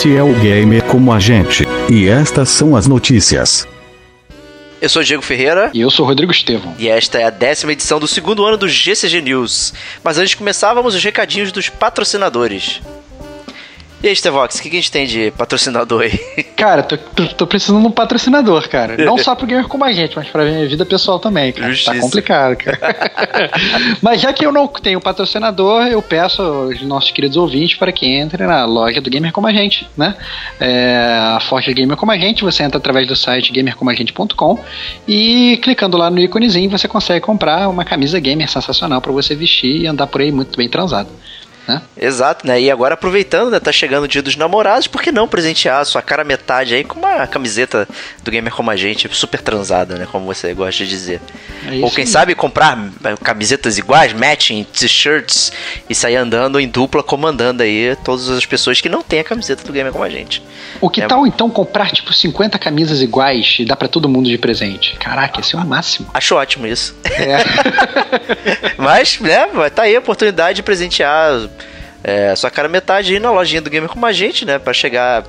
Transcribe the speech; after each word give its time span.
Este 0.00 0.16
é 0.16 0.22
o 0.22 0.32
Gamer 0.32 0.82
como 0.84 1.12
a 1.12 1.20
gente. 1.20 1.62
E 1.92 2.08
estas 2.08 2.48
são 2.48 2.74
as 2.74 2.86
notícias. 2.86 3.68
Eu 4.80 4.88
sou 4.88 5.02
Diego 5.02 5.22
Ferreira. 5.22 5.70
E 5.74 5.82
eu 5.82 5.90
sou 5.90 6.06
Rodrigo 6.06 6.32
Estevão. 6.32 6.74
E 6.78 6.88
esta 6.88 7.18
é 7.18 7.24
a 7.24 7.28
décima 7.28 7.72
edição 7.72 8.00
do 8.00 8.08
segundo 8.08 8.46
ano 8.46 8.56
do 8.56 8.66
GCG 8.66 9.20
News. 9.20 9.74
Mas 10.02 10.16
antes 10.16 10.30
de 10.30 10.38
começar, 10.38 10.72
vamos 10.72 10.94
os 10.94 11.04
recadinhos 11.04 11.52
dos 11.52 11.68
patrocinadores. 11.68 12.80
E 14.02 14.08
aí, 14.08 14.16
Stevox, 14.16 14.58
o 14.58 14.62
que 14.62 14.68
a 14.68 14.72
gente 14.72 14.90
tem 14.90 15.06
de 15.06 15.30
patrocinador 15.32 16.02
aí? 16.02 16.18
Cara, 16.56 16.82
tô, 16.82 16.96
tô, 16.96 17.26
tô 17.26 17.46
precisando 17.46 17.80
de 17.80 17.86
um 17.86 17.90
patrocinador, 17.90 18.68
cara. 18.68 18.96
Não 18.96 19.16
só 19.18 19.34
pro 19.34 19.46
gamer 19.46 19.66
como 19.66 19.84
a 19.84 19.92
gente, 19.92 20.16
mas 20.16 20.28
pra 20.28 20.44
minha 20.44 20.66
vida 20.66 20.86
pessoal 20.86 21.18
também, 21.18 21.52
cara. 21.52 21.70
Justiça. 21.70 21.94
Tá 21.94 22.00
complicado, 22.00 22.56
cara. 22.56 22.78
mas 24.00 24.20
já 24.20 24.32
que 24.32 24.44
eu 24.44 24.52
não 24.52 24.66
tenho 24.66 25.00
patrocinador, 25.00 25.86
eu 25.86 26.00
peço 26.00 26.42
aos 26.42 26.80
nossos 26.82 27.10
queridos 27.10 27.36
ouvintes 27.36 27.76
para 27.76 27.92
que 27.92 28.06
entrem 28.18 28.46
na 28.46 28.64
loja 28.64 29.00
do 29.00 29.10
Gamer 29.10 29.32
Como 29.32 29.46
a 29.46 29.52
Gente, 29.52 29.86
né? 29.96 30.14
É, 30.58 31.18
a 31.36 31.40
Forte 31.40 31.72
Gamer 31.72 31.96
Como 31.96 32.12
a 32.12 32.18
Gente, 32.18 32.42
você 32.42 32.62
entra 32.62 32.78
através 32.78 33.06
do 33.06 33.16
site 33.16 33.52
gamercomagente.com 33.52 34.58
e 35.06 35.58
clicando 35.62 35.96
lá 35.96 36.10
no 36.10 36.20
íconezinho 36.20 36.70
você 36.70 36.88
consegue 36.88 37.20
comprar 37.20 37.68
uma 37.68 37.84
camisa 37.84 38.18
gamer 38.18 38.50
sensacional 38.50 39.00
para 39.00 39.12
você 39.12 39.34
vestir 39.34 39.82
e 39.82 39.86
andar 39.86 40.06
por 40.06 40.20
aí 40.20 40.32
muito 40.32 40.56
bem 40.56 40.68
transado. 40.68 41.08
Né? 41.70 41.82
Exato, 41.96 42.46
né? 42.46 42.60
E 42.60 42.70
agora 42.70 42.94
aproveitando, 42.94 43.50
né? 43.50 43.60
Tá 43.60 43.70
chegando 43.70 44.04
o 44.04 44.08
dia 44.08 44.20
dos 44.22 44.34
namorados, 44.34 44.88
por 44.88 45.00
que 45.00 45.12
não 45.12 45.28
presentear 45.28 45.80
a 45.80 45.84
sua 45.84 46.02
cara 46.02 46.24
metade 46.24 46.74
aí 46.74 46.82
com 46.82 46.98
uma 46.98 47.26
camiseta 47.28 47.88
do 48.24 48.30
Gamer 48.30 48.52
Como 48.52 48.70
a 48.70 48.76
Gente, 48.76 49.08
super 49.14 49.40
transada, 49.40 49.96
né? 49.96 50.08
Como 50.10 50.26
você 50.26 50.52
gosta 50.52 50.84
de 50.84 50.90
dizer. 50.90 51.20
É 51.66 51.76
Ou 51.84 51.90
quem 51.90 52.06
sabe 52.06 52.34
comprar 52.34 52.76
eh, 53.04 53.14
camisetas 53.22 53.78
iguais, 53.78 54.12
matching, 54.12 54.64
t-shirts 54.64 55.52
e 55.88 55.94
sair 55.94 56.16
andando 56.16 56.58
em 56.58 56.66
dupla, 56.68 57.02
comandando 57.02 57.62
aí 57.62 57.96
todas 58.04 58.28
as 58.28 58.44
pessoas 58.46 58.80
que 58.80 58.88
não 58.88 59.02
têm 59.02 59.20
a 59.20 59.24
camiseta 59.24 59.62
do 59.62 59.72
Gamer 59.72 59.92
Como 59.92 60.02
a 60.04 60.10
Gente. 60.10 60.42
O 60.80 60.90
que 60.90 61.02
É. 61.02 61.06
tal 61.06 61.26
então 61.26 61.48
comprar 61.50 61.90
tipo 61.92 62.12
50 62.12 62.58
camisas 62.58 63.00
iguais 63.00 63.56
e 63.60 63.64
dar 63.64 63.76
pra 63.76 63.86
todo 63.86 64.08
mundo 64.08 64.28
de 64.28 64.38
presente? 64.38 64.96
Caraca, 64.98 65.40
esse 65.40 65.54
é 65.54 65.58
o 65.58 65.64
máximo. 65.64 66.08
Acho 66.12 66.34
ótimo 66.34 66.66
isso. 66.66 66.96
É. 67.04 67.38
Mas, 68.76 69.20
né, 69.20 69.46
tá 69.74 69.82
aí 69.82 69.94
a 69.94 69.98
oportunidade 69.98 70.56
de 70.56 70.62
presentear 70.62 71.48
é, 72.02 72.34
sua 72.34 72.50
cara 72.50 72.68
metade 72.68 73.12
aí 73.12 73.20
na 73.20 73.30
lojinha 73.30 73.60
do 73.60 73.70
Gamer 73.70 73.88
Como 73.88 74.04
a 74.06 74.12
Gente, 74.12 74.44
né? 74.44 74.58
Pra 74.58 74.72
chegar 74.72 75.24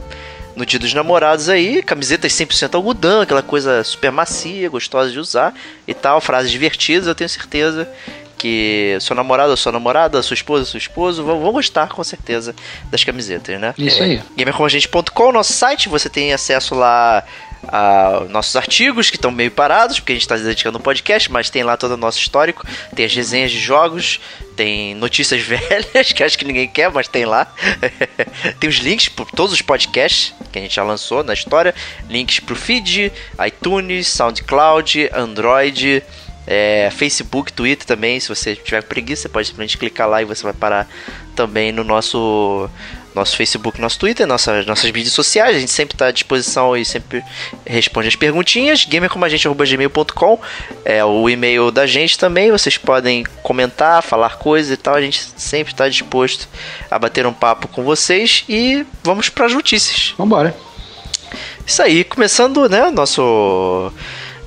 no 0.55 0.65
dia 0.65 0.79
dos 0.79 0.93
namorados 0.93 1.49
aí, 1.49 1.81
camisetas 1.81 2.33
100% 2.33 2.75
algodão, 2.75 3.21
aquela 3.21 3.41
coisa 3.41 3.83
super 3.83 4.11
macia, 4.11 4.69
gostosa 4.69 5.11
de 5.11 5.19
usar 5.19 5.53
e 5.87 5.93
tal, 5.93 6.19
frases 6.19 6.51
divertidas, 6.51 7.07
eu 7.07 7.15
tenho 7.15 7.29
certeza 7.29 7.89
que 8.41 8.97
seu 8.99 9.15
namorado 9.15 9.51
ou 9.51 9.57
sua 9.57 9.71
namorada, 9.71 10.23
sua 10.23 10.33
esposa, 10.33 10.65
seu 10.65 10.79
esposo 10.79 11.23
vão, 11.23 11.39
vão 11.39 11.51
gostar 11.51 11.87
com 11.89 12.03
certeza 12.03 12.55
das 12.89 13.03
camisetas, 13.03 13.61
né? 13.61 13.75
Isso 13.77 14.01
aí. 14.01 14.19
gamercomagente.com, 14.35 15.31
nosso 15.31 15.53
site, 15.53 15.87
você 15.87 16.09
tem 16.09 16.33
acesso 16.33 16.73
lá 16.73 17.23
a 17.67 18.25
nossos 18.29 18.55
artigos 18.55 19.11
que 19.11 19.17
estão 19.17 19.29
meio 19.29 19.51
parados, 19.51 19.99
porque 19.99 20.13
a 20.13 20.15
gente 20.15 20.23
está 20.23 20.35
dedicando 20.35 20.79
ao 20.79 20.83
podcast, 20.83 21.31
mas 21.31 21.51
tem 21.51 21.61
lá 21.61 21.77
todo 21.77 21.91
o 21.91 21.97
nosso 21.97 22.17
histórico, 22.17 22.65
tem 22.95 23.05
as 23.05 23.13
resenhas 23.13 23.51
de 23.51 23.59
jogos, 23.59 24.19
tem 24.55 24.95
notícias 24.95 25.41
velhas, 25.45 26.11
que 26.11 26.23
acho 26.23 26.35
que 26.35 26.43
ninguém 26.45 26.67
quer, 26.67 26.89
mas 26.89 27.07
tem 27.07 27.25
lá. 27.25 27.45
tem 28.59 28.67
os 28.67 28.77
links 28.77 29.07
para 29.07 29.25
todos 29.25 29.53
os 29.53 29.61
podcasts 29.61 30.33
que 30.51 30.57
a 30.57 30.61
gente 30.63 30.75
já 30.75 30.83
lançou 30.83 31.23
na 31.23 31.35
história, 31.35 31.75
links 32.09 32.39
para 32.39 32.53
o 32.53 32.55
feed, 32.55 33.13
iTunes, 33.45 34.07
SoundCloud, 34.07 35.11
Android, 35.13 36.03
é, 36.47 36.89
Facebook, 36.91 37.53
Twitter 37.53 37.85
também. 37.85 38.19
Se 38.19 38.29
você 38.29 38.55
tiver 38.55 38.83
preguiça, 38.83 39.23
você 39.23 39.29
pode 39.29 39.47
simplesmente 39.47 39.77
clicar 39.77 40.07
lá 40.07 40.21
e 40.21 40.25
você 40.25 40.43
vai 40.43 40.53
parar 40.53 40.87
também 41.35 41.71
no 41.71 41.83
nosso 41.83 42.69
nosso 43.13 43.35
Facebook, 43.35 43.79
nosso 43.79 43.99
Twitter, 43.99 44.25
nossas, 44.25 44.65
nossas 44.65 44.89
mídias 44.89 45.13
sociais. 45.13 45.55
A 45.55 45.59
gente 45.59 45.71
sempre 45.71 45.95
está 45.95 46.07
à 46.07 46.11
disposição 46.11 46.75
e 46.77 46.85
sempre 46.85 47.23
responde 47.65 48.07
as 48.07 48.15
perguntinhas. 48.15 48.85
gamercomagente.gmail.com 48.85 50.39
é 50.85 51.03
o 51.03 51.29
e-mail 51.29 51.71
da 51.71 51.85
gente 51.85 52.17
também. 52.17 52.51
Vocês 52.51 52.77
podem 52.77 53.25
comentar, 53.43 54.01
falar 54.01 54.37
coisas 54.37 54.71
e 54.71 54.77
tal. 54.77 54.95
A 54.95 55.01
gente 55.01 55.21
sempre 55.35 55.73
está 55.73 55.89
disposto 55.89 56.47
a 56.89 56.97
bater 56.97 57.25
um 57.25 57.33
papo 57.33 57.67
com 57.67 57.83
vocês. 57.83 58.45
E 58.47 58.85
vamos 59.03 59.29
para 59.29 59.45
as 59.45 59.53
notícias. 59.53 60.13
Vambora. 60.17 60.55
Isso 61.65 61.81
aí, 61.81 62.03
começando, 62.03 62.67
né, 62.67 62.89
nosso 62.91 63.91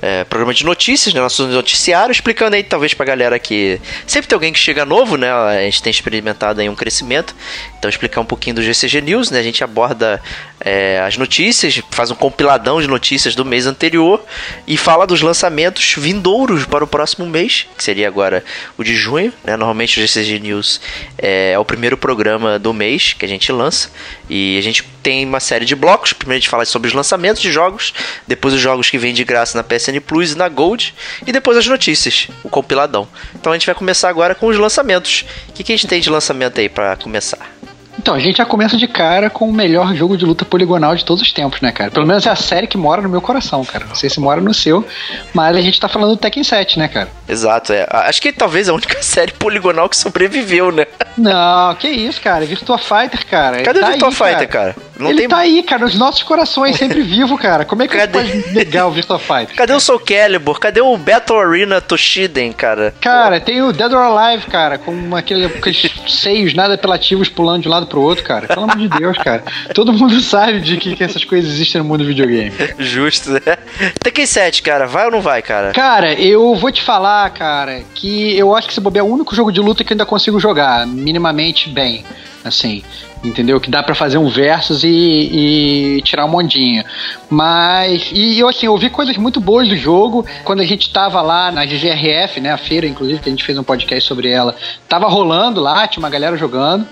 é, 0.05 0.23
programa 0.23 0.53
de 0.53 0.63
notícias, 0.63 1.15
né, 1.15 1.19
nosso 1.19 1.47
noticiário, 1.47 2.11
explicando 2.11 2.55
aí 2.55 2.61
talvez 2.61 2.93
pra 2.93 3.03
galera 3.03 3.39
que 3.39 3.81
sempre 4.05 4.27
tem 4.27 4.35
alguém 4.35 4.53
que 4.53 4.59
chega 4.59 4.85
novo, 4.85 5.17
né, 5.17 5.31
a 5.31 5.61
gente 5.61 5.81
tem 5.81 5.89
experimentado 5.89 6.61
aí 6.61 6.69
um 6.69 6.75
crescimento, 6.75 7.35
então 7.79 7.89
explicar 7.89 8.21
um 8.21 8.25
pouquinho 8.25 8.55
do 8.55 8.61
GCG 8.61 9.01
News, 9.01 9.31
né, 9.31 9.39
a 9.39 9.43
gente 9.43 9.63
aborda 9.63 10.21
é, 10.65 10.99
as 10.99 11.15
notícias, 11.15 11.79
faz 11.91 12.09
um 12.09 12.15
compiladão 12.15 12.81
de 12.81 12.87
notícias 12.87 13.35
do 13.35 13.45
mês 13.45 13.67
anterior 13.67 14.25
e 14.65 14.75
fala 14.75 15.05
dos 15.05 15.21
lançamentos 15.21 15.93
vindouros 15.95 16.65
para 16.65 16.83
o 16.83 16.87
próximo 16.87 17.27
mês, 17.27 17.67
que 17.77 17.83
seria 17.83 18.07
agora 18.07 18.43
o 18.75 18.83
de 18.83 18.95
junho, 18.95 19.31
né, 19.43 19.55
normalmente 19.55 19.99
o 19.99 20.01
GCG 20.01 20.39
News 20.39 20.81
é, 21.19 21.51
é 21.51 21.59
o 21.59 21.63
primeiro 21.63 21.95
programa 21.95 22.57
do 22.57 22.73
mês 22.73 23.13
que 23.13 23.23
a 23.23 23.27
gente 23.27 23.51
lança 23.51 23.91
e 24.27 24.57
a 24.57 24.61
gente 24.61 24.83
tem 25.03 25.23
uma 25.23 25.39
série 25.39 25.65
de 25.65 25.75
blocos. 25.75 26.13
Primeiro 26.13 26.39
a 26.39 26.41
gente 26.41 26.49
fala 26.49 26.65
sobre 26.65 26.87
os 26.87 26.95
lançamentos 26.95 27.39
de 27.39 27.51
jogos, 27.51 27.93
depois 28.25 28.55
os 28.55 28.59
jogos 28.59 28.89
que 28.89 28.97
vêm 28.97 29.13
de 29.13 29.23
graça 29.23 29.55
na 29.55 29.63
PSN 29.63 29.99
Plus 30.01 30.31
e 30.31 30.35
na 30.35 30.49
Gold, 30.49 30.95
e 31.27 31.31
depois 31.31 31.57
as 31.57 31.67
notícias, 31.67 32.27
o 32.43 32.49
compiladão. 32.49 33.07
Então 33.35 33.51
a 33.51 33.55
gente 33.55 33.67
vai 33.67 33.75
começar 33.75 34.09
agora 34.09 34.33
com 34.33 34.47
os 34.47 34.57
lançamentos. 34.57 35.23
O 35.47 35.53
que, 35.53 35.63
que 35.63 35.71
a 35.71 35.75
gente 35.75 35.85
tem 35.85 36.01
de 36.01 36.09
lançamento 36.09 36.59
aí 36.59 36.67
pra 36.67 36.95
começar? 36.95 37.54
Então, 37.97 38.13
a 38.13 38.19
gente 38.19 38.37
já 38.37 38.45
começa 38.45 38.77
de 38.77 38.87
cara 38.87 39.29
com 39.29 39.49
o 39.49 39.53
melhor 39.53 39.95
jogo 39.95 40.17
de 40.17 40.25
luta 40.25 40.45
poligonal 40.45 40.95
de 40.95 41.03
todos 41.03 41.21
os 41.23 41.31
tempos, 41.31 41.61
né, 41.61 41.71
cara? 41.71 41.89
Pelo 41.91 42.05
menos 42.05 42.25
é 42.25 42.29
a 42.29 42.35
série 42.35 42.67
que 42.67 42.77
mora 42.77 43.01
no 43.01 43.09
meu 43.09 43.21
coração, 43.21 43.63
cara. 43.65 43.85
Não 43.85 43.95
sei 43.95 44.09
se 44.09 44.19
mora 44.19 44.41
no 44.41 44.53
seu, 44.53 44.85
mas 45.33 45.55
a 45.57 45.61
gente 45.61 45.79
tá 45.79 45.87
falando 45.87 46.11
do 46.11 46.17
Tekken 46.17 46.43
7, 46.43 46.77
né, 46.77 46.87
cara? 46.87 47.09
Exato, 47.27 47.73
é. 47.73 47.87
Acho 47.89 48.21
que 48.21 48.31
talvez 48.31 48.69
a 48.69 48.73
única 48.73 49.01
série 49.03 49.31
poligonal 49.33 49.89
que 49.89 49.97
sobreviveu, 49.97 50.71
né? 50.71 50.85
Não, 51.17 51.73
que 51.75 51.87
isso, 51.87 52.19
cara. 52.21 52.45
Virtua 52.45 52.77
Fighter, 52.77 53.25
cara. 53.25 53.63
Cadê 53.63 53.79
Ele 53.79 53.85
o 53.85 53.87
tá 53.87 53.91
Virtua 54.07 54.27
aí, 54.27 54.33
Fighter, 54.33 54.49
cara? 54.49 54.75
Não 54.99 55.09
Ele 55.09 55.19
tem. 55.19 55.27
tá 55.29 55.37
aí, 55.37 55.63
cara, 55.63 55.83
nos 55.83 55.95
nossos 55.95 56.23
corações, 56.23 56.75
sempre 56.77 57.01
vivo, 57.03 57.37
cara. 57.37 57.65
Como 57.65 57.81
é 57.83 57.87
que 57.87 57.95
Cadê? 57.97 58.11
pode 58.19 58.53
negar 58.53 58.87
o 58.87 58.91
Virtua 58.91 59.17
Fighter? 59.17 59.55
Cadê 59.55 59.73
o 59.73 59.79
Soul 59.79 59.99
Calibur? 59.99 60.59
Cadê 60.59 60.81
o 60.81 60.95
Battle 60.97 61.39
Arena 61.39 61.81
Toshiden, 61.81 62.51
cara? 62.51 62.93
Cara, 63.01 63.39
tem 63.39 63.61
o 63.61 63.71
Dead 63.71 63.91
or 63.91 63.99
Alive, 64.17 64.45
cara, 64.47 64.77
com 64.77 65.15
aquele, 65.15 65.45
aqueles 65.45 65.91
seios 66.07 66.53
nada 66.53 66.75
apelativos 66.75 67.29
pulando 67.29 67.63
de 67.63 67.67
um 67.67 67.71
lado 67.71 67.84
pro 67.85 68.01
outro, 68.01 68.23
cara. 68.23 68.47
Pelo 68.47 68.63
amor 68.63 68.77
de 68.77 68.87
Deus, 68.87 69.17
cara. 69.17 69.43
Todo 69.73 69.93
mundo 69.93 70.19
sabe 70.21 70.59
de 70.59 70.77
que, 70.77 70.95
que 70.95 71.03
essas 71.03 71.23
coisas 71.23 71.51
existem 71.51 71.81
no 71.81 71.87
mundo 71.87 71.99
do 71.99 72.07
videogame. 72.07 72.51
Justo, 72.79 73.31
né? 73.31 73.57
Tekken 74.01 74.25
7, 74.25 74.61
cara, 74.61 74.87
vai 74.87 75.05
ou 75.05 75.11
não 75.11 75.21
vai, 75.21 75.41
cara? 75.41 75.71
Cara, 75.71 76.13
eu 76.13 76.55
vou 76.55 76.71
te 76.71 76.81
falar, 76.81 77.29
cara, 77.31 77.83
que 77.93 78.37
eu 78.37 78.55
acho 78.55 78.67
que 78.67 78.73
se 78.73 78.81
bobear 78.81 79.05
é 79.05 79.07
o 79.07 79.11
único 79.11 79.35
jogo 79.35 79.51
de 79.51 79.59
luta 79.59 79.83
que 79.83 79.93
eu 79.93 79.95
ainda 79.95 80.05
consigo 80.05 80.39
jogar 80.39 80.85
minimamente 80.87 81.69
bem. 81.69 82.03
Assim, 82.43 82.83
entendeu? 83.23 83.59
Que 83.59 83.71
dá 83.71 83.81
pra 83.81 83.95
fazer 83.95 84.19
um 84.19 84.29
versus 84.29 84.83
e, 84.83 84.87
e 84.87 86.01
tirar 86.03 86.25
uma 86.25 86.37
ondinha. 86.37 86.85
Mas, 87.29 88.09
e 88.13 88.39
eu 88.39 88.47
assim, 88.47 88.67
eu 88.67 88.71
ouvi 88.71 88.89
coisas 88.89 89.17
muito 89.17 89.39
boas 89.39 89.67
do 89.67 89.75
jogo. 89.75 90.25
Quando 90.43 90.61
a 90.61 90.65
gente 90.65 90.91
tava 90.91 91.21
lá 91.21 91.51
na 91.51 91.65
GGRF, 91.65 92.39
né, 92.39 92.51
a 92.51 92.57
feira, 92.57 92.85
inclusive, 92.85 93.19
que 93.19 93.29
a 93.29 93.31
gente 93.31 93.43
fez 93.43 93.57
um 93.57 93.63
podcast 93.63 94.07
sobre 94.07 94.29
ela, 94.29 94.55
tava 94.87 95.07
rolando 95.07 95.59
lá, 95.59 95.87
tinha 95.87 96.03
uma 96.03 96.09
galera 96.09 96.37
jogando. 96.37 96.87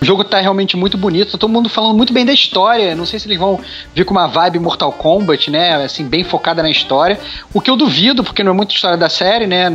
O 0.00 0.04
jogo 0.04 0.22
tá 0.24 0.38
realmente 0.38 0.76
muito 0.76 0.98
bonito, 0.98 1.32
tá 1.32 1.38
todo 1.38 1.50
mundo 1.50 1.68
falando 1.68 1.96
muito 1.96 2.12
bem 2.12 2.24
da 2.24 2.32
história. 2.32 2.94
Não 2.94 3.06
sei 3.06 3.18
se 3.18 3.26
eles 3.26 3.38
vão 3.38 3.58
vir 3.94 4.04
com 4.04 4.12
uma 4.12 4.26
vibe 4.26 4.58
Mortal 4.58 4.92
Kombat, 4.92 5.50
né? 5.50 5.84
Assim, 5.84 6.04
bem 6.04 6.22
focada 6.22 6.62
na 6.62 6.70
história. 6.70 7.18
O 7.54 7.60
que 7.62 7.70
eu 7.70 7.76
duvido, 7.76 8.22
porque 8.22 8.42
não 8.42 8.52
é 8.52 8.54
muita 8.54 8.74
história 8.74 8.96
da 8.96 9.08
série, 9.08 9.46
né? 9.46 9.68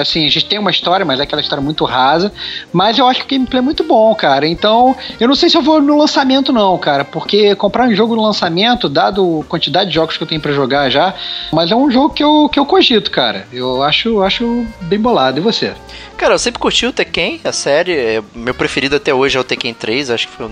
Assim, 0.00 0.26
a 0.26 0.28
gente 0.28 0.46
tem 0.46 0.58
uma 0.58 0.70
história, 0.70 1.06
mas 1.06 1.20
é 1.20 1.22
aquela 1.22 1.40
história 1.40 1.62
muito 1.62 1.84
rasa. 1.84 2.32
Mas 2.72 2.98
eu 2.98 3.06
acho 3.06 3.24
que 3.24 3.36
o 3.36 3.38
gameplay 3.38 3.60
é 3.60 3.62
muito 3.62 3.84
bom, 3.84 4.12
cara. 4.16 4.48
Então, 4.48 4.96
eu 5.20 5.28
não 5.28 5.36
sei 5.36 5.48
se 5.48 5.56
eu 5.56 5.62
vou 5.62 5.80
no 5.80 5.96
lançamento, 5.96 6.52
não, 6.52 6.76
cara. 6.76 7.04
Porque 7.04 7.54
comprar 7.54 7.86
um 7.86 7.94
jogo 7.94 8.16
no 8.16 8.22
lançamento, 8.22 8.88
dado 8.88 9.42
a 9.46 9.48
quantidade 9.48 9.90
de 9.90 9.94
jogos 9.94 10.16
que 10.16 10.22
eu 10.22 10.26
tenho 10.26 10.40
para 10.40 10.52
jogar 10.52 10.90
já, 10.90 11.14
mas 11.52 11.70
é 11.70 11.76
um 11.76 11.88
jogo 11.88 12.10
que 12.10 12.24
eu, 12.24 12.48
que 12.48 12.58
eu 12.58 12.66
cogito, 12.66 13.12
cara. 13.12 13.46
Eu 13.52 13.82
acho, 13.82 14.22
acho 14.22 14.66
bem 14.82 14.98
bolado. 14.98 15.38
E 15.38 15.40
você? 15.40 15.72
Cara, 16.16 16.34
eu 16.34 16.38
sempre 16.38 16.58
curti 16.58 16.84
o 16.84 16.92
Tekken, 16.92 17.40
a 17.44 17.52
série. 17.52 17.92
É, 17.92 18.22
meu 18.34 18.52
preferido 18.52 18.96
até 18.96 19.14
hoje 19.14 19.36
é 19.36 19.40
o 19.40 19.44
Tekken 19.44 19.67
3, 19.74 20.10
acho 20.10 20.28
que 20.28 20.34
foi 20.34 20.50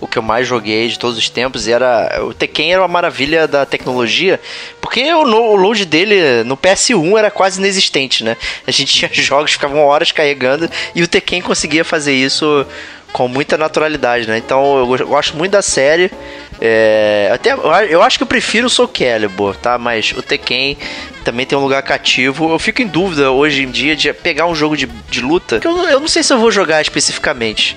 o 0.00 0.06
que 0.06 0.18
eu 0.18 0.22
mais 0.22 0.46
joguei 0.46 0.88
de 0.88 0.98
todos 0.98 1.18
os 1.18 1.28
tempos. 1.28 1.66
E 1.66 1.72
era. 1.72 2.20
O 2.24 2.34
Tekken 2.34 2.72
era 2.72 2.82
uma 2.82 2.88
maravilha 2.88 3.46
da 3.46 3.64
tecnologia, 3.64 4.40
porque 4.80 5.12
o, 5.12 5.22
o 5.22 5.56
load 5.56 5.84
dele 5.84 6.44
no 6.44 6.56
PS1 6.56 7.18
era 7.18 7.30
quase 7.30 7.58
inexistente, 7.58 8.24
né? 8.24 8.36
A 8.66 8.70
gente 8.70 8.92
tinha 8.92 9.10
jogos 9.12 9.50
que 9.50 9.56
ficavam 9.56 9.84
horas 9.84 10.12
carregando 10.12 10.68
e 10.94 11.02
o 11.02 11.08
Tekken 11.08 11.42
conseguia 11.42 11.84
fazer 11.84 12.14
isso 12.14 12.66
com 13.14 13.28
muita 13.28 13.56
naturalidade, 13.56 14.26
né? 14.26 14.36
Então 14.38 14.76
eu 14.78 15.06
gosto 15.06 15.36
muito 15.36 15.52
da 15.52 15.62
série. 15.62 16.10
É, 16.60 17.30
até 17.32 17.52
eu 17.88 18.02
acho 18.02 18.18
que 18.18 18.24
eu 18.24 18.26
prefiro 18.26 18.66
o 18.66 18.70
Soul 18.70 18.88
Calibur, 18.88 19.56
tá? 19.56 19.78
Mas 19.78 20.12
o 20.16 20.20
Tekken 20.20 20.76
também 21.24 21.46
tem 21.46 21.56
um 21.56 21.60
lugar 21.60 21.82
cativo. 21.82 22.50
Eu 22.50 22.58
fico 22.58 22.82
em 22.82 22.88
dúvida 22.88 23.30
hoje 23.30 23.62
em 23.62 23.70
dia 23.70 23.94
de 23.94 24.12
pegar 24.12 24.46
um 24.46 24.54
jogo 24.54 24.76
de, 24.76 24.86
de 24.86 25.20
luta. 25.20 25.60
Que 25.60 25.66
eu, 25.66 25.76
eu 25.88 26.00
não 26.00 26.08
sei 26.08 26.24
se 26.24 26.32
eu 26.32 26.38
vou 26.38 26.50
jogar 26.50 26.82
especificamente. 26.82 27.76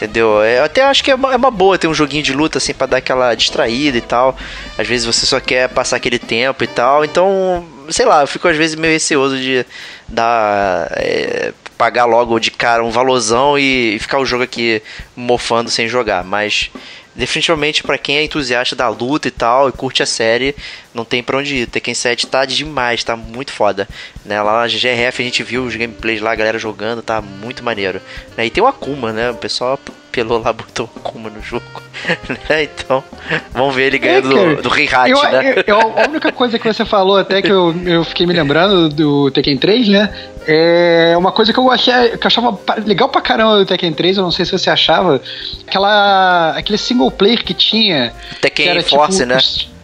Entendeu? 0.00 0.42
É, 0.42 0.60
eu 0.60 0.64
até 0.64 0.82
acho 0.82 1.04
que 1.04 1.10
é 1.10 1.14
uma, 1.14 1.30
é 1.34 1.36
uma, 1.36 1.50
boa 1.50 1.76
ter 1.76 1.86
um 1.86 1.92
joguinho 1.92 2.22
de 2.22 2.32
luta 2.32 2.56
assim 2.56 2.72
para 2.72 2.86
dar 2.86 2.96
aquela 2.96 3.34
distraída 3.34 3.98
e 3.98 4.00
tal. 4.00 4.34
Às 4.78 4.88
vezes 4.88 5.04
você 5.04 5.26
só 5.26 5.38
quer 5.38 5.68
passar 5.68 5.96
aquele 5.96 6.18
tempo 6.18 6.64
e 6.64 6.66
tal. 6.66 7.04
Então, 7.04 7.66
sei 7.90 8.06
lá, 8.06 8.22
eu 8.22 8.26
fico 8.26 8.48
às 8.48 8.56
vezes 8.56 8.76
meio 8.76 8.94
receoso 8.94 9.36
de 9.36 9.64
dar. 10.08 10.88
É, 10.92 11.52
pagar 11.76 12.04
logo 12.04 12.38
de 12.38 12.50
cara 12.50 12.84
um 12.84 12.90
valorzão 12.90 13.58
e, 13.58 13.96
e 13.96 13.98
ficar 13.98 14.18
o 14.18 14.26
jogo 14.26 14.42
aqui 14.42 14.82
mofando 15.16 15.70
sem 15.70 15.86
jogar. 15.86 16.24
Mas 16.24 16.70
definitivamente 17.14 17.82
para 17.82 17.98
quem 17.98 18.16
é 18.16 18.24
entusiasta 18.24 18.76
da 18.76 18.88
luta 18.88 19.28
e 19.28 19.30
tal 19.30 19.68
e 19.68 19.72
curte 19.72 20.02
a 20.02 20.06
série, 20.06 20.54
não 20.94 21.04
tem 21.04 21.22
pra 21.22 21.38
onde 21.38 21.56
ir. 21.56 21.66
Tekken 21.66 21.94
7 21.94 22.26
tá 22.26 22.44
demais, 22.44 23.04
tá 23.04 23.16
muito 23.16 23.52
foda. 23.52 23.88
Né? 24.24 24.40
Lá 24.40 24.62
na 24.62 24.68
GRF 24.68 25.22
a 25.22 25.24
gente 25.24 25.42
viu 25.42 25.64
os 25.64 25.74
gameplays 25.76 26.20
lá, 26.20 26.32
a 26.32 26.36
galera 26.36 26.58
jogando, 26.58 27.02
tá 27.02 27.20
muito 27.20 27.64
maneiro. 27.64 28.00
Né? 28.36 28.46
E 28.46 28.50
tem 28.50 28.62
o 28.62 28.66
Akuma, 28.66 29.12
né? 29.12 29.30
O 29.30 29.36
pessoal 29.36 29.78
pelou 30.10 30.42
lá, 30.42 30.52
botou 30.52 30.88
o 31.14 31.18
no 31.18 31.42
jogo. 31.42 31.64
né? 32.48 32.64
Então, 32.64 33.02
vamos 33.52 33.74
ver 33.74 33.86
ele 33.86 33.98
ganhando 33.98 34.36
é, 34.36 34.54
do, 34.56 34.62
do 34.62 34.74
Heihachi, 34.74 35.12
né? 35.12 35.54
Eu, 35.66 35.78
eu, 35.78 35.98
a 35.98 36.08
única 36.08 36.32
coisa 36.32 36.58
que 36.58 36.72
você 36.72 36.84
falou 36.84 37.16
até 37.16 37.42
que 37.42 37.50
eu, 37.50 37.74
eu 37.84 38.04
fiquei 38.04 38.26
me 38.26 38.32
lembrando 38.32 38.88
do 38.88 39.30
Tekken 39.30 39.56
3, 39.58 39.88
né? 39.88 40.14
É 40.46 41.14
uma 41.16 41.32
coisa 41.32 41.52
que 41.52 41.58
eu 41.58 41.70
achei 41.70 41.92
que 42.16 42.26
eu 42.26 42.26
achava 42.26 42.58
legal 42.84 43.08
pra 43.08 43.20
caramba 43.20 43.58
do 43.58 43.66
Tekken 43.66 43.92
3, 43.92 44.16
eu 44.16 44.24
não 44.24 44.30
sei 44.30 44.44
se 44.44 44.52
você 44.52 44.70
achava, 44.70 45.20
aquela 45.66 46.52
aquele 46.56 46.78
single 46.78 47.10
player 47.10 47.44
que 47.44 47.54
tinha. 47.54 48.12
Tekken 48.40 48.64
que 48.64 48.70
era, 48.70 48.82
Force, 48.82 49.18
tipo, 49.18 49.28
né? 49.28 49.38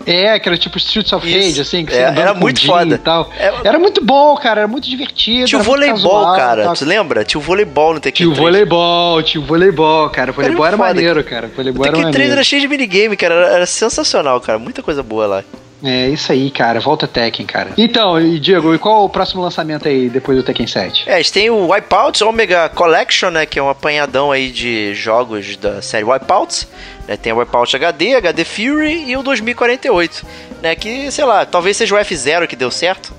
É, 0.07 0.39
que 0.39 0.49
era 0.49 0.57
tipo 0.57 0.79
Streets 0.79 1.13
of 1.13 1.27
Rage, 1.27 1.61
assim, 1.61 1.85
que 1.85 1.93
é, 1.93 2.03
era 2.03 2.33
muito 2.33 2.65
foda. 2.65 2.95
E 2.95 2.99
tal. 2.99 3.31
É, 3.37 3.53
era 3.65 3.79
muito 3.79 4.05
bom, 4.05 4.37
cara, 4.37 4.61
era 4.61 4.69
muito 4.69 4.89
divertido. 4.89 5.47
Tinha 5.47 5.61
o 5.61 5.65
voleibol, 5.65 6.37
cara. 6.37 6.73
Tu 6.73 6.85
lembra? 6.85 7.25
Tinha 7.25 7.41
o 7.41 7.43
voleibol 7.43 7.95
no 7.95 8.01
Tekken 8.01 8.27
Tinha 8.27 8.33
o 8.33 8.35
voleibol, 8.35 9.23
tinha 9.23 9.43
o 9.43 9.45
voleibol, 9.45 10.09
cara. 10.11 10.31
O 10.31 10.35
voleibol 10.35 10.65
era, 10.65 10.77
era 10.77 10.77
maneiro, 10.77 11.25
cara. 11.25 11.49
O 11.49 11.51
voleibol 11.51 11.83
o 11.85 11.91
Tekken 11.91 12.11
3 12.11 12.31
era 12.31 12.45
cheio 12.45 12.63
de 12.63 12.69
minigame, 12.69 13.17
cara. 13.17 13.35
Era, 13.35 13.47
era 13.57 13.67
sensacional, 13.67 14.41
cara. 14.41 14.59
Muita 14.59 14.83
coisa 14.83 15.03
boa 15.03 15.27
lá. 15.27 15.45
É 15.87 16.09
isso 16.09 16.33
aí, 16.33 16.51
cara. 16.51 16.81
Volta 16.81 17.07
Tekken, 17.07 17.47
cara. 17.47 17.71
Então, 17.79 18.19
Diego, 18.39 18.75
e 18.75 18.79
qual 18.79 19.05
o 19.05 19.09
próximo 19.09 19.41
lançamento 19.41 19.87
aí 19.87 20.09
depois 20.09 20.37
do 20.37 20.43
Tekken 20.43 20.67
7? 20.67 21.05
É, 21.07 21.15
a 21.15 21.17
gente 21.19 21.33
tem 21.33 21.49
o 21.49 21.71
Wipeouts 21.71 22.23
Omega 22.23 22.69
Collection, 22.69 23.31
né? 23.31 23.47
Que 23.47 23.59
é 23.59 23.63
um 23.63 23.69
apanhadão 23.69 24.33
aí 24.33 24.51
de 24.51 24.95
jogos 24.95 25.57
da 25.57 25.81
série 25.81 26.05
Wipeouts. 26.05 26.67
Né, 27.07 27.17
tem 27.17 27.33
o 27.33 27.39
Wipeout 27.39 27.77
HD, 27.77 28.17
HD 28.17 28.45
Fury 28.45 29.05
e 29.11 29.17
o 29.17 29.23
2048. 29.23 30.27
Né, 30.61 30.75
que, 30.75 31.11
sei 31.13 31.25
lá, 31.25 31.47
talvez 31.47 31.77
seja 31.77 31.95
o 31.95 31.99
F0 31.99 32.47
que 32.49 32.57
deu 32.57 32.71
certo. 32.71 33.13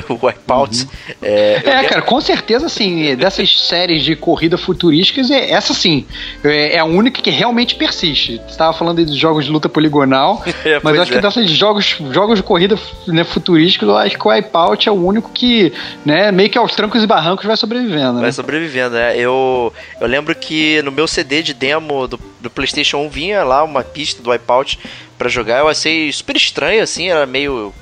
o 0.08 0.26
Wipeout. 0.26 0.82
Uhum. 0.82 0.88
É, 1.22 1.62
é 1.64 1.84
cara, 1.84 2.02
com 2.02 2.20
certeza, 2.20 2.66
assim, 2.66 3.14
dessas 3.16 3.60
séries 3.66 4.02
de 4.02 4.16
corrida 4.16 4.58
futurísticas, 4.58 5.30
é, 5.30 5.50
essa 5.50 5.72
sim, 5.72 6.06
é, 6.42 6.76
é 6.76 6.78
a 6.78 6.84
única 6.84 7.22
que 7.22 7.30
realmente 7.30 7.74
persiste. 7.74 8.36
Você 8.36 8.50
estava 8.50 8.72
falando 8.72 9.04
de 9.04 9.16
jogos 9.16 9.44
de 9.44 9.50
luta 9.50 9.68
poligonal, 9.68 10.42
é, 10.64 10.80
mas 10.82 10.98
acho 10.98 11.12
que 11.12 11.18
é. 11.18 11.20
dessas 11.20 11.50
jogos, 11.50 11.96
jogos 12.10 12.38
de 12.38 12.42
corrida 12.42 12.78
né, 13.06 13.24
futurísticos, 13.24 13.88
eu 13.88 13.96
acho 13.96 14.18
que 14.18 14.26
o 14.26 14.30
Wipeout 14.30 14.88
é 14.88 14.92
o 14.92 14.94
único 14.94 15.30
que, 15.30 15.72
né, 16.04 16.32
meio 16.32 16.50
que 16.50 16.58
aos 16.58 16.74
trancos 16.74 17.02
e 17.02 17.06
barrancos 17.06 17.46
vai 17.46 17.56
sobrevivendo. 17.56 18.14
Né? 18.14 18.22
Vai 18.22 18.32
sobrevivendo, 18.32 18.96
é. 18.96 19.16
Eu, 19.16 19.72
eu 20.00 20.06
lembro 20.06 20.34
que 20.34 20.82
no 20.82 20.90
meu 20.90 21.06
CD 21.06 21.42
de 21.42 21.54
demo 21.54 22.06
do, 22.06 22.18
do 22.40 22.50
PlayStation 22.50 22.98
1 22.98 23.08
vinha 23.08 23.44
lá 23.44 23.62
uma 23.62 23.82
pista 23.82 24.22
do 24.22 24.30
Wipeout 24.30 24.78
para 25.16 25.28
jogar. 25.28 25.60
Eu 25.60 25.68
achei 25.68 26.12
super 26.12 26.36
estranho, 26.36 26.82
assim, 26.82 27.08
era 27.08 27.26
meio 27.26 27.72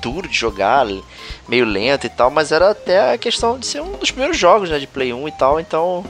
duro 0.00 0.26
de 0.26 0.36
jogar 0.36 0.86
meio 1.50 1.64
lento 1.64 2.06
e 2.06 2.08
tal, 2.08 2.30
mas 2.30 2.52
era 2.52 2.70
até 2.70 3.12
a 3.12 3.18
questão 3.18 3.58
de 3.58 3.66
ser 3.66 3.82
um 3.82 3.92
dos 3.92 4.12
primeiros 4.12 4.38
jogos 4.38 4.70
né, 4.70 4.78
de 4.78 4.86
Play 4.86 5.12
1 5.12 5.28
e 5.28 5.32
tal, 5.32 5.58
então 5.58 6.04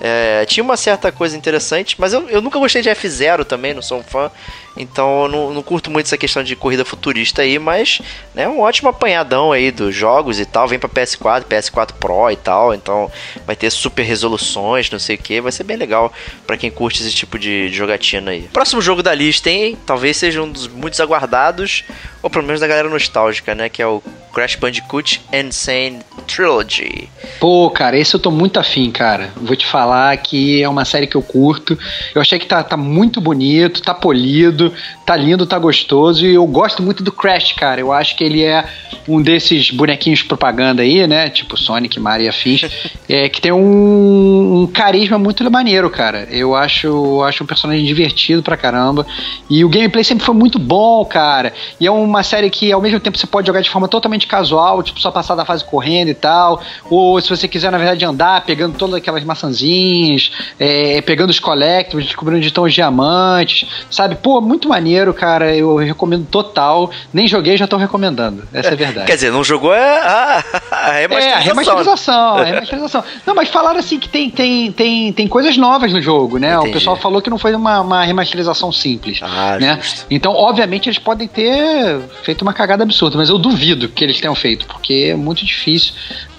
é, 0.00 0.44
tinha 0.46 0.64
uma 0.64 0.76
certa 0.76 1.12
coisa 1.12 1.36
interessante, 1.36 1.94
mas 1.98 2.12
eu, 2.12 2.28
eu 2.28 2.40
nunca 2.40 2.58
gostei 2.58 2.82
de 2.82 2.90
F0 2.90 3.44
também, 3.44 3.72
não 3.72 3.82
sou 3.82 4.00
um 4.00 4.02
fã. 4.02 4.30
Então 4.76 5.24
eu 5.24 5.28
não, 5.28 5.54
não 5.54 5.62
curto 5.62 5.90
muito 5.90 6.06
essa 6.06 6.16
questão 6.16 6.42
de 6.42 6.54
corrida 6.54 6.84
futurista 6.84 7.42
aí, 7.42 7.58
mas 7.58 8.00
né, 8.34 8.48
um 8.48 8.60
ótimo 8.60 8.88
apanhadão 8.88 9.52
aí 9.52 9.70
dos 9.70 9.94
jogos 9.94 10.38
e 10.38 10.46
tal. 10.46 10.68
Vem 10.68 10.78
pra 10.78 10.88
PS4, 10.88 11.44
PS4 11.44 11.92
Pro 11.94 12.30
e 12.30 12.36
tal. 12.36 12.72
Então 12.74 13.10
vai 13.46 13.56
ter 13.56 13.70
super 13.70 14.02
resoluções, 14.02 14.90
não 14.90 14.98
sei 14.98 15.16
o 15.16 15.18
que. 15.18 15.40
Vai 15.40 15.52
ser 15.52 15.64
bem 15.64 15.76
legal 15.76 16.12
para 16.46 16.56
quem 16.56 16.70
curte 16.70 17.02
esse 17.02 17.12
tipo 17.12 17.38
de, 17.38 17.70
de, 17.70 17.76
jogatina 17.76 18.30
aí. 18.30 18.48
Próximo 18.52 18.80
jogo 18.80 19.02
da 19.02 19.14
lista, 19.14 19.50
hein? 19.50 19.76
Talvez 19.84 20.16
seja 20.16 20.42
um 20.42 20.50
dos 20.50 20.68
muitos 20.68 21.00
aguardados, 21.00 21.84
ou 22.22 22.30
pelo 22.30 22.44
menos 22.44 22.60
da 22.60 22.66
galera 22.66 22.88
nostálgica, 22.88 23.54
né? 23.54 23.68
Que 23.68 23.82
é 23.82 23.86
o 23.86 24.02
Crash 24.32 24.56
Bandicoot 24.56 25.20
Insane 25.32 26.00
Trilogy. 26.26 27.08
Pô, 27.38 27.70
cara, 27.70 27.98
esse 27.98 28.14
eu 28.14 28.20
tô 28.20 28.30
muito 28.30 28.58
afim, 28.58 28.90
cara. 28.90 29.30
Vou 29.36 29.56
te 29.56 29.66
falar 29.66 30.16
que 30.18 30.62
é 30.62 30.68
uma 30.68 30.84
série 30.84 31.06
que 31.06 31.16
eu 31.16 31.22
curto. 31.22 31.78
Eu 32.14 32.20
achei 32.20 32.38
que 32.38 32.46
tá, 32.46 32.62
tá 32.62 32.76
muito 32.76 33.20
bonito, 33.20 33.82
tá 33.82 33.94
polido, 33.94 34.59
tá 35.06 35.16
lindo, 35.16 35.46
tá 35.46 35.58
gostoso. 35.58 36.26
E 36.26 36.34
eu 36.34 36.46
gosto 36.46 36.82
muito 36.82 37.02
do 37.02 37.12
Crash, 37.12 37.52
cara. 37.52 37.80
Eu 37.80 37.92
acho 37.92 38.16
que 38.16 38.24
ele 38.24 38.42
é 38.42 38.64
um 39.08 39.22
desses 39.22 39.70
bonequinhos 39.70 40.22
propaganda 40.22 40.82
aí, 40.82 41.06
né? 41.06 41.30
Tipo 41.30 41.56
Sonic, 41.56 41.98
Mario 41.98 42.26
e 42.26 42.28
afins, 42.28 42.62
é, 43.08 43.28
que 43.28 43.40
tem 43.40 43.52
um, 43.52 44.62
um, 44.62 44.66
carisma 44.66 45.18
muito 45.18 45.48
maneiro, 45.50 45.88
cara. 45.90 46.28
Eu 46.30 46.54
acho, 46.54 47.22
acho 47.22 47.44
um 47.44 47.46
personagem 47.46 47.84
divertido 47.84 48.42
pra 48.42 48.56
caramba. 48.56 49.06
E 49.48 49.64
o 49.64 49.68
gameplay 49.68 50.04
sempre 50.04 50.24
foi 50.24 50.34
muito 50.34 50.58
bom, 50.58 51.04
cara. 51.04 51.52
E 51.80 51.86
é 51.86 51.90
uma 51.90 52.22
série 52.22 52.50
que 52.50 52.70
ao 52.72 52.80
mesmo 52.80 53.00
tempo 53.00 53.18
você 53.18 53.26
pode 53.26 53.46
jogar 53.46 53.60
de 53.60 53.70
forma 53.70 53.88
totalmente 53.88 54.26
casual, 54.26 54.82
tipo 54.82 55.00
só 55.00 55.10
passar 55.10 55.34
da 55.34 55.44
fase 55.44 55.64
correndo 55.64 56.08
e 56.08 56.14
tal. 56.14 56.62
Ou 56.90 57.20
se 57.20 57.28
você 57.28 57.48
quiser, 57.48 57.70
na 57.70 57.78
verdade, 57.78 58.04
andar 58.04 58.44
pegando 58.44 58.76
todas 58.76 58.96
aquelas 58.96 59.24
maçãzinhas, 59.24 60.30
é, 60.58 61.00
pegando 61.02 61.30
os 61.30 61.40
collectibles, 61.40 62.06
descobrindo 62.06 62.38
onde 62.38 62.48
estão 62.48 62.64
os 62.64 62.74
diamantes, 62.74 63.68
sabe? 63.90 64.16
Pô, 64.16 64.40
muito 64.50 64.68
maneiro, 64.68 65.14
cara. 65.14 65.54
Eu 65.54 65.76
recomendo 65.76 66.26
total. 66.26 66.90
Nem 67.12 67.28
joguei, 67.28 67.56
já 67.56 67.66
tô 67.66 67.76
recomendando. 67.76 68.42
Essa 68.52 68.70
é 68.70 68.72
a 68.72 68.76
verdade. 68.76 69.06
Quer 69.06 69.14
dizer, 69.14 69.30
não 69.30 69.44
jogou 69.44 69.72
é 69.72 70.00
a, 70.00 70.44
a 70.70 70.90
remasterização. 70.90 71.20
É, 71.20 71.32
a 71.32 71.38
remasterização, 71.38 72.36
a 72.36 72.44
remasterização. 72.44 73.04
Não, 73.24 73.34
mas 73.34 73.48
falaram 73.48 73.78
assim 73.78 73.98
que 73.98 74.08
tem, 74.08 74.28
tem, 74.28 74.72
tem, 74.72 75.12
tem 75.12 75.28
coisas 75.28 75.56
novas 75.56 75.92
no 75.92 76.02
jogo, 76.02 76.38
né? 76.38 76.54
Entendi. 76.54 76.70
O 76.70 76.72
pessoal 76.72 76.96
falou 76.96 77.22
que 77.22 77.30
não 77.30 77.38
foi 77.38 77.54
uma, 77.54 77.80
uma 77.80 78.04
remasterização 78.04 78.72
simples. 78.72 79.20
Ah, 79.22 79.56
né? 79.60 79.78
Justo. 79.80 80.06
Então, 80.10 80.32
obviamente, 80.32 80.88
eles 80.88 80.98
podem 80.98 81.28
ter 81.28 82.00
feito 82.22 82.42
uma 82.42 82.52
cagada 82.52 82.82
absurda, 82.82 83.16
mas 83.16 83.28
eu 83.28 83.38
duvido 83.38 83.88
que 83.88 84.02
eles 84.02 84.20
tenham 84.20 84.34
feito, 84.34 84.66
porque 84.66 85.10
é 85.12 85.14
muito 85.14 85.44
difícil 85.44 85.94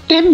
ter, 0.07 0.25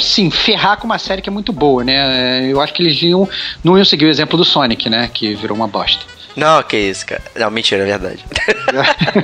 sim, 0.00 0.28
ferrar 0.28 0.76
com 0.78 0.86
uma 0.86 0.98
série 0.98 1.22
que 1.22 1.28
é 1.28 1.32
muito 1.32 1.52
boa, 1.52 1.84
né? 1.84 2.50
Eu 2.50 2.60
acho 2.60 2.74
que 2.74 2.82
eles 2.82 3.00
iam, 3.00 3.28
não 3.62 3.76
iam 3.76 3.84
seguir 3.84 4.06
o 4.06 4.10
exemplo 4.10 4.36
do 4.36 4.44
Sonic, 4.44 4.90
né? 4.90 5.08
Que 5.12 5.34
virou 5.34 5.56
uma 5.56 5.68
bosta. 5.68 6.04
Não, 6.36 6.62
que 6.62 6.76
isso, 6.76 7.06
cara. 7.06 7.22
Não, 7.34 7.50
mentira, 7.50 7.82
é 7.82 7.86
verdade. 7.86 8.24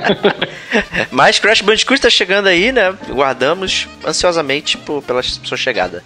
Mas 1.11 1.39
Crash 1.39 1.61
Bandicoot 1.61 2.01
tá 2.01 2.09
chegando 2.09 2.47
aí, 2.47 2.71
né? 2.71 2.93
Guardamos 3.09 3.87
ansiosamente 4.05 4.77
por, 4.77 5.01
pela 5.01 5.23
sua 5.23 5.57
chegada. 5.57 6.03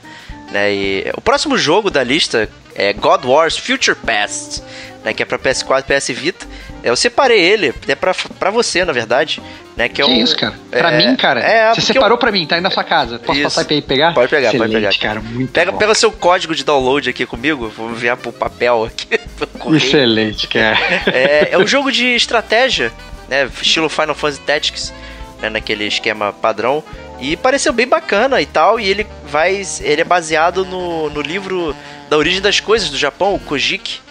Né? 0.52 0.74
E 0.74 1.12
o 1.16 1.22
próximo 1.22 1.58
jogo 1.58 1.90
da 1.90 2.04
lista 2.04 2.50
é 2.76 2.94
God 2.94 3.26
Wars 3.26 3.58
Future 3.58 3.98
Past, 3.98 4.62
né? 5.04 5.14
Que 5.14 5.24
é 5.24 5.26
pra 5.26 5.40
PS4 5.40 5.84
e 5.88 6.00
PS 6.00 6.08
Vita. 6.10 6.46
Eu 6.84 6.96
separei 6.96 7.40
ele, 7.40 7.70
até 7.70 7.96
pra, 7.96 8.14
pra 8.40 8.50
você, 8.50 8.84
na 8.84 8.94
verdade. 8.94 9.42
Né, 9.76 9.88
que, 9.88 10.02
é 10.02 10.06
que 10.06 10.12
um, 10.12 10.16
isso, 10.16 10.36
cara? 10.36 10.54
Pra 10.70 10.92
é, 10.92 10.98
mim, 10.98 11.16
cara? 11.16 11.40
É, 11.40 11.74
você 11.74 11.82
separou 11.82 12.16
eu... 12.16 12.18
pra 12.18 12.32
mim, 12.32 12.46
tá 12.46 12.56
aí 12.56 12.62
na 12.62 12.70
sua 12.70 12.84
casa. 12.84 13.18
Posso 13.20 13.40
isso. 13.40 13.44
passar 13.44 13.66
pra 13.66 13.76
ir 13.76 13.82
pegar? 13.82 14.14
Pode 14.14 14.30
pegar, 14.30 14.50
Excelente, 14.50 14.72
pode 14.74 14.86
pegar. 14.86 15.00
cara, 15.00 15.22
muito 15.22 15.52
pega, 15.52 15.72
bom. 15.72 15.78
pega 15.78 15.92
o 15.92 15.96
seu 15.96 16.12
código 16.12 16.54
de 16.54 16.64
download 16.64 17.10
aqui 17.10 17.26
comigo, 17.26 17.70
vou 17.70 17.90
enviar 17.90 18.18
pro 18.18 18.34
papel 18.34 18.84
aqui. 18.84 19.08
Excelente, 19.76 20.48
cara. 20.48 20.78
É, 21.08 21.50
é 21.52 21.58
um 21.58 21.66
jogo 21.66 21.92
de 21.92 22.06
estratégia, 22.16 22.92
né? 23.30 23.50
Estilo 23.62 23.90
Final 23.90 24.14
Fantasy 24.14 24.42
Tactics, 24.42 24.94
né, 25.42 25.50
naquele 25.50 25.86
esquema 25.86 26.34
padrão. 26.34 26.84
E 27.20 27.38
pareceu 27.38 27.72
bem 27.72 27.88
bacana 27.88 28.42
e 28.42 28.46
tal. 28.46 28.80
E 28.80 28.90
ele 28.90 29.08
vai. 29.26 29.62
Ele 29.82 30.02
é 30.02 30.04
baseado 30.04 30.66
no, 30.66 31.10
no 31.10 31.22
livro 31.22 31.76
da 32.10 32.18
origem 32.18 32.42
das 32.42 32.60
coisas 32.60 32.90
do 32.90 32.98
Japão, 32.98 33.36
o 33.36 33.40
Kojiki. 33.40 34.02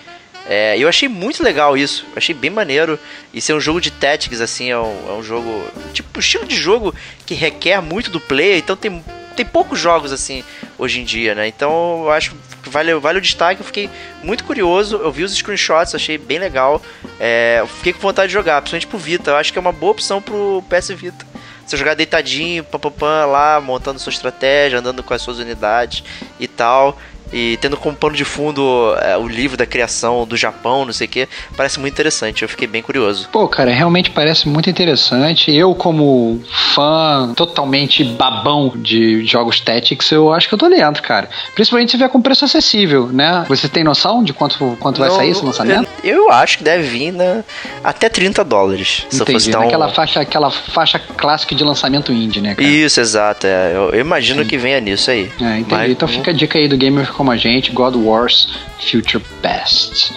É, 0.47 0.77
eu 0.79 0.89
achei 0.89 1.09
muito 1.09 1.43
legal 1.43 1.77
isso, 1.77 2.05
achei 2.17 2.35
bem 2.35 2.51
maneiro. 2.51 2.99
E 3.33 3.41
ser 3.41 3.53
um 3.53 3.61
jogo 3.61 3.81
de 3.81 3.91
tactics, 3.91 4.41
assim, 4.41 4.71
é 4.71 4.79
um, 4.79 5.09
é 5.09 5.13
um 5.13 5.23
jogo. 5.23 5.65
Tipo, 5.93 6.19
estilo 6.19 6.45
de 6.45 6.57
jogo 6.57 6.95
que 7.27 7.35
requer 7.35 7.81
muito 7.81 8.11
do 8.11 8.21
player, 8.21 8.59
então 8.59 8.77
tem, 8.77 9.05
tem 9.37 9.47
poucos 9.47 9.79
jogos 9.79 10.13
assim 10.13 10.43
hoje 10.79 11.01
em 11.01 11.05
dia, 11.05 11.35
né? 11.35 11.47
Então 11.47 12.05
eu 12.05 12.11
acho 12.11 12.35
que 12.63 12.69
vale, 12.69 12.95
vale 12.95 13.19
o 13.19 13.23
destaque. 13.23 13.61
Eu 13.61 13.67
fiquei 13.67 13.89
muito 14.23 14.45
curioso, 14.45 14.97
eu 14.97 15.13
vi 15.13 15.25
os 15.25 15.33
screenshots, 15.33 15.95
achei 15.95 16.19
bem 16.19 16.39
legal. 16.39 16.83
É, 17.19 17.63
fiquei 17.77 17.93
com 17.93 18.01
vontade 18.01 18.29
de 18.29 18.35
jogar, 18.35 18.61
principalmente 18.61 18.87
pro 18.87 18.99
Vita. 18.99 19.31
Eu 19.31 19.37
acho 19.37 19.53
que 19.53 19.59
é 19.59 19.61
uma 19.61 19.73
boa 19.73 19.93
opção 19.93 20.21
pro 20.21 20.65
PS 20.69 20.91
Vita. 20.91 21.31
Você 21.65 21.77
jogar 21.77 21.95
deitadinho, 21.95 22.65
pam, 22.65 23.27
lá, 23.27 23.61
montando 23.61 24.01
sua 24.01 24.11
estratégia, 24.11 24.81
andando 24.81 25.05
com 25.05 25.15
as 25.15 25.23
suas 25.23 25.39
unidades 25.39 26.03
e 26.41 26.49
tal 26.49 26.99
e 27.33 27.59
tendo 27.61 27.77
como 27.77 27.97
pano 27.97 28.15
de 28.15 28.25
fundo 28.25 28.95
é, 29.03 29.17
o 29.17 29.29
livro 29.29 29.57
da 29.57 29.67
criação 29.67 30.27
do 30.27 30.37
Japão, 30.37 30.85
não 30.85 30.93
sei 30.93 31.07
o 31.07 31.11
que, 31.11 31.29
parece 31.57 31.79
muito 31.79 31.95
interessante. 31.95 32.43
Eu 32.43 32.49
fiquei 32.49 32.67
bem 32.67 32.83
curioso. 32.83 33.29
Pô, 33.31 33.47
cara, 33.49 33.71
realmente 33.71 34.11
parece 34.11 34.49
muito 34.49 34.69
interessante. 34.69 35.55
Eu, 35.55 35.75
como 35.75 36.43
fã 36.75 37.33
totalmente 37.35 38.05
babão 38.05 38.73
de 38.75 39.25
jogos 39.25 39.61
Tactics, 39.61 40.11
eu 40.11 40.33
acho 40.33 40.49
que 40.49 40.55
eu 40.55 40.59
tô 40.59 40.69
dentro, 40.69 41.03
cara. 41.03 41.29
Principalmente 41.55 41.91
se 41.93 41.97
vier 41.97 42.09
com 42.09 42.21
preço 42.21 42.45
acessível, 42.45 43.09
né? 43.09 43.45
Você 43.49 43.69
tem 43.69 43.85
noção 43.85 44.23
de 44.23 44.33
quanto, 44.33 44.77
quanto 44.81 44.99
vai 44.99 45.11
sair 45.11 45.31
esse 45.31 45.45
lançamento? 45.45 45.89
Eu, 46.03 46.25
eu, 46.25 46.31
acho 46.33 46.59
que 46.59 46.65
deve 46.65 46.89
vir 46.89 47.12
na, 47.12 47.43
até 47.83 48.09
30 48.09 48.45
dólares. 48.45 49.07
Se 49.09 49.23
Entendi, 49.23 49.50
tão... 49.50 49.62
naquela 49.62 49.89
faixa, 49.89 50.21
aquela 50.21 50.50
faixa 50.50 50.99
clássica 50.99 51.55
de 51.55 51.65
lançamento 51.65 52.12
indie, 52.12 52.41
né, 52.41 52.55
cara? 52.55 52.69
Isso, 52.69 53.00
exato. 53.00 53.47
É. 53.47 53.73
Eu, 53.75 53.91
eu, 53.91 54.00
imagino 54.00 54.43
Sim. 54.43 54.49
que 54.49 54.59
venha 54.59 54.81
nisso 54.81 55.11
aí. 55.11 55.31
É, 55.41 55.59
entendi. 55.59 55.67
Mas, 55.71 55.91
então 55.91 56.09
fica 56.09 56.31
a 56.31 56.35
dica 56.35 56.59
aí 56.59 56.69
do 56.69 56.77
Gamer 56.77 57.12
como 57.12 57.31
a 57.31 57.37
gente, 57.37 57.73
God 57.73 57.97
Wars 57.97 58.49
Future 58.79 59.23
Past. 59.43 60.12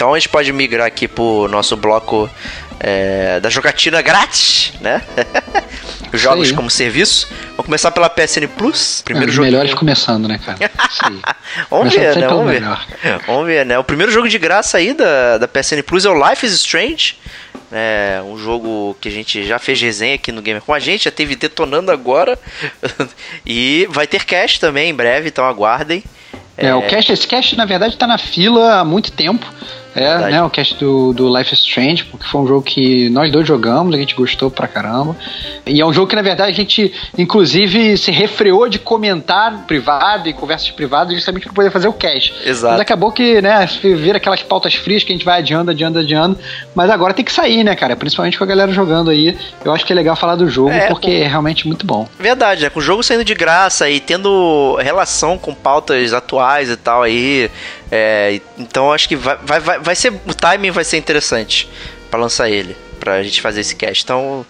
Então 0.00 0.14
a 0.14 0.18
gente 0.18 0.30
pode 0.30 0.50
migrar 0.50 0.86
aqui 0.86 1.06
pro 1.06 1.46
nosso 1.48 1.76
bloco 1.76 2.28
é, 2.80 3.38
da 3.40 3.50
jogatina 3.50 4.00
grátis, 4.00 4.72
né? 4.80 5.02
Jogos 6.12 6.50
como 6.50 6.68
serviço. 6.70 7.28
Vamos 7.50 7.66
começar 7.66 7.90
pela 7.90 8.08
PSN 8.08 8.48
Plus. 8.56 9.02
Primeiro 9.04 9.30
é, 9.30 9.34
jogo. 9.34 9.46
melhores 9.46 9.74
começando, 9.74 10.26
né, 10.26 10.40
cara? 10.44 10.58
Aí. 11.04 11.20
Vamos 11.70 11.94
ver, 11.94 12.16
né? 12.16 12.26
Vamos 12.26 12.50
ver. 12.50 12.62
Vamos 13.26 13.46
ver, 13.46 13.66
né? 13.66 13.78
O 13.78 13.84
primeiro 13.84 14.10
jogo 14.10 14.28
de 14.28 14.38
graça 14.38 14.78
aí 14.78 14.92
da, 14.94 15.38
da 15.38 15.46
PSN 15.46 15.82
Plus 15.86 16.04
é 16.04 16.10
o 16.10 16.28
Life 16.28 16.44
is 16.44 16.52
Strange. 16.54 17.16
É 17.70 18.20
um 18.24 18.36
jogo 18.36 18.96
que 19.00 19.08
a 19.08 19.12
gente 19.12 19.44
já 19.44 19.58
fez 19.58 19.80
resenha 19.80 20.16
aqui 20.16 20.32
no 20.32 20.42
Gamer 20.42 20.62
com 20.62 20.74
a 20.74 20.80
gente, 20.80 21.04
já 21.04 21.10
teve 21.10 21.36
detonando 21.36 21.92
agora. 21.92 22.36
e 23.46 23.86
vai 23.90 24.06
ter 24.06 24.24
cash 24.24 24.58
também 24.58 24.90
em 24.90 24.94
breve, 24.94 25.28
então 25.28 25.44
aguardem. 25.44 26.02
É, 26.56 26.66
é, 26.66 26.74
o 26.74 26.82
cast, 26.82 27.12
esse 27.12 27.26
cast 27.26 27.56
na 27.56 27.64
verdade 27.64 27.96
tá 27.96 28.06
na 28.06 28.18
fila 28.18 28.80
há 28.80 28.84
muito 28.84 29.12
tempo. 29.12 29.46
É, 29.94 30.30
né, 30.30 30.42
o 30.42 30.50
cast 30.50 30.76
do, 30.76 31.12
do 31.12 31.36
Life 31.36 31.52
is 31.52 31.60
Strange, 31.60 32.04
porque 32.04 32.26
foi 32.26 32.40
um 32.40 32.46
jogo 32.46 32.62
que 32.62 33.08
nós 33.10 33.30
dois 33.32 33.46
jogamos, 33.46 33.94
a 33.94 33.98
gente 33.98 34.14
gostou 34.14 34.50
pra 34.50 34.68
caramba. 34.68 35.16
E 35.66 35.80
é 35.80 35.86
um 35.86 35.92
jogo 35.92 36.06
que, 36.06 36.16
na 36.16 36.22
verdade, 36.22 36.50
a 36.50 36.54
gente, 36.54 36.92
inclusive, 37.18 37.96
se 37.96 38.10
refreou 38.10 38.68
de 38.68 38.78
comentar 38.78 39.64
privado 39.66 40.28
e 40.28 40.32
conversas 40.32 40.70
privadas 40.70 41.14
justamente 41.14 41.44
pra 41.44 41.52
poder 41.52 41.70
fazer 41.70 41.88
o 41.88 41.92
cast. 41.92 42.32
Exato. 42.44 42.72
Mas 42.72 42.80
acabou 42.80 43.10
que, 43.10 43.40
né, 43.40 43.66
vira 43.82 44.18
aquelas 44.18 44.42
pautas 44.42 44.74
frias 44.74 45.02
que 45.02 45.12
a 45.12 45.14
gente 45.14 45.24
vai 45.24 45.38
adiando, 45.38 45.70
adiando, 45.70 45.98
adiando. 45.98 46.38
Mas 46.74 46.90
agora 46.90 47.12
tem 47.12 47.24
que 47.24 47.32
sair, 47.32 47.64
né, 47.64 47.74
cara? 47.74 47.96
Principalmente 47.96 48.38
com 48.38 48.44
a 48.44 48.46
galera 48.46 48.72
jogando 48.72 49.10
aí. 49.10 49.36
Eu 49.64 49.72
acho 49.72 49.84
que 49.84 49.92
é 49.92 49.96
legal 49.96 50.16
falar 50.16 50.36
do 50.36 50.48
jogo, 50.48 50.70
é, 50.70 50.86
porque 50.86 51.18
com... 51.18 51.24
é 51.24 51.26
realmente 51.26 51.66
muito 51.66 51.84
bom. 51.84 52.08
Verdade, 52.18 52.62
né? 52.62 52.70
Com 52.70 52.78
o 52.78 52.82
jogo 52.82 53.02
saindo 53.02 53.24
de 53.24 53.34
graça 53.34 53.88
e 53.90 54.00
tendo 54.00 54.76
relação 54.76 55.36
com 55.36 55.54
pautas 55.54 56.12
atuais 56.12 56.70
e 56.70 56.76
tal 56.76 57.02
aí. 57.02 57.50
É, 57.90 58.40
então 58.58 58.92
acho 58.92 59.08
que 59.08 59.16
vai, 59.16 59.36
vai, 59.42 59.78
vai 59.78 59.94
ser. 59.94 60.12
O 60.26 60.34
timing 60.34 60.70
vai 60.70 60.84
ser 60.84 60.96
interessante 60.96 61.68
para 62.10 62.20
lançar 62.20 62.48
ele. 62.48 62.76
Pra 62.98 63.22
gente 63.22 63.40
fazer 63.40 63.60
esse 63.60 63.74
cast. 63.74 64.04
Então. 64.04 64.46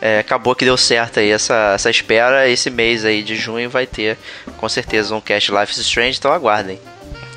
É, 0.00 0.18
acabou 0.18 0.54
que 0.54 0.66
deu 0.66 0.76
certo 0.76 1.18
aí 1.18 1.30
essa, 1.30 1.72
essa 1.74 1.88
espera. 1.88 2.46
Esse 2.46 2.68
mês 2.68 3.06
aí 3.06 3.22
de 3.22 3.36
junho 3.36 3.70
vai 3.70 3.86
ter 3.86 4.18
com 4.58 4.68
certeza 4.68 5.14
um 5.14 5.20
cast 5.20 5.50
Life 5.50 5.72
is 5.72 5.78
Strange, 5.78 6.18
então 6.18 6.30
aguardem. 6.30 6.78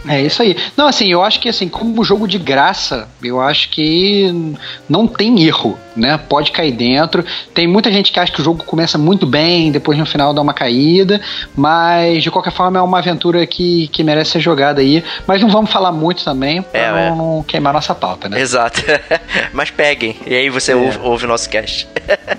É 0.08 0.22
isso 0.22 0.42
aí. 0.42 0.56
Não, 0.76 0.88
assim, 0.88 1.12
eu 1.12 1.24
acho 1.24 1.40
que 1.40 1.50
assim, 1.50 1.68
como 1.68 2.04
jogo 2.04 2.28
de 2.28 2.38
graça, 2.38 3.08
eu 3.24 3.42
acho 3.42 3.70
que 3.70 4.56
não 4.88 5.08
tem 5.08 5.44
erro, 5.44 5.78
né? 5.96 6.18
Pode 6.18 6.52
cair 6.52 6.72
dentro. 6.72 7.26
Tem 7.54 7.68
muita 7.68 7.92
gente 7.92 8.12
que 8.12 8.20
acha 8.20 8.32
que 8.32 8.42
o 8.42 8.44
jogo 8.44 8.64
começa 8.64 8.98
muito 8.98 9.26
bem, 9.26 9.72
depois 9.72 9.98
no 9.98 10.06
final 10.06 10.34
dá 10.34 10.42
uma 10.42 10.54
caída, 10.54 11.22
mas 11.56 12.24
de 12.24 12.32
qualquer 12.32 12.52
forma 12.52 12.80
é 12.80 12.82
uma 12.82 13.00
aventura 13.00 13.46
que, 13.46 13.88
que 13.90 14.04
merece 14.04 14.32
ser 14.32 14.40
jogada 14.40 14.82
aí. 14.82 15.04
Mas 15.26 15.42
não 15.42 15.50
vamos 15.50 15.72
falar 15.72 15.92
muito 15.92 16.24
também 16.24 16.62
pra 16.62 16.80
é, 16.80 17.10
não, 17.10 17.44
é. 17.46 17.50
queimar 17.50 17.74
nossa 17.74 17.96
pauta, 17.96 18.30
né? 18.30 18.40
Exato. 18.40 18.82
mas 19.52 19.72
peguem, 19.72 20.16
e 20.26 20.36
aí 20.36 20.50
você 20.50 20.72
é. 20.72 20.76
ouve, 20.76 21.00
ouve 21.02 21.26
o 21.26 21.28
nosso 21.28 21.50
cast. 21.50 21.88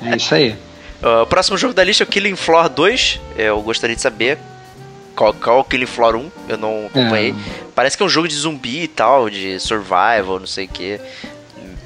é 0.03 0.17
isso 0.17 0.35
aí. 0.35 0.57
Uh, 1.00 1.23
o 1.23 1.27
próximo 1.27 1.57
jogo 1.57 1.73
da 1.73 1.85
lista 1.85 2.03
é 2.03 2.05
o 2.05 2.09
Killing 2.09 2.35
Floor 2.35 2.69
2. 2.69 3.21
Eu 3.37 3.62
gostaria 3.62 3.95
de 3.95 4.03
saber 4.03 4.37
qual, 5.19 5.35
qual 5.35 5.67
é 5.69 5.87
Floor 5.87 6.15
1, 6.15 6.31
eu 6.49 6.57
não 6.57 6.87
acompanhei. 6.87 7.33
É. 7.33 7.35
Parece 7.75 7.97
que 7.97 8.03
é 8.05 8.07
um 8.07 8.09
jogo 8.09 8.29
de 8.29 8.35
zumbi 8.35 8.85
e 8.85 8.89
tal, 8.89 9.29
de 9.29 9.59
survival, 9.59 10.39
não 10.39 10.47
sei 10.47 10.67
o 10.67 10.69
que. 10.69 11.01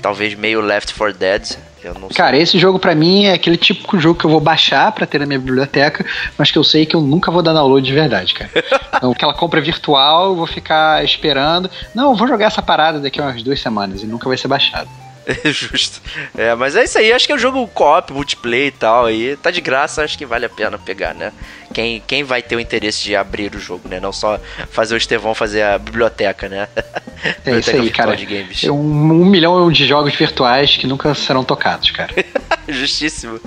Talvez 0.03 0.35
meio 0.35 0.61
Left 0.61 0.93
4 0.95 1.19
Dead. 1.19 1.57
Eu 1.83 1.95
não 1.95 2.09
Cara, 2.11 2.37
esse 2.37 2.59
jogo 2.59 2.79
para 2.79 2.95
mim 2.95 3.25
é 3.25 3.33
aquele 3.33 3.57
típico 3.57 3.99
jogo 3.99 4.19
que 4.19 4.25
eu 4.25 4.31
vou 4.31 4.39
baixar 4.39 4.93
para 4.93 5.05
ter 5.05 5.19
na 5.19 5.27
minha 5.27 5.39
biblioteca, 5.39 6.05
mas 6.39 6.51
que 6.51 6.59
eu 6.59 6.63
sei 6.63 6.87
que 6.87 6.95
eu 6.95 7.01
nunca 7.01 7.31
vou 7.31 7.43
dar 7.43 7.53
download 7.53 7.85
de 7.85 7.93
verdade, 7.93 8.35
cara. 8.35 8.51
então, 8.95 9.11
aquela 9.11 9.35
compra 9.35 9.61
virtual, 9.61 10.27
eu 10.27 10.37
vou 10.37 10.47
ficar 10.47 11.03
esperando. 11.03 11.69
Não, 11.93 12.11
eu 12.11 12.17
vou 12.17 12.29
jogar 12.29 12.47
essa 12.47 12.63
parada 12.63 13.01
daqui 13.01 13.21
a 13.21 13.25
umas 13.25 13.43
duas 13.43 13.61
semanas 13.61 14.03
e 14.03 14.07
nunca 14.07 14.29
vai 14.29 14.37
ser 14.37 14.47
baixado. 14.47 14.89
Justo. 15.45 16.01
É, 16.37 16.55
mas 16.55 16.77
é 16.77 16.85
isso 16.85 16.99
aí. 16.99 17.13
Acho 17.13 17.27
que 17.27 17.33
é 17.33 17.35
um 17.35 17.39
jogo 17.39 17.67
co-op, 17.69 18.13
multiplayer 18.13 18.67
e 18.67 18.71
tal. 18.73 19.07
Aí 19.07 19.37
tá 19.37 19.51
de 19.51 19.61
graça, 19.61 20.03
acho 20.03 20.19
que 20.19 20.27
vale 20.27 20.47
a 20.47 20.49
pena 20.49 20.79
pegar, 20.79 21.15
né? 21.15 21.33
Quem, 21.73 22.03
quem 22.07 22.23
vai 22.23 22.43
ter 22.43 22.57
o 22.57 22.61
interesse 22.61 23.03
de 23.03 23.17
abrir 23.17 23.55
o 23.55 23.59
jogo, 23.59 23.89
né? 23.89 23.99
Não 24.01 24.13
só 24.13 24.39
fazer 24.71 24.95
o 24.95 24.99
Estevão 24.99 25.35
fazer 25.35 25.63
a 25.63 25.79
biblioteca, 25.79 26.49
né? 26.49 26.69
É 27.47 27.57
isso 27.57 27.71
aí, 27.71 27.89
cara. 27.89 28.17
De 28.17 28.27
games. 28.27 28.65
Um, 28.65 28.73
um 28.73 29.25
milhão 29.25 29.71
de 29.71 29.87
jogos 29.87 30.13
virtuais 30.13 30.77
que 30.77 30.89
nunca 30.89 31.15
serão 31.15 31.45
tocados, 31.45 31.93
cara. 31.93 32.13
Justíssimo. 32.69 33.41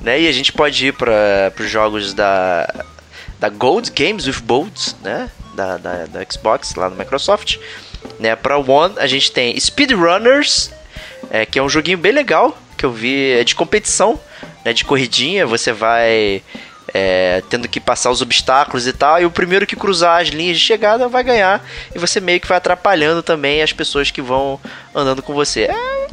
Né? 0.00 0.20
E 0.20 0.28
a 0.28 0.32
gente 0.32 0.52
pode 0.52 0.86
ir 0.86 0.92
para 0.92 1.52
os 1.58 1.68
jogos 1.68 2.14
da, 2.14 2.72
da 3.40 3.48
Gold 3.48 3.90
Games 3.90 4.28
with 4.28 4.40
Bolts, 4.44 4.94
né? 5.02 5.28
Da, 5.54 5.76
da, 5.76 6.06
da 6.06 6.24
Xbox, 6.30 6.76
lá 6.76 6.88
no 6.88 6.94
Microsoft. 6.94 7.58
Né? 8.20 8.36
Para 8.36 8.58
One, 8.58 8.94
a 8.98 9.08
gente 9.08 9.32
tem 9.32 9.58
Speedrunners 9.58 10.70
é, 11.30 11.46
que 11.46 11.58
é 11.58 11.62
um 11.62 11.68
joguinho 11.68 11.98
bem 11.98 12.12
legal, 12.12 12.56
que 12.76 12.84
eu 12.84 12.92
vi, 12.92 13.32
é 13.32 13.44
de 13.44 13.54
competição, 13.54 14.18
né, 14.64 14.72
de 14.72 14.84
corridinha, 14.84 15.46
você 15.46 15.72
vai 15.72 16.42
é, 16.92 17.42
tendo 17.48 17.68
que 17.68 17.80
passar 17.80 18.10
os 18.10 18.22
obstáculos 18.22 18.86
e 18.86 18.92
tal, 18.92 19.20
e 19.20 19.26
o 19.26 19.30
primeiro 19.30 19.66
que 19.66 19.76
cruzar 19.76 20.22
as 20.22 20.28
linhas 20.28 20.58
de 20.58 20.64
chegada 20.64 21.08
vai 21.08 21.22
ganhar, 21.22 21.64
e 21.94 21.98
você 21.98 22.20
meio 22.20 22.40
que 22.40 22.46
vai 22.46 22.58
atrapalhando 22.58 23.22
também 23.22 23.62
as 23.62 23.72
pessoas 23.72 24.10
que 24.10 24.22
vão 24.22 24.60
andando 24.94 25.22
com 25.22 25.34
você. 25.34 25.68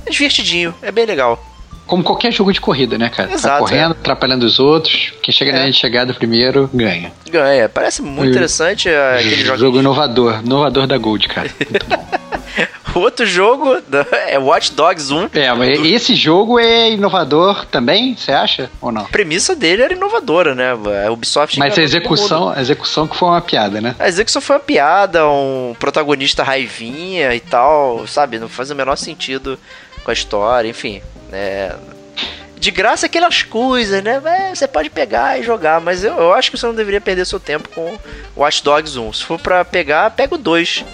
É 0.06 0.10
divertidinho, 0.10 0.74
é 0.82 0.92
bem 0.92 1.06
legal. 1.06 1.44
Como 1.86 2.02
qualquer 2.02 2.32
jogo 2.32 2.54
de 2.54 2.62
corrida, 2.62 2.98
né, 2.98 3.10
cara? 3.10 3.28
Tá 3.28 3.36
Exato, 3.36 3.54
tá 3.56 3.60
correndo, 3.60 3.94
é. 3.94 3.98
atrapalhando 3.98 4.46
os 4.46 4.58
outros. 4.58 5.14
Quem 5.22 5.34
chega 5.34 5.52
é. 5.52 5.54
na 5.54 5.60
linha 5.60 5.72
de 5.72 5.78
chegada 5.78 6.14
primeiro 6.14 6.70
ganha. 6.74 7.12
Ganha. 7.30 7.68
Parece 7.68 8.02
muito 8.02 8.32
interessante 8.32 8.88
é, 8.88 9.18
aquele 9.18 9.44
jogo. 9.44 9.58
Jogo 9.58 9.80
inovador. 9.80 10.42
Inovador 10.46 10.88
da 10.88 10.98
Gold, 10.98 11.28
cara. 11.28 11.50
Muito 11.70 11.86
bom. 11.86 12.08
Outro 12.96 13.26
jogo 13.26 13.76
é 14.28 14.38
Watch 14.38 14.74
Dogs 14.74 15.12
1. 15.12 15.30
É, 15.34 15.54
mas 15.54 15.80
do... 15.80 15.86
esse 15.86 16.16
jogo 16.16 16.60
é 16.60 16.92
inovador 16.92 17.66
também, 17.66 18.16
você 18.16 18.32
acha? 18.32 18.70
Ou 18.82 18.92
não? 18.92 19.02
A 19.02 19.10
premissa 19.10 19.56
dele 19.56 19.82
era 19.82 19.94
inovadora, 19.94 20.54
né? 20.54 20.72
A 21.06 21.12
Ubisoft. 21.12 21.58
Mas 21.58 21.78
a 21.78 21.82
execução, 21.82 22.50
a 22.50 22.62
execução 22.62 23.08
que 23.08 23.16
foi 23.16 23.30
uma 23.30 23.42
piada, 23.42 23.82
né? 23.82 23.96
A 24.00 24.08
execução 24.08 24.42
foi 24.42 24.56
uma 24.56 24.62
piada, 24.62 25.28
um 25.28 25.76
protagonista 25.80 26.44
raivinha 26.44 27.34
e 27.36 27.40
tal, 27.40 28.06
sabe? 28.08 28.40
Não 28.40 28.50
faz 28.50 28.70
o 28.70 28.76
menor 28.76 28.96
sentido 28.96 29.58
com 30.04 30.12
a 30.12 30.14
história, 30.14 30.70
enfim. 30.70 31.02
É, 31.32 31.76
de 32.64 32.72
graça 32.72 33.08
aquelas 33.08 33.44
coisas, 33.44 34.02
né? 34.02 34.22
É, 34.24 34.56
você 34.56 34.68
pode 34.68 34.90
pegar 34.90 35.38
e 35.38 35.44
jogar, 35.44 35.82
mas 35.82 36.04
eu, 36.04 36.14
eu 36.14 36.34
acho 36.34 36.50
que 36.50 36.58
você 36.58 36.66
não 36.66 36.74
deveria 36.74 37.02
perder 37.02 37.26
seu 37.26 37.40
tempo 37.40 37.68
com 37.70 37.98
Watch 38.38 38.64
Dogs 38.64 38.98
1. 38.98 39.14
Se 39.14 39.24
for 39.26 39.38
pra 39.38 39.66
pegar, 39.66 40.12
pega 40.12 40.36
o 40.36 40.38
2, 40.38 40.86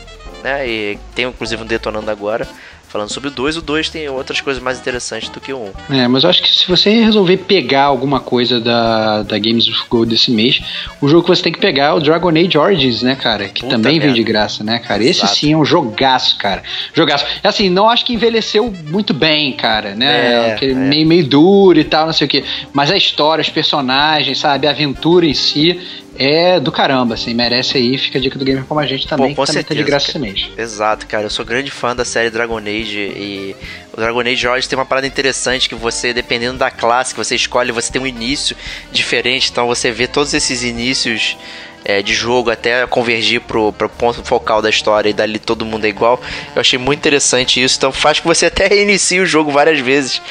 né? 0.43 0.67
E 0.67 1.00
tem 1.15 1.25
inclusive 1.25 1.62
um 1.62 1.65
detonando 1.65 2.10
agora 2.10 2.48
falando 2.89 3.10
sobre 3.10 3.29
o 3.29 3.31
2, 3.31 3.58
o 3.58 3.62
2 3.62 3.89
tem 3.89 4.10
outras 4.10 4.41
coisas 4.41 4.62
mais 4.62 4.79
interessantes 4.79 5.29
do 5.29 5.39
que 5.39 5.53
o 5.53 5.72
1. 5.89 5.96
É, 5.96 6.08
mas 6.08 6.24
eu 6.24 6.29
acho 6.29 6.41
que 6.41 6.50
se 6.50 6.67
você 6.67 6.89
resolver 6.89 7.38
pegar 7.38 7.84
alguma 7.84 8.19
coisa 8.19 8.60
da, 8.60 9.22
da 9.22 9.38
Games 9.38 9.67
of 9.67 9.84
Gold 9.88 10.10
desse 10.10 10.31
mês, 10.31 10.60
o 11.00 11.08
jogo 11.08 11.24
que 11.24 11.29
você 11.29 11.43
tem 11.43 11.53
que 11.53 11.60
pegar 11.60 11.86
é 11.86 11.91
o 11.93 12.00
Dragon 12.00 12.29
Age 12.29 12.58
Origins, 12.58 13.03
né, 13.03 13.15
cara? 13.15 13.48
Que 13.48 13.62
Puta 13.62 13.75
também 13.75 14.00
vem 14.00 14.12
de 14.12 14.24
graça, 14.24 14.63
né, 14.63 14.79
cara? 14.79 15.03
Esse 15.03 15.22
Exato. 15.22 15.36
sim 15.36 15.53
é 15.53 15.58
um 15.58 15.63
jogaço, 15.63 16.36
cara. 16.38 16.63
Jogaço. 16.91 17.25
É 17.43 17.48
assim, 17.48 17.69
não 17.69 17.88
acho 17.88 18.03
que 18.03 18.13
envelheceu 18.13 18.74
muito 18.88 19.13
bem, 19.13 19.53
cara, 19.53 19.93
né? 19.93 20.58
É, 20.60 20.65
é. 20.65 20.74
Meio, 20.74 21.08
meio 21.08 21.25
duro 21.27 21.79
e 21.79 21.84
tal, 21.84 22.08
não 22.08 22.13
sei 22.13 22.25
o 22.25 22.29
quê. 22.29 22.43
Mas 22.74 22.89
a 22.89 22.98
história, 22.98 23.41
os 23.41 23.50
personagens, 23.50 24.39
sabe? 24.39 24.65
A 24.65 24.72
aventura 24.72 25.27
em 25.27 25.34
si 25.36 25.79
é 26.19 26.59
do 26.59 26.69
caramba, 26.69 27.13
assim, 27.13 27.33
merece 27.33 27.77
aí, 27.77 27.97
fica 27.97 28.19
a 28.19 28.21
dica 28.21 28.38
do 28.38 28.43
Gamer 28.43 28.65
Como 28.65 28.77
a 28.77 28.85
Gente 28.85 29.07
também, 29.07 29.33
Pô, 29.33 29.43
que 29.43 29.47
também 29.47 29.63
certeza, 29.63 29.79
tá 29.79 29.85
de 29.85 29.89
graça 29.89 30.09
esse 30.09 30.19
mês. 30.19 30.49
Exato, 30.57 31.07
cara, 31.07 31.23
eu 31.23 31.29
sou 31.29 31.45
grande 31.45 31.71
fã 31.71 31.95
da 31.95 32.03
série 32.03 32.29
Dragon 32.29 32.57
Age 32.57 32.99
e 32.99 33.55
o 33.93 33.95
Dragon 33.95 34.19
Age 34.19 34.45
Origins 34.45 34.67
tem 34.67 34.77
uma 34.77 34.85
parada 34.85 35.07
interessante 35.07 35.69
que 35.69 35.75
você, 35.75 36.13
dependendo 36.13 36.57
da 36.57 36.69
classe 36.69 37.13
que 37.13 37.17
você 37.17 37.35
escolhe, 37.35 37.71
você 37.71 37.89
tem 37.89 38.01
um 38.01 38.07
início 38.07 38.53
diferente, 38.91 39.49
então 39.49 39.65
você 39.65 39.91
vê 39.91 40.07
todos 40.07 40.33
esses 40.33 40.61
inícios 40.61 41.38
é, 41.85 42.01
de 42.01 42.13
jogo 42.13 42.51
até 42.51 42.85
convergir 42.85 43.39
pro, 43.39 43.71
pro 43.71 43.88
ponto 43.88 44.21
focal 44.23 44.61
da 44.61 44.69
história 44.69 45.09
e 45.09 45.13
dali 45.13 45.39
todo 45.39 45.65
mundo 45.65 45.85
é 45.85 45.88
igual. 45.88 46.21
Eu 46.53 46.59
achei 46.59 46.77
muito 46.77 46.99
interessante 46.99 47.63
isso, 47.63 47.77
então 47.77 47.93
faz 47.93 48.19
que 48.19 48.27
você 48.27 48.47
até 48.47 48.67
reinicie 48.67 49.21
o 49.21 49.25
jogo 49.25 49.51
várias 49.51 49.79
vezes 49.79 50.21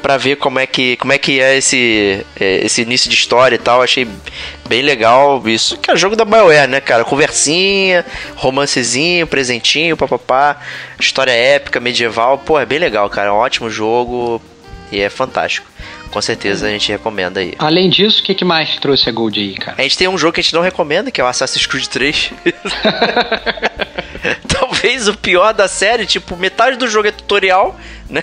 para 0.00 0.16
ver 0.16 0.36
como 0.36 0.58
é 0.58 0.66
que 0.66 0.96
como 0.96 1.12
é 1.12 1.18
que 1.18 1.40
é 1.40 1.56
esse 1.56 2.24
é, 2.38 2.64
esse 2.64 2.82
início 2.82 3.08
de 3.08 3.16
história 3.16 3.56
e 3.56 3.58
tal. 3.58 3.82
Achei 3.82 4.06
bem 4.68 4.82
legal 4.82 5.42
isso. 5.46 5.76
Que 5.78 5.90
é 5.90 5.96
jogo 5.96 6.16
da 6.16 6.24
BioWare, 6.24 6.68
né, 6.68 6.80
cara? 6.80 7.04
Conversinha, 7.04 8.04
romancezinho, 8.36 9.26
presentinho, 9.26 9.96
papapá, 9.96 10.60
história 10.98 11.32
épica, 11.32 11.80
medieval. 11.80 12.38
Pô, 12.38 12.58
é 12.58 12.66
bem 12.66 12.78
legal, 12.78 13.08
cara. 13.10 13.28
É 13.28 13.32
um 13.32 13.36
ótimo 13.36 13.70
jogo 13.70 14.40
e 14.90 15.00
é 15.00 15.10
fantástico. 15.10 15.66
Com 16.10 16.22
certeza 16.22 16.66
a 16.66 16.70
gente 16.70 16.92
recomenda 16.92 17.40
aí. 17.40 17.54
Além 17.58 17.90
disso, 17.90 18.20
o 18.20 18.24
que, 18.24 18.34
que 18.34 18.44
mais 18.44 18.76
trouxe 18.76 19.08
a 19.08 19.12
Gold 19.12 19.40
aí, 19.40 19.54
cara? 19.54 19.76
A 19.76 19.82
gente 19.82 19.98
tem 19.98 20.06
um 20.06 20.16
jogo 20.16 20.32
que 20.32 20.40
a 20.40 20.42
gente 20.42 20.54
não 20.54 20.62
recomenda, 20.62 21.10
que 21.10 21.20
é 21.20 21.24
o 21.24 21.26
Assassin's 21.26 21.66
Creed 21.66 21.86
3. 21.86 22.30
Talvez 24.48 25.08
o 25.08 25.14
pior 25.14 25.52
da 25.52 25.68
série, 25.68 26.06
tipo, 26.06 26.36
metade 26.36 26.76
do 26.76 26.88
jogo 26.88 27.08
é 27.08 27.12
tutorial, 27.12 27.78
né? 28.08 28.22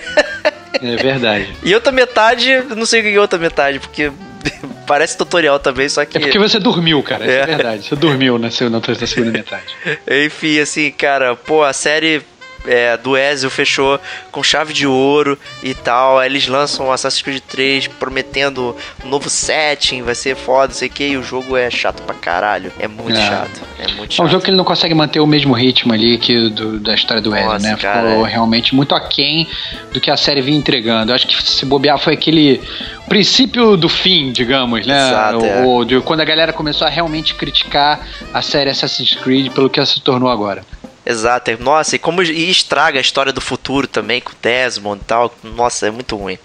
É 0.73 0.95
verdade. 0.95 1.53
e 1.63 1.73
outra 1.73 1.91
metade, 1.91 2.49
não 2.75 2.85
sei 2.85 3.01
o 3.01 3.03
que 3.03 3.15
é 3.15 3.19
outra 3.19 3.37
metade, 3.39 3.79
porque 3.79 4.11
parece 4.87 5.17
tutorial 5.17 5.59
também, 5.59 5.87
só 5.89 6.05
que. 6.05 6.17
É 6.17 6.21
porque 6.21 6.39
você 6.39 6.59
dormiu, 6.59 7.01
cara. 7.03 7.25
É, 7.25 7.39
é 7.39 7.45
verdade. 7.45 7.87
Você 7.87 7.95
dormiu 7.95 8.37
na 8.37 8.51
segunda, 8.51 8.81
na 8.87 9.07
segunda 9.07 9.31
metade. 9.31 9.75
Enfim, 10.25 10.59
assim, 10.59 10.91
cara, 10.91 11.35
pô, 11.35 11.63
a 11.63 11.73
série 11.73 12.21
é, 12.65 12.97
do 12.97 13.17
Ezio 13.17 13.49
fechou 13.49 13.99
com 14.31 14.43
chave 14.43 14.73
de 14.73 14.85
ouro 14.85 15.37
e 15.63 15.73
tal. 15.73 16.19
Aí 16.19 16.29
eles 16.29 16.47
lançam 16.47 16.87
o 16.87 16.91
Assassin's 16.91 17.21
Creed 17.21 17.41
3 17.47 17.87
prometendo 17.87 18.75
um 19.03 19.09
novo 19.09 19.29
setting, 19.29 20.01
vai 20.01 20.15
ser 20.15 20.35
foda, 20.35 20.67
não 20.67 20.75
sei 20.75 20.87
o 20.87 20.91
que, 20.91 21.03
e 21.03 21.17
o 21.17 21.23
jogo 21.23 21.57
é 21.57 21.69
chato 21.69 22.01
pra 22.03 22.15
caralho. 22.15 22.71
É 22.79 22.87
muito 22.87 23.17
é. 23.17 23.27
chato. 23.27 23.61
É 23.79 23.87
muito 23.93 24.13
chato. 24.13 24.25
É 24.25 24.27
um 24.27 24.31
jogo 24.31 24.43
que 24.43 24.49
ele 24.49 24.57
não 24.57 24.63
consegue 24.63 24.93
manter 24.93 25.19
o 25.19 25.27
mesmo 25.27 25.53
ritmo 25.53 25.93
ali 25.93 26.17
que 26.17 26.49
do, 26.49 26.79
da 26.79 26.93
história 26.93 27.21
do 27.21 27.35
Ezio, 27.35 27.59
né? 27.59 27.75
Cara, 27.77 28.09
Ficou 28.09 28.25
é. 28.25 28.29
realmente 28.29 28.75
muito 28.75 28.95
aquém 28.95 29.47
do 29.91 29.99
que 29.99 30.11
a 30.11 30.17
série 30.17 30.41
vinha 30.41 30.57
entregando. 30.57 31.11
Eu 31.11 31.15
acho 31.15 31.27
que 31.27 31.41
se 31.43 31.65
bobear 31.65 31.97
foi 31.97 32.13
aquele 32.13 32.61
princípio 33.07 33.75
do 33.75 33.89
fim, 33.89 34.31
digamos, 34.31 34.85
né? 34.85 35.09
Exato, 35.09 35.45
é. 35.45 35.65
o, 35.65 35.83
de, 35.83 35.99
quando 36.01 36.21
a 36.21 36.25
galera 36.25 36.53
começou 36.53 36.87
a 36.87 36.89
realmente 36.89 37.35
criticar 37.35 37.99
a 38.33 38.41
série 38.41 38.69
Assassin's 38.69 39.15
Creed 39.15 39.51
pelo 39.51 39.69
que 39.69 39.79
ela 39.79 39.85
se 39.85 39.99
tornou 39.99 40.29
agora. 40.29 40.63
Exato. 41.11 41.51
É, 41.51 41.57
nossa, 41.57 41.95
e 41.95 41.99
como 41.99 42.23
e 42.23 42.49
estraga 42.49 42.97
a 42.97 43.01
história 43.01 43.31
do 43.31 43.41
futuro 43.41 43.87
também 43.87 44.21
com 44.21 44.31
o 44.31 44.35
Desmond 44.41 45.01
e 45.01 45.05
tal. 45.05 45.33
Nossa, 45.43 45.87
é 45.87 45.91
muito 45.91 46.15
ruim. 46.15 46.37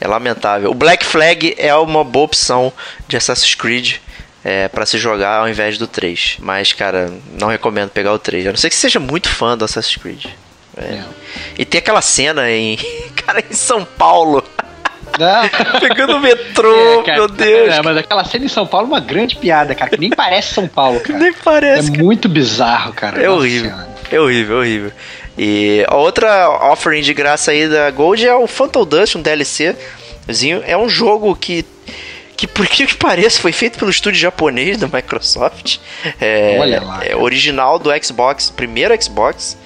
É 0.00 0.08
lamentável. 0.08 0.70
O 0.70 0.74
Black 0.74 1.04
Flag 1.04 1.54
é 1.58 1.74
uma 1.74 2.02
boa 2.02 2.24
opção 2.24 2.72
de 3.06 3.16
Assassin's 3.16 3.54
Creed 3.54 3.96
é, 4.44 4.68
para 4.68 4.86
se 4.86 4.98
jogar 4.98 5.40
ao 5.40 5.48
invés 5.48 5.78
do 5.78 5.86
3. 5.86 6.36
Mas, 6.40 6.72
cara, 6.72 7.12
não 7.38 7.48
recomendo 7.48 7.90
pegar 7.90 8.12
o 8.12 8.18
3. 8.18 8.46
A 8.46 8.50
não 8.50 8.56
ser 8.56 8.70
que 8.70 8.76
seja 8.76 9.00
muito 9.00 9.28
fã 9.28 9.56
do 9.56 9.64
Assassin's 9.64 9.96
Creed. 9.96 10.26
É. 10.76 10.84
É. 10.84 11.04
E 11.58 11.64
tem 11.64 11.78
aquela 11.78 12.02
cena 12.02 12.50
em. 12.50 12.76
Cara, 13.16 13.40
em 13.40 13.54
São 13.54 13.84
Paulo. 13.84 14.44
Pegando 15.80 16.16
o 16.16 16.20
metrô, 16.20 17.00
é, 17.00 17.02
cara, 17.04 17.18
meu 17.18 17.28
Deus. 17.28 17.74
É, 17.74 17.82
mas 17.82 17.96
aquela 17.96 18.24
cena 18.24 18.44
em 18.44 18.48
São 18.48 18.66
Paulo 18.66 18.86
é 18.86 18.90
uma 18.90 19.00
grande 19.00 19.36
piada, 19.36 19.74
cara, 19.74 19.90
que 19.90 19.98
nem 19.98 20.10
parece 20.10 20.52
São 20.52 20.68
Paulo, 20.68 21.00
cara. 21.00 21.18
Nem 21.18 21.32
parece. 21.32 21.88
É 21.88 21.92
cara. 21.92 22.04
muito 22.04 22.28
bizarro, 22.28 22.92
cara. 22.92 23.22
É 23.22 23.30
horrível. 23.30 23.70
Senhora. 23.70 23.95
É 24.10 24.20
horrível, 24.20 24.58
horrível. 24.58 24.92
E 25.36 25.84
a 25.88 25.96
outra 25.96 26.48
offering 26.72 27.02
de 27.02 27.12
graça 27.12 27.50
aí 27.50 27.68
da 27.68 27.90
Gold 27.90 28.26
é 28.26 28.34
o 28.34 28.46
Phantom 28.46 28.84
Dust, 28.84 29.16
um 29.16 29.22
DLCzinho. 29.22 30.62
É 30.64 30.76
um 30.76 30.88
jogo 30.88 31.34
que 31.34 31.64
que 32.36 32.46
por 32.46 32.66
que 32.66 32.94
pareça 32.94 33.40
foi 33.40 33.50
feito 33.50 33.78
pelo 33.78 33.90
estúdio 33.90 34.20
japonês 34.20 34.76
da 34.76 34.86
Microsoft. 34.86 35.78
É, 36.20 36.58
Olha 36.60 36.82
lá. 36.82 37.00
É 37.04 37.16
original 37.16 37.78
do 37.78 37.90
Xbox, 38.04 38.50
primeiro 38.50 38.94
Xbox, 39.02 39.56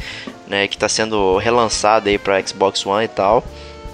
né, 0.47 0.69
que 0.69 0.77
está 0.77 0.89
sendo 0.89 1.37
relançado 1.39 2.09
aí 2.09 2.17
para 2.17 2.41
Xbox 2.47 2.87
One 2.87 3.05
e 3.05 3.09
tal. 3.09 3.45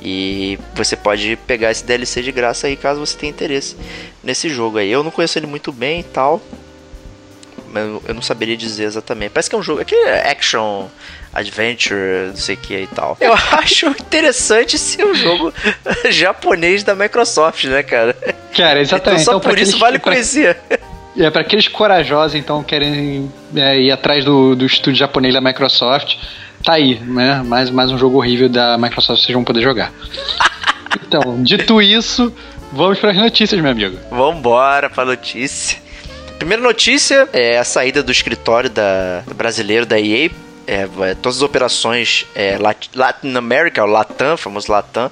E 0.03 0.59
você 0.75 0.95
pode 0.95 1.37
pegar 1.47 1.71
esse 1.71 1.85
DLC 1.85 2.23
de 2.23 2.31
graça 2.31 2.67
aí 2.67 2.77
caso 2.77 3.01
você 3.01 3.17
tenha 3.17 3.31
interesse 3.31 3.77
nesse 4.23 4.49
jogo 4.49 4.79
aí. 4.79 4.91
Eu 4.91 5.03
não 5.03 5.11
conheço 5.11 5.39
ele 5.39 5.47
muito 5.47 5.73
bem 5.73 6.01
e 6.01 6.05
tal, 6.05 6.41
eu 8.07 8.15
não 8.15 8.23
saberia 8.23 8.57
dizer 8.57 8.85
exatamente. 8.85 9.31
Parece 9.31 9.51
que 9.51 9.57
é 9.57 9.59
um 9.59 9.63
jogo. 9.63 9.81
Aquele 9.81 10.09
action, 10.11 10.87
adventure, 11.33 12.29
não 12.29 12.37
sei 12.37 12.55
o 12.55 12.59
que 12.59 12.75
e 12.75 12.87
tal. 12.87 13.17
Eu 13.21 13.33
acho 13.53 13.87
interessante 13.89 14.79
ser 14.79 15.05
um 15.05 15.15
jogo 15.15 15.53
japonês 16.11 16.83
da 16.83 16.95
Microsoft, 16.95 17.65
né, 17.65 17.83
cara? 17.83 18.17
Cara, 18.57 18.81
exatamente. 18.81 19.23
Então, 19.23 19.33
só 19.35 19.39
então, 19.39 19.51
por 19.51 19.59
isso 19.59 19.79
vale 19.79 19.99
pra... 19.99 20.13
conhecer. 20.13 20.57
É, 21.19 21.31
para 21.31 21.41
aqueles 21.41 21.67
corajosos, 21.67 22.35
então, 22.35 22.63
querem 22.63 23.33
é, 23.55 23.81
ir 23.81 23.91
atrás 23.91 24.23
do, 24.23 24.55
do 24.55 24.67
estúdio 24.67 24.99
japonês 24.99 25.33
da 25.33 25.41
Microsoft, 25.41 26.17
tá 26.63 26.75
aí, 26.75 26.97
né? 27.01 27.43
Mais, 27.43 27.71
mais 27.71 27.91
um 27.91 27.97
jogo 27.97 28.19
horrível 28.19 28.51
da 28.51 28.77
Microsoft 28.77 29.23
vocês 29.23 29.33
vão 29.33 29.43
poder 29.43 29.63
jogar. 29.63 29.91
Então, 31.07 31.43
dito 31.43 31.81
isso, 31.81 32.31
vamos 32.71 32.99
para 32.99 33.13
as 33.13 33.17
notícias, 33.17 33.59
meu 33.61 33.71
amigo. 33.71 33.99
Vambora 34.11 34.91
pra 34.91 35.07
notícia. 35.07 35.79
Primeira 36.39 36.63
notícia 36.63 37.29
é 37.33 37.59
a 37.59 37.65
saída 37.65 38.03
do 38.03 38.13
escritório 38.13 38.71
da, 38.71 39.23
brasileiro 39.35 39.87
da 39.87 39.99
EA. 39.99 40.31
É, 40.67 40.81
é, 40.83 41.15
todas 41.15 41.37
as 41.37 41.43
operações 41.43 42.27
é, 42.35 42.59
Latin 42.95 43.35
America, 43.37 43.83
o 43.85 43.87
Latam, 43.87 44.37
famoso 44.37 44.71
Latam, 44.71 45.11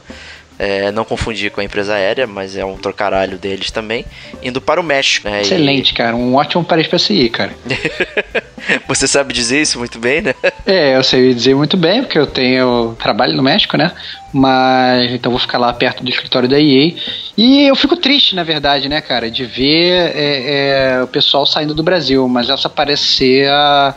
é, 0.59 0.91
não 0.91 1.05
confundir 1.05 1.51
com 1.51 1.61
a 1.61 1.65
empresa 1.65 1.95
aérea, 1.95 2.27
mas 2.27 2.57
é 2.57 2.65
um 2.65 2.77
trocaralho 2.77 3.39
deles 3.39 3.71
também, 3.71 4.05
indo 4.43 4.61
para 4.61 4.81
o 4.81 4.85
México. 4.85 5.29
Né? 5.29 5.43
Excelente, 5.43 5.91
e... 5.91 5.95
cara. 5.95 6.17
Um 6.17 6.35
ótimo 6.35 6.65
país 6.65 6.87
para 6.87 6.99
seguir, 6.99 7.31
cara. 7.31 7.53
Você 8.89 9.07
sabe 9.07 9.33
dizer 9.33 9.63
isso 9.63 9.79
muito 9.79 9.99
bem, 9.99 10.23
né? 10.23 10.35
É, 10.67 10.97
eu 10.97 11.05
sei 11.05 11.35
dizer 11.35 11.55
muito 11.55 11.77
bem, 11.77 12.03
porque 12.03 12.19
eu 12.19 12.27
tenho 12.27 12.97
trabalho 12.99 13.37
no 13.37 13.43
México, 13.43 13.77
né? 13.77 13.93
Mas 14.33 15.13
então 15.13 15.31
vou 15.31 15.39
ficar 15.39 15.59
lá 15.59 15.71
perto 15.75 16.03
do 16.03 16.09
escritório 16.09 16.49
da 16.49 16.59
EA. 16.59 16.95
E 17.37 17.67
eu 17.67 17.77
fico 17.77 17.97
triste, 17.97 18.35
na 18.35 18.43
verdade, 18.43 18.89
né, 18.89 19.03
cara, 19.03 19.31
de 19.31 19.45
ver 19.45 20.13
é, 20.15 20.97
é, 20.97 21.03
o 21.03 21.07
pessoal 21.07 21.45
saindo 21.45 21.75
do 21.75 21.83
Brasil. 21.83 22.27
Mas 22.29 22.49
essa 22.49 22.69
parece 22.71 23.05
ser 23.05 23.51
a, 23.51 23.95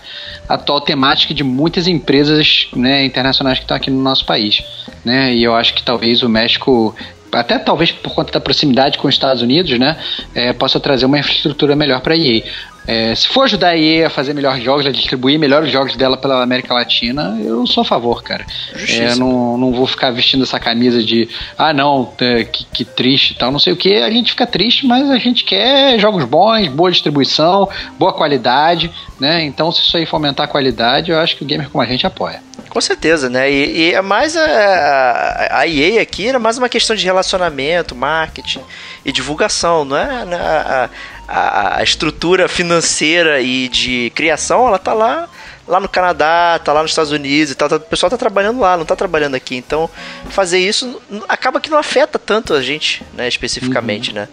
a 0.49 0.53
atual 0.55 0.81
temática 0.81 1.33
de 1.33 1.43
muitas 1.43 1.87
empresas 1.87 2.67
né, 2.75 3.05
internacionais 3.05 3.59
que 3.59 3.63
estão 3.63 3.77
aqui 3.77 3.89
no 3.89 4.01
nosso 4.01 4.25
país. 4.25 4.61
Né? 5.05 5.33
E 5.33 5.43
eu 5.43 5.55
acho 5.55 5.73
que 5.73 5.83
talvez 5.83 6.21
o 6.21 6.27
México 6.27 6.93
até 7.31 7.59
talvez 7.59 7.91
por 7.91 8.13
conta 8.13 8.31
da 8.31 8.39
proximidade 8.39 8.97
com 8.97 9.07
os 9.07 9.13
Estados 9.13 9.41
Unidos, 9.41 9.77
né, 9.77 9.97
é, 10.33 10.53
possa 10.53 10.79
trazer 10.79 11.05
uma 11.05 11.19
infraestrutura 11.19 11.75
melhor 11.75 12.01
para 12.01 12.13
a 12.13 12.17
EA. 12.17 12.41
É, 12.87 13.13
se 13.13 13.27
for 13.27 13.43
ajudar 13.43 13.71
a 13.71 13.77
EA 13.77 14.07
a 14.07 14.09
fazer 14.09 14.33
melhores 14.33 14.63
jogos, 14.63 14.85
a 14.85 14.91
distribuir 14.91 15.37
melhores 15.37 15.69
jogos 15.69 15.97
dela 15.97 16.15
pela 16.15 16.41
América 16.41 16.73
Latina, 16.73 17.37
eu 17.43 17.67
sou 17.67 17.81
a 17.81 17.85
favor, 17.85 18.23
cara. 18.23 18.45
É, 18.89 19.13
não, 19.15 19.57
não 19.57 19.73
vou 19.73 19.85
ficar 19.85 20.09
vestindo 20.11 20.43
essa 20.43 20.57
camisa 20.57 21.03
de 21.03 21.27
ah 21.57 21.73
não, 21.73 22.13
é, 22.19 22.45
que, 22.45 22.65
que, 22.65 22.85
triste 22.85 23.31
e 23.31 23.35
tal, 23.35 23.51
não 23.51 23.59
sei 23.59 23.73
o 23.73 23.75
que. 23.75 23.97
A 23.97 24.09
gente 24.09 24.31
fica 24.31 24.47
triste, 24.47 24.87
mas 24.87 25.09
a 25.09 25.17
gente 25.17 25.43
quer 25.43 25.99
jogos 25.99 26.23
bons, 26.23 26.67
boa 26.69 26.89
distribuição, 26.89 27.67
boa 27.99 28.13
qualidade, 28.13 28.89
né? 29.19 29.43
Então, 29.43 29.69
se 29.69 29.81
isso 29.81 29.97
aí 29.97 30.05
fomentar 30.05 30.45
a 30.45 30.49
qualidade, 30.49 31.11
eu 31.11 31.19
acho 31.19 31.35
que 31.35 31.43
o 31.43 31.45
gamer 31.45 31.69
como 31.69 31.83
a 31.83 31.87
gente 31.87 32.07
apoia. 32.07 32.41
Com 32.69 32.81
certeza, 32.81 33.29
né? 33.29 33.51
E, 33.51 33.93
é 33.93 34.01
mais 34.01 34.35
a, 34.37 35.47
a 35.51 35.67
EA 35.67 36.01
aqui 36.01 36.27
era 36.27 36.39
mais 36.39 36.57
uma 36.57 36.69
questão 36.69 36.95
de 36.95 37.03
relacionamento, 37.03 37.95
marketing 37.95 38.61
e 39.03 39.11
divulgação, 39.11 39.83
não 39.83 39.97
é? 39.97 40.25
Né? 40.25 40.37
A, 40.37 40.89
a, 41.27 41.79
a 41.79 41.83
estrutura 41.83 42.47
financeira 42.47 43.41
e 43.41 43.67
de 43.67 44.11
criação, 44.15 44.67
ela 44.67 44.79
tá 44.79 44.93
lá 44.93 45.29
lá 45.67 45.81
no 45.81 45.89
Canadá, 45.89 46.59
tá 46.63 46.71
lá 46.71 46.81
nos 46.81 46.91
Estados 46.91 47.11
Unidos 47.11 47.51
e 47.51 47.55
tal, 47.55 47.67
tá, 47.67 47.75
o 47.75 47.79
pessoal 47.81 48.09
tá 48.09 48.17
trabalhando 48.17 48.61
lá, 48.61 48.77
não 48.77 48.85
tá 48.85 48.95
trabalhando 48.95 49.35
aqui. 49.35 49.55
Então, 49.57 49.89
fazer 50.29 50.59
isso 50.59 51.01
acaba 51.27 51.59
que 51.59 51.69
não 51.69 51.77
afeta 51.77 52.17
tanto 52.17 52.53
a 52.53 52.61
gente, 52.61 53.03
né, 53.13 53.27
especificamente, 53.27 54.09
uhum. 54.09 54.15
né? 54.15 54.29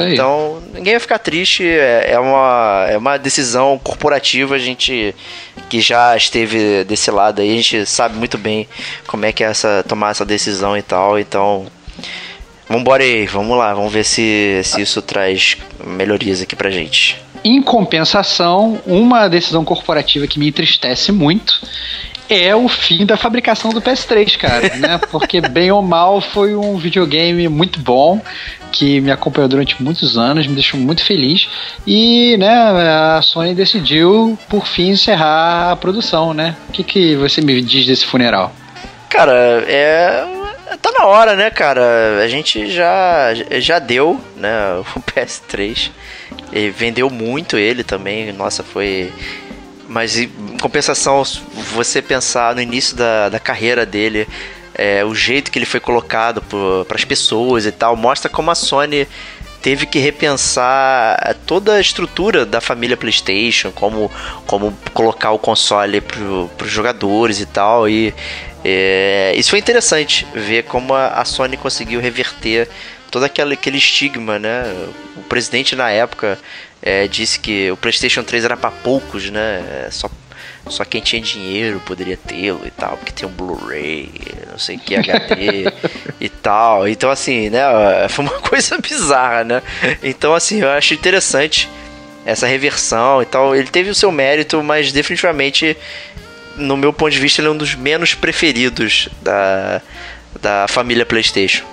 Então, 0.00 0.60
ninguém 0.72 0.94
vai 0.94 1.00
ficar 1.00 1.20
triste, 1.20 1.64
é, 1.64 2.14
é, 2.14 2.18
uma, 2.18 2.86
é 2.88 2.98
uma 2.98 3.16
decisão 3.16 3.78
corporativa, 3.78 4.56
a 4.56 4.58
gente 4.58 5.14
que 5.68 5.80
já 5.80 6.16
esteve 6.16 6.82
desse 6.82 7.12
lado 7.12 7.40
aí, 7.40 7.52
a 7.52 7.56
gente 7.56 7.86
sabe 7.86 8.16
muito 8.16 8.36
bem 8.36 8.68
como 9.06 9.24
é 9.24 9.32
que 9.32 9.44
é 9.44 9.46
essa, 9.46 9.84
tomar 9.86 10.10
essa 10.10 10.24
decisão 10.24 10.76
e 10.76 10.82
tal, 10.82 11.16
então 11.16 11.66
Vambora 12.68 13.02
aí, 13.02 13.26
vamos 13.26 13.56
lá, 13.56 13.74
vamos 13.74 13.92
ver 13.92 14.04
se, 14.04 14.60
se 14.64 14.80
isso 14.80 15.02
traz 15.02 15.56
melhorias 15.84 16.40
aqui 16.40 16.56
pra 16.56 16.70
gente. 16.70 17.20
Em 17.44 17.60
compensação, 17.60 18.80
uma 18.86 19.28
decisão 19.28 19.64
corporativa 19.64 20.26
que 20.26 20.38
me 20.38 20.48
entristece 20.48 21.12
muito 21.12 21.60
é 22.28 22.56
o 22.56 22.68
fim 22.68 23.04
da 23.04 23.18
fabricação 23.18 23.70
do 23.70 23.82
PS3, 23.82 24.38
cara, 24.38 24.74
né? 24.76 24.98
Porque 25.10 25.42
bem 25.42 25.70
ou 25.70 25.82
mal 25.82 26.22
foi 26.22 26.56
um 26.56 26.76
videogame 26.78 27.48
muito 27.48 27.78
bom 27.78 28.20
que 28.72 29.00
me 29.00 29.10
acompanhou 29.10 29.48
durante 29.48 29.80
muitos 29.82 30.16
anos, 30.16 30.46
me 30.46 30.54
deixou 30.54 30.80
muito 30.80 31.04
feliz 31.04 31.48
e, 31.86 32.36
né, 32.38 32.48
a 32.48 33.20
Sony 33.22 33.54
decidiu 33.54 34.38
por 34.48 34.66
fim 34.66 34.88
encerrar 34.88 35.70
a 35.70 35.76
produção, 35.76 36.34
né? 36.34 36.56
O 36.68 36.72
que, 36.72 36.82
que 36.82 37.14
você 37.16 37.40
me 37.40 37.60
diz 37.60 37.86
desse 37.86 38.06
funeral? 38.06 38.52
Cara, 39.08 39.64
é 39.68 40.33
tá 40.78 40.90
na 40.92 41.06
hora, 41.06 41.36
né, 41.36 41.50
cara? 41.50 42.22
A 42.22 42.28
gente 42.28 42.70
já, 42.70 43.34
já 43.34 43.78
deu, 43.78 44.20
né, 44.36 44.50
o 44.96 45.00
PS3. 45.10 45.90
E 46.52 46.70
vendeu 46.70 47.10
muito 47.10 47.56
ele 47.56 47.82
também. 47.82 48.32
Nossa, 48.32 48.62
foi. 48.62 49.12
Mas 49.88 50.18
em 50.18 50.28
compensação, 50.60 51.22
você 51.72 52.00
pensar 52.00 52.54
no 52.54 52.60
início 52.60 52.96
da, 52.96 53.28
da 53.28 53.38
carreira 53.38 53.84
dele, 53.84 54.26
é, 54.74 55.04
o 55.04 55.14
jeito 55.14 55.50
que 55.50 55.58
ele 55.58 55.66
foi 55.66 55.80
colocado 55.80 56.42
para 56.42 56.96
as 56.96 57.04
pessoas 57.04 57.66
e 57.66 57.72
tal, 57.72 57.94
mostra 57.94 58.30
como 58.30 58.50
a 58.50 58.54
Sony 58.54 59.06
teve 59.64 59.86
que 59.86 59.98
repensar 59.98 61.34
toda 61.46 61.72
a 61.72 61.80
estrutura 61.80 62.44
da 62.44 62.60
família 62.60 62.98
PlayStation, 62.98 63.72
como, 63.72 64.12
como 64.46 64.76
colocar 64.92 65.30
o 65.30 65.38
console 65.38 66.02
para 66.02 66.66
os 66.66 66.70
jogadores 66.70 67.40
e 67.40 67.46
tal. 67.46 67.88
E 67.88 68.12
é, 68.62 69.32
isso 69.34 69.48
foi 69.48 69.58
interessante 69.58 70.26
ver 70.34 70.64
como 70.64 70.94
a, 70.94 71.24
Sony 71.24 71.56
conseguiu 71.56 71.98
reverter 71.98 72.68
todo 73.10 73.24
aquele, 73.24 73.54
aquele 73.54 73.78
estigma, 73.78 74.38
né? 74.38 74.64
O 75.16 75.22
presidente 75.22 75.74
na 75.74 75.90
época 75.90 76.38
é, 76.82 77.08
disse 77.08 77.40
que 77.40 77.70
o 77.70 77.76
PlayStation 77.78 78.22
3 78.22 78.44
era 78.44 78.58
para 78.58 78.70
poucos, 78.70 79.30
né? 79.30 79.86
É, 79.86 79.88
só, 79.90 80.10
só 80.68 80.84
quem 80.84 81.00
tinha 81.00 81.20
dinheiro 81.20 81.80
poderia 81.84 82.16
tê-lo 82.16 82.62
e 82.64 82.70
tal, 82.70 82.96
porque 82.96 83.12
tem 83.12 83.28
um 83.28 83.32
Blu-ray, 83.32 84.10
não 84.50 84.58
sei 84.58 84.78
que, 84.78 84.96
HD 84.96 85.70
e 86.20 86.28
tal. 86.28 86.88
Então, 86.88 87.10
assim, 87.10 87.50
né? 87.50 87.62
Foi 88.08 88.24
uma 88.24 88.40
coisa 88.40 88.78
bizarra, 88.78 89.44
né? 89.44 89.62
Então, 90.02 90.34
assim, 90.34 90.60
eu 90.60 90.70
acho 90.70 90.94
interessante 90.94 91.68
essa 92.24 92.46
reversão 92.46 93.20
e 93.20 93.26
tal. 93.26 93.54
Ele 93.54 93.68
teve 93.68 93.90
o 93.90 93.94
seu 93.94 94.10
mérito, 94.10 94.62
mas 94.62 94.90
definitivamente 94.92 95.76
no 96.56 96.76
meu 96.76 96.92
ponto 96.92 97.12
de 97.12 97.18
vista, 97.18 97.40
ele 97.40 97.48
é 97.48 97.50
um 97.50 97.56
dos 97.56 97.74
menos 97.74 98.14
preferidos 98.14 99.08
da, 99.22 99.80
da 100.40 100.66
família 100.68 101.04
PlayStation. 101.04 101.64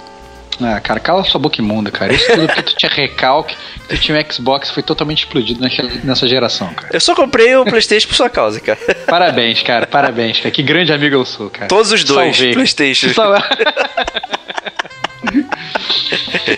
Ah, 0.62 0.80
cara, 0.80 1.00
cala 1.00 1.24
sua 1.24 1.40
boca 1.40 1.60
imunda, 1.60 1.90
cara. 1.92 2.14
Isso 2.14 2.32
tudo 2.32 2.48
porque 2.48 2.62
tu 2.62 2.76
tinha 2.76 2.92
recalque, 2.92 3.56
tu 3.88 3.98
tinha 3.98 4.18
um 4.18 4.32
Xbox 4.32 4.70
foi 4.70 4.84
totalmente 4.84 5.20
explodido 5.20 5.62
nessa 6.04 6.28
geração, 6.28 6.74
cara. 6.74 6.90
Eu 6.94 7.00
só 7.00 7.16
comprei 7.16 7.56
o 7.56 7.66
PlayStation 7.66 8.08
por 8.08 8.16
sua 8.16 8.30
causa, 8.30 8.60
cara. 8.60 8.80
Parabéns, 9.08 9.62
cara, 9.64 9.88
parabéns, 9.88 10.38
cara. 10.38 10.52
Que 10.52 10.62
grande 10.62 10.94
amigo 10.94 11.16
eu 11.16 11.26
sou, 11.26 11.50
cara. 11.50 11.68
Todos 11.68 11.92
os 11.92 12.04
dois, 12.04 12.36
Salvei. 12.36 12.54
PlayStation. 12.54 13.14
Sal... 13.14 13.34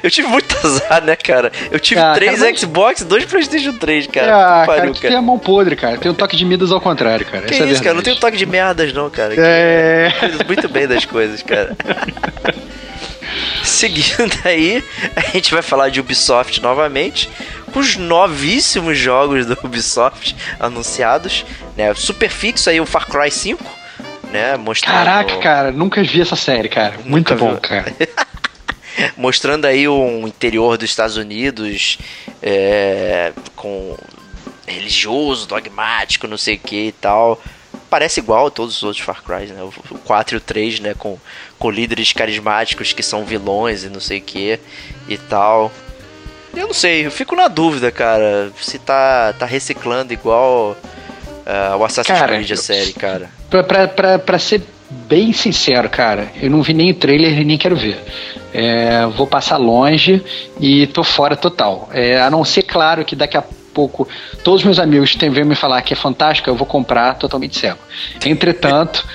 Eu 0.02 0.10
tive 0.10 0.28
muito 0.28 0.56
azar, 0.66 1.04
né, 1.04 1.16
cara? 1.16 1.52
Eu 1.72 1.80
tive 1.80 2.00
ah, 2.00 2.13
três 2.13 2.39
cara, 2.39 2.56
Xbox 2.56 3.02
e 3.02 3.06
dois 3.06 3.26
PlayStation 3.26 3.74
3, 3.74 4.08
cara. 4.08 4.36
Ah, 4.36 4.66
pariu, 4.66 4.82
cara, 4.82 4.94
tu 4.94 5.02
cara. 5.02 5.10
tem 5.10 5.18
a 5.18 5.22
mão 5.22 5.38
podre, 5.38 5.76
cara. 5.76 5.98
Tem 5.98 6.12
um 6.12 6.16
toque 6.16 6.36
de 6.36 6.46
Midas 6.46 6.72
ao 6.72 6.82
contrário, 6.82 7.26
cara. 7.26 7.46
Que 7.46 7.54
Essa 7.54 7.63
é 7.63 7.68
isso, 7.68 7.82
é 7.82 7.84
cara? 7.84 7.96
Não 7.96 8.02
tem 8.02 8.13
um 8.13 8.18
toque 8.18 8.38
de 8.38 8.46
merdas, 8.46 8.92
não, 8.94 9.10
cara. 9.10 9.36
É. 9.38 10.12
Muito 10.48 10.68
bem 10.70 10.88
das 10.88 11.06
coisas, 11.06 11.42
cara. 11.44 11.76
Seguindo 13.65 14.38
aí, 14.43 14.84
a 15.15 15.21
gente 15.32 15.54
vai 15.54 15.62
falar 15.62 15.89
de 15.89 15.99
Ubisoft 15.99 16.62
novamente, 16.62 17.30
com 17.71 17.80
os 17.80 17.95
novíssimos 17.95 18.97
jogos 18.97 19.45
da 19.45 19.58
Ubisoft 19.63 20.36
anunciados, 20.60 21.45
né? 21.76 21.93
Super 21.93 22.30
fixo 22.30 22.69
aí 22.69 22.80
o 22.80 22.86
Far 22.86 23.08
Cry 23.08 23.32
5, 23.32 23.63
né? 24.32 24.58
Mostrando... 24.58 24.95
Caraca, 24.95 25.38
cara, 25.38 25.71
nunca 25.71 26.04
vi 26.04 26.21
essa 26.21 26.36
série, 26.36 26.69
cara. 26.69 26.95
Muito 27.06 27.34
bom, 27.36 27.56
cara. 27.58 27.93
mostrando 29.17 29.65
aí 29.65 29.88
um 29.88 30.28
interior 30.28 30.78
dos 30.78 30.89
Estados 30.89 31.17
Unidos 31.17 31.97
é, 32.41 33.34
com 33.56 33.97
religioso, 34.67 35.47
dogmático, 35.47 36.28
não 36.28 36.38
sei 36.38 36.56
o 36.56 36.60
que 36.60 36.88
e 36.88 36.91
tal. 36.91 37.41
Parece 37.89 38.19
igual 38.19 38.47
a 38.47 38.52
todos 38.52 38.78
os 38.78 38.84
outros 38.84 39.04
Far 39.04 39.21
Cry, 39.23 39.47
né? 39.47 39.62
O 39.63 39.97
4 39.99 40.36
e 40.36 40.38
o 40.38 40.41
3, 40.41 40.80
né? 40.80 40.95
Com, 40.97 41.17
com 41.63 41.71
líderes 41.71 42.12
carismáticos 42.12 42.91
que 42.91 43.02
são 43.02 43.23
vilões 43.23 43.86
e 43.86 43.89
não 43.89 44.02
sei 44.02 44.17
o 44.17 44.21
que 44.21 44.60
e 45.08 45.17
tal. 45.17 45.71
Eu 46.54 46.67
não 46.67 46.73
sei, 46.73 47.06
eu 47.06 47.10
fico 47.10 47.38
na 47.38 47.47
dúvida, 47.47 47.89
cara, 47.89 48.52
se 48.60 48.78
tá, 48.78 49.34
tá 49.39 49.45
reciclando 49.45 50.12
igual 50.12 50.76
uh, 50.76 51.78
o 51.80 51.86
Assassin's 51.86 52.19
cara, 52.19 52.34
Creed 52.34 52.52
a 52.52 52.58
série, 52.58 52.91
cara. 52.91 53.30
Pra, 53.49 53.63
pra, 53.63 53.88
pra, 53.88 54.19
pra 54.19 54.38
ser 54.38 54.62
bem 54.89 55.32
sincero, 55.32 55.89
cara, 55.89 56.34
eu 56.41 56.52
não 56.52 56.62
vi 56.62 56.73
nem 56.73 56.91
o 56.91 56.95
trailer 56.95 57.39
e 57.39 57.45
nem 57.45 57.58
quero 57.58 57.78
ver. 57.78 57.97
É, 58.54 59.06
vou 59.15 59.26
passar 59.26 59.56
longe 59.56 60.21
e 60.60 60.86
tô 60.88 61.02
fora 61.02 61.38
total. 61.38 61.88
É, 61.93 62.19
a 62.19 62.30
não 62.30 62.43
ser, 62.43 62.63
claro, 62.63 63.06
que 63.06 63.15
daqui 63.15 63.38
a 63.38 63.43
pouco 63.74 64.08
todos 64.44 64.62
os 64.62 64.66
meus 64.66 64.80
amigos 64.80 65.16
têm 65.16 65.30
me 65.30 65.56
falar 65.56 65.82
que 65.82 65.94
é 65.94 65.96
fantástico, 65.96 66.50
eu 66.50 66.56
vou 66.56 66.68
comprar 66.68 67.16
totalmente 67.16 67.60
cego. 67.60 67.80
Entretanto, 68.26 69.06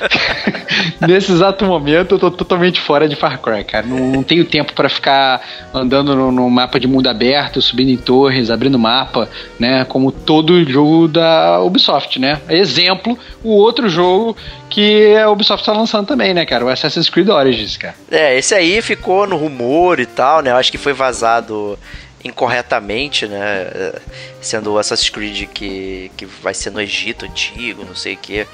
nesse 1.07 1.33
exato 1.33 1.65
momento 1.65 2.15
eu 2.15 2.19
tô 2.19 2.31
totalmente 2.31 2.81
fora 2.81 3.09
de 3.09 3.17
Far 3.17 3.39
Cry, 3.41 3.65
cara. 3.65 3.87
Não, 3.87 3.99
não 3.99 4.23
tenho 4.23 4.45
tempo 4.45 4.73
para 4.73 4.89
ficar 4.89 5.41
andando 5.73 6.15
no, 6.15 6.33
no, 6.33 6.51
mapa 6.51 6.81
de 6.81 6.87
mundo 6.87 7.09
aberto, 7.09 7.61
subindo 7.63 7.91
em 7.91 7.97
torres, 7.97 8.51
abrindo 8.51 8.79
mapa, 8.79 9.29
né? 9.59 9.85
Como 9.85 10.11
todo 10.11 10.65
jogo 10.69 11.09
da 11.09 11.61
Ubisoft, 11.61 12.19
né? 12.19 12.41
Exemplo, 12.49 13.19
o 13.43 13.51
outro 13.51 13.89
jogo 13.89 14.37
que 14.69 15.17
a 15.17 15.31
Ubisoft 15.31 15.65
tá 15.65 15.73
lançando 15.73 16.07
também, 16.07 16.35
né, 16.35 16.45
cara? 16.45 16.65
O 16.65 16.69
Assassin's 16.69 17.09
Creed 17.09 17.29
Origins, 17.29 17.77
cara. 17.77 17.95
É, 18.11 18.37
esse 18.39 18.55
aí 18.55 18.81
ficou 18.83 19.27
no 19.27 19.37
rumor 19.37 20.01
e 20.01 20.07
tal, 20.07 20.43
né? 20.43 20.51
Eu 20.51 20.57
acho 20.57 20.71
que 20.71 20.79
foi 20.79 20.93
vazado 20.93 21.79
incorretamente, 22.25 23.27
né? 23.27 23.93
Sendo 24.41 24.73
o 24.73 24.79
Assassin's 24.79 25.11
Creed 25.11 25.49
que, 25.49 26.11
que 26.17 26.27
vai 26.27 26.55
ser 26.55 26.71
no 26.71 26.81
Egito 26.81 27.25
antigo, 27.25 27.85
não 27.85 27.95
sei 27.95 28.15
o 28.15 28.19
que. 28.19 28.47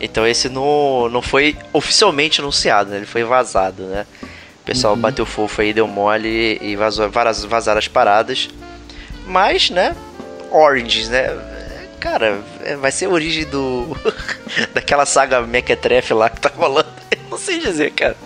Então 0.00 0.26
esse 0.26 0.48
não, 0.48 1.08
não 1.08 1.22
foi 1.22 1.56
oficialmente 1.72 2.40
anunciado, 2.40 2.90
né? 2.90 2.96
Ele 2.96 3.06
foi 3.06 3.24
vazado, 3.24 3.84
né? 3.84 4.06
O 4.62 4.64
pessoal 4.66 4.94
uhum. 4.94 5.00
bateu 5.00 5.24
fofo 5.24 5.60
aí, 5.60 5.72
deu 5.72 5.86
mole 5.86 6.58
e 6.60 6.76
vazou, 6.76 7.08
vazaram 7.10 7.78
as 7.78 7.88
paradas. 7.88 8.48
Mas, 9.26 9.70
né? 9.70 9.96
Origins, 10.50 11.08
né? 11.08 11.28
Cara, 12.00 12.40
vai 12.80 12.92
ser 12.92 13.06
a 13.06 13.10
origem 13.10 13.44
do. 13.44 13.96
daquela 14.74 15.06
saga 15.06 15.40
Mequetrefe 15.40 16.12
lá 16.14 16.28
que 16.28 16.40
tá 16.40 16.50
rolando. 16.54 16.88
Eu 17.10 17.30
não 17.30 17.38
sei 17.38 17.58
dizer, 17.58 17.92
cara. 17.92 18.16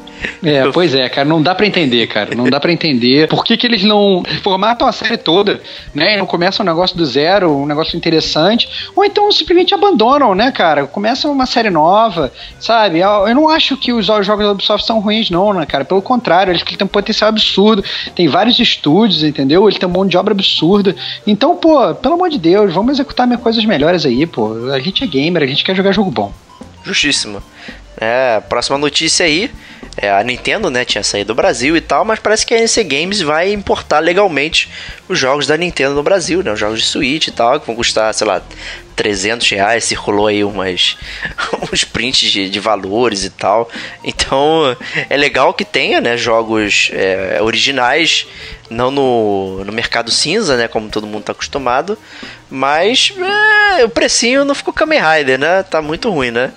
É, 0.43 0.71
pois 0.71 0.95
é, 0.95 1.09
cara, 1.09 1.27
não 1.27 1.43
dá 1.43 1.55
para 1.55 1.67
entender, 1.67 2.07
cara, 2.07 2.35
não 2.35 2.45
dá 2.45 2.61
para 2.61 2.73
entender 2.73 3.29
por 3.29 3.45
que, 3.45 3.57
que 3.57 3.67
eles 3.67 3.83
não 3.83 4.23
formatam 4.43 4.87
a 4.87 4.93
série 4.93 5.17
toda, 5.17 5.61
né, 5.95 6.17
não 6.17 6.27
começam 6.27 6.65
um 6.65 6.69
negócio 6.69 6.97
do 6.97 7.05
zero, 7.05 7.51
um 7.51 7.67
negócio 7.67 7.97
interessante, 7.97 8.69
ou 8.95 9.05
então 9.05 9.31
simplesmente 9.33 9.75
abandonam, 9.75 10.35
né, 10.35 10.51
cara, 10.51 10.87
começam 10.87 11.33
uma 11.33 11.47
série 11.47 11.71
nova, 11.71 12.33
sabe, 12.59 13.01
eu 13.01 13.35
não 13.35 13.49
acho 13.49 13.77
que 13.77 13.93
os 13.93 14.07
jogos 14.07 14.27
da 14.27 14.53
Ubisoft 14.53 14.87
são 14.87 15.01
ruins 15.01 15.31
não, 15.31 15.53
né, 15.53 15.67
cara, 15.67 15.85
pelo 15.85 16.03
contrário, 16.03 16.51
eles 16.51 16.63
têm 16.63 16.85
um 16.85 16.89
potencial 16.89 17.29
absurdo, 17.29 17.85
tem 18.15 18.29
vários 18.29 18.59
estúdios, 18.59 19.23
entendeu, 19.23 19.69
eles 19.69 19.79
têm 19.79 19.89
um 19.89 19.93
monte 19.93 20.11
de 20.11 20.17
obra 20.17 20.33
absurda, 20.33 20.95
então, 21.27 21.57
pô, 21.57 21.95
pelo 21.95 22.15
amor 22.15 22.31
de 22.31 22.39
Deus, 22.39 22.73
vamos 22.73 22.93
executar 22.93 23.27
minhas 23.27 23.43
coisas 23.43 23.65
melhores 23.65 24.05
aí, 24.05 24.27
pô, 24.27 24.71
a 24.71 24.81
gente 24.81 25.05
é 25.05 25.07
gamer, 25.07 25.43
a 25.43 25.47
gente 25.47 25.65
quer 25.65 25.75
jogar 25.75 25.93
jogo 25.93 26.11
bom. 26.11 26.33
Justíssimo. 26.83 27.43
É, 28.01 28.41
próxima 28.49 28.79
notícia 28.79 29.27
aí 29.27 29.51
é, 29.97 30.11
a 30.11 30.23
Nintendo, 30.23 30.71
né, 30.71 30.85
tinha 30.85 31.03
saído 31.03 31.29
do 31.29 31.35
Brasil 31.35 31.77
e 31.77 31.81
tal, 31.81 32.05
mas 32.05 32.19
parece 32.19 32.47
que 32.47 32.55
a 32.55 32.59
NC 32.59 32.85
Games 32.85 33.21
vai 33.21 33.53
importar 33.53 33.99
legalmente 33.99 34.71
os 35.09 35.19
jogos 35.19 35.47
da 35.47 35.57
Nintendo 35.57 35.95
no 35.95 36.03
Brasil, 36.03 36.43
né, 36.43 36.53
os 36.53 36.59
jogos 36.59 36.81
de 36.81 36.87
Switch 36.87 37.27
e 37.27 37.33
tal, 37.33 37.61
que 37.61 37.67
vão 37.67 37.77
custar, 37.77 38.13
sei 38.15 38.27
lá, 38.27 38.41
300 38.97 39.49
reais, 39.51 39.85
circulou 39.85 40.27
aí 40.27 40.45
umas, 40.45 40.97
uns 41.73 41.85
prints 41.85 42.31
de, 42.31 42.49
de 42.49 42.61
valores 42.61 43.25
e 43.25 43.31
tal. 43.31 43.69
Então, 44.05 44.77
é 45.09 45.17
legal 45.17 45.53
que 45.53 45.65
tenha, 45.65 46.01
né, 46.01 46.17
jogos 46.17 46.91
é, 46.93 47.39
originais 47.43 48.27
Não 48.69 48.91
no, 48.91 49.65
no 49.65 49.73
mercado 49.73 50.11
cinza, 50.11 50.57
né? 50.57 50.69
Como 50.69 50.89
todo 50.89 51.07
mundo 51.07 51.25
tá 51.25 51.33
acostumado. 51.33 51.99
Mas 52.49 53.13
é, 53.79 53.85
o 53.85 53.89
precinho 53.89 54.45
não 54.45 54.55
ficou 54.55 54.73
Kamen 54.73 55.01
Rider, 55.01 55.39
né? 55.39 55.63
Tá 55.65 55.83
muito 55.83 56.09
ruim, 56.11 56.31
né? 56.31 56.53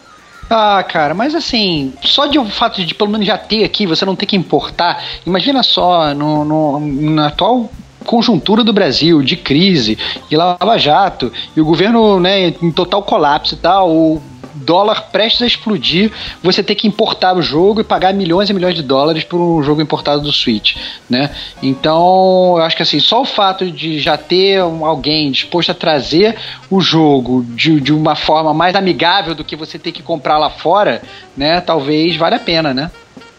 Ah, 0.49 0.83
cara, 0.83 1.13
mas 1.13 1.33
assim, 1.33 1.93
só 2.01 2.25
de 2.27 2.37
o 2.37 2.45
fato 2.45 2.83
de 2.85 2.93
pelo 2.93 3.09
menos 3.09 3.25
já 3.25 3.37
ter 3.37 3.63
aqui, 3.63 3.87
você 3.87 4.05
não 4.05 4.15
ter 4.15 4.25
que 4.25 4.35
importar. 4.35 5.03
Imagina 5.25 5.63
só, 5.63 6.13
no, 6.13 6.45
no, 6.45 6.79
na 6.79 7.27
atual 7.27 7.71
conjuntura 8.05 8.63
do 8.63 8.73
Brasil, 8.73 9.21
de 9.21 9.35
crise, 9.35 9.97
de 10.29 10.35
Lava 10.35 10.77
Jato, 10.77 11.31
e 11.55 11.61
o 11.61 11.65
governo 11.65 12.19
né, 12.19 12.53
em 12.61 12.71
total 12.71 13.01
colapso 13.01 13.55
e 13.55 13.57
tal, 13.57 13.89
o 13.89 14.21
dólar 14.55 15.09
prestes 15.11 15.41
a 15.41 15.47
explodir, 15.47 16.11
você 16.41 16.63
ter 16.63 16.75
que 16.75 16.87
importar 16.87 17.35
o 17.35 17.41
jogo 17.41 17.81
e 17.81 17.83
pagar 17.83 18.13
milhões 18.13 18.49
e 18.49 18.53
milhões 18.53 18.75
de 18.75 18.83
dólares 18.83 19.23
por 19.23 19.39
um 19.39 19.63
jogo 19.63 19.81
importado 19.81 20.21
do 20.21 20.31
Switch, 20.31 20.75
né? 21.09 21.29
Então, 21.61 22.55
eu 22.57 22.63
acho 22.63 22.75
que 22.75 22.83
assim, 22.83 22.99
só 22.99 23.21
o 23.21 23.25
fato 23.25 23.69
de 23.69 23.99
já 23.99 24.17
ter 24.17 24.59
alguém 24.59 25.31
disposto 25.31 25.71
a 25.71 25.75
trazer 25.75 26.35
o 26.69 26.81
jogo 26.81 27.43
de, 27.49 27.79
de 27.79 27.93
uma 27.93 28.15
forma 28.15 28.53
mais 28.53 28.75
amigável 28.75 29.35
do 29.35 29.43
que 29.43 29.55
você 29.55 29.77
ter 29.77 29.91
que 29.91 30.03
comprar 30.03 30.37
lá 30.37 30.49
fora, 30.49 31.01
né? 31.35 31.61
Talvez 31.61 32.15
valha 32.15 32.37
a 32.37 32.39
pena, 32.39 32.73
né? 32.73 32.91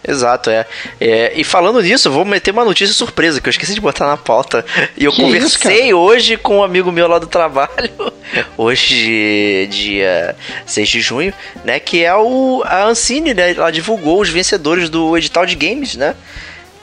Exato, 0.06 0.50
é. 0.50 0.66
é. 1.00 1.32
E 1.34 1.42
falando 1.42 1.80
nisso, 1.80 2.10
vou 2.10 2.26
meter 2.26 2.50
uma 2.50 2.64
notícia 2.64 2.94
surpresa 2.94 3.40
que 3.40 3.48
eu 3.48 3.50
esqueci 3.50 3.74
de 3.74 3.80
botar 3.80 4.06
na 4.06 4.18
pauta. 4.18 4.64
E 4.96 5.04
eu 5.04 5.12
que 5.12 5.22
conversei 5.22 5.88
isso, 5.88 5.96
hoje 5.96 6.36
com 6.36 6.58
um 6.58 6.62
amigo 6.62 6.92
meu 6.92 7.08
lá 7.08 7.18
do 7.18 7.26
trabalho, 7.26 7.90
hoje, 8.56 9.66
dia 9.70 10.36
6 10.66 10.88
de 10.88 11.00
junho, 11.00 11.32
né? 11.64 11.80
Que 11.80 12.04
é 12.04 12.14
o. 12.14 12.62
A 12.66 12.84
Ancine, 12.84 13.32
né? 13.32 13.52
Ela 13.52 13.70
divulgou 13.70 14.20
os 14.20 14.28
vencedores 14.28 14.90
do 14.90 15.16
edital 15.16 15.46
de 15.46 15.54
games, 15.54 15.96
né? 15.96 16.14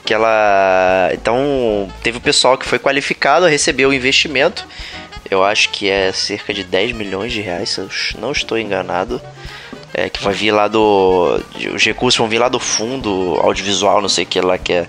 Que 0.04 0.12
ela. 0.12 1.10
Então, 1.12 1.88
teve 2.02 2.18
o 2.18 2.20
pessoal 2.20 2.58
que 2.58 2.66
foi 2.66 2.80
qualificado 2.80 3.46
a 3.46 3.48
receber 3.48 3.86
o 3.86 3.92
investimento. 3.92 4.66
Eu 5.30 5.44
acho 5.44 5.70
que 5.70 5.88
é 5.88 6.12
cerca 6.12 6.52
de 6.52 6.64
10 6.64 6.92
milhões 6.92 7.32
de 7.32 7.40
reais, 7.40 7.70
se 7.70 7.78
eu 7.78 7.88
não 8.18 8.32
estou 8.32 8.58
enganado 8.58 9.20
é, 9.94 10.08
que 10.08 10.22
vai 10.22 10.34
vir 10.34 10.52
lá 10.52 10.68
do. 10.68 11.40
Os 11.74 11.84
recursos 11.84 12.18
vão 12.18 12.28
vir 12.28 12.38
lá 12.38 12.48
do 12.48 12.58
fundo 12.58 13.38
audiovisual, 13.40 14.00
não 14.00 14.08
sei 14.08 14.24
o 14.24 14.26
que 14.26 14.40
lá 14.40 14.58
que 14.58 14.72
é 14.72 14.86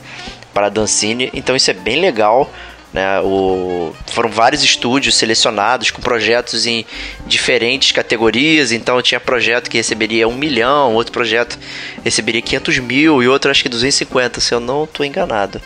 para 0.53 0.67
a 0.67 0.69
Dancine. 0.69 1.29
Então 1.33 1.55
isso 1.55 1.69
é 1.71 1.73
bem 1.73 1.99
legal. 1.99 2.49
Né, 2.93 3.19
o, 3.21 3.91
foram 4.05 4.29
vários 4.29 4.63
estúdios 4.63 5.15
selecionados 5.15 5.89
com 5.89 5.99
projetos 5.99 6.67
em 6.67 6.85
diferentes 7.25 7.91
categorias. 7.91 8.71
Então 8.71 9.01
tinha 9.01 9.19
projeto 9.19 9.69
que 9.69 9.77
receberia 9.77 10.27
um 10.27 10.35
milhão, 10.35 10.93
outro 10.93 11.11
projeto 11.11 11.57
receberia 12.03 12.41
500 12.41 12.77
mil 12.79 13.23
e 13.23 13.27
outro 13.27 13.49
acho 13.49 13.63
que 13.63 13.69
250, 13.69 14.39
se 14.39 14.53
eu 14.53 14.59
não 14.59 14.83
estou 14.83 15.05
enganado. 15.05 15.59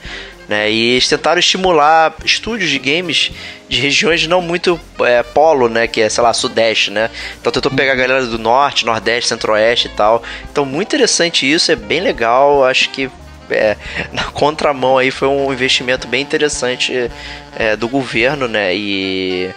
Né? 0.47 0.71
E 0.71 0.91
eles 0.91 1.07
tentaram 1.07 1.39
estimular 1.39 2.13
estúdios 2.23 2.69
de 2.69 2.79
games 2.79 3.31
de 3.67 3.81
regiões 3.81 4.25
não 4.27 4.41
muito 4.41 4.79
é, 5.01 5.21
polo, 5.21 5.67
né? 5.67 5.87
Que 5.87 6.01
é, 6.01 6.09
sei 6.09 6.23
lá, 6.23 6.33
sudeste, 6.33 6.89
né? 6.89 7.09
Então 7.39 7.51
tentou 7.51 7.71
pegar 7.71 7.91
a 7.91 7.95
galera 7.95 8.25
do 8.25 8.39
norte, 8.39 8.85
nordeste, 8.85 9.27
centro-oeste 9.27 9.87
e 9.87 9.91
tal. 9.91 10.23
Então 10.49 10.65
muito 10.65 10.87
interessante 10.87 11.49
isso, 11.51 11.71
é 11.71 11.75
bem 11.75 11.99
legal. 11.99 12.63
Acho 12.63 12.89
que 12.91 13.09
é, 13.49 13.75
na 14.13 14.23
contramão 14.25 14.97
aí 14.97 15.11
foi 15.11 15.27
um 15.27 15.51
investimento 15.51 16.07
bem 16.07 16.21
interessante 16.21 17.11
é, 17.57 17.75
do 17.75 17.89
governo, 17.89 18.47
né? 18.47 18.73
E 18.73 19.49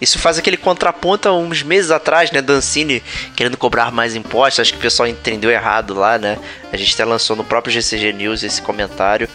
isso 0.00 0.18
faz 0.18 0.38
aquele 0.38 0.56
contraponto 0.56 1.28
uns 1.28 1.62
meses 1.62 1.90
atrás, 1.90 2.30
né? 2.30 2.40
Dancini 2.40 3.02
querendo 3.36 3.58
cobrar 3.58 3.92
mais 3.92 4.16
impostos. 4.16 4.60
Acho 4.60 4.72
que 4.72 4.78
o 4.78 4.82
pessoal 4.82 5.06
entendeu 5.06 5.50
errado 5.50 5.92
lá, 5.92 6.16
né? 6.16 6.38
A 6.72 6.76
gente 6.78 6.94
até 6.94 7.04
lançou 7.04 7.36
no 7.36 7.44
próprio 7.44 7.72
GCG 7.72 8.14
News 8.14 8.42
esse 8.42 8.62
comentário. 8.62 9.28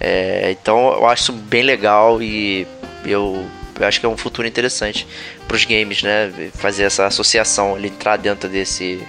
É, 0.00 0.50
então 0.50 0.94
eu 0.94 1.06
acho 1.06 1.24
isso 1.24 1.32
bem 1.32 1.62
legal 1.62 2.22
e 2.22 2.66
eu, 3.04 3.46
eu 3.78 3.86
acho 3.86 4.00
que 4.00 4.06
é 4.06 4.08
um 4.08 4.16
futuro 4.16 4.48
interessante 4.48 5.06
para 5.46 5.56
os 5.56 5.64
games, 5.64 6.02
né? 6.02 6.32
Fazer 6.54 6.84
essa 6.84 7.06
associação, 7.06 7.76
ele 7.76 7.88
entrar 7.88 8.16
dentro 8.16 8.48
desse 8.48 9.06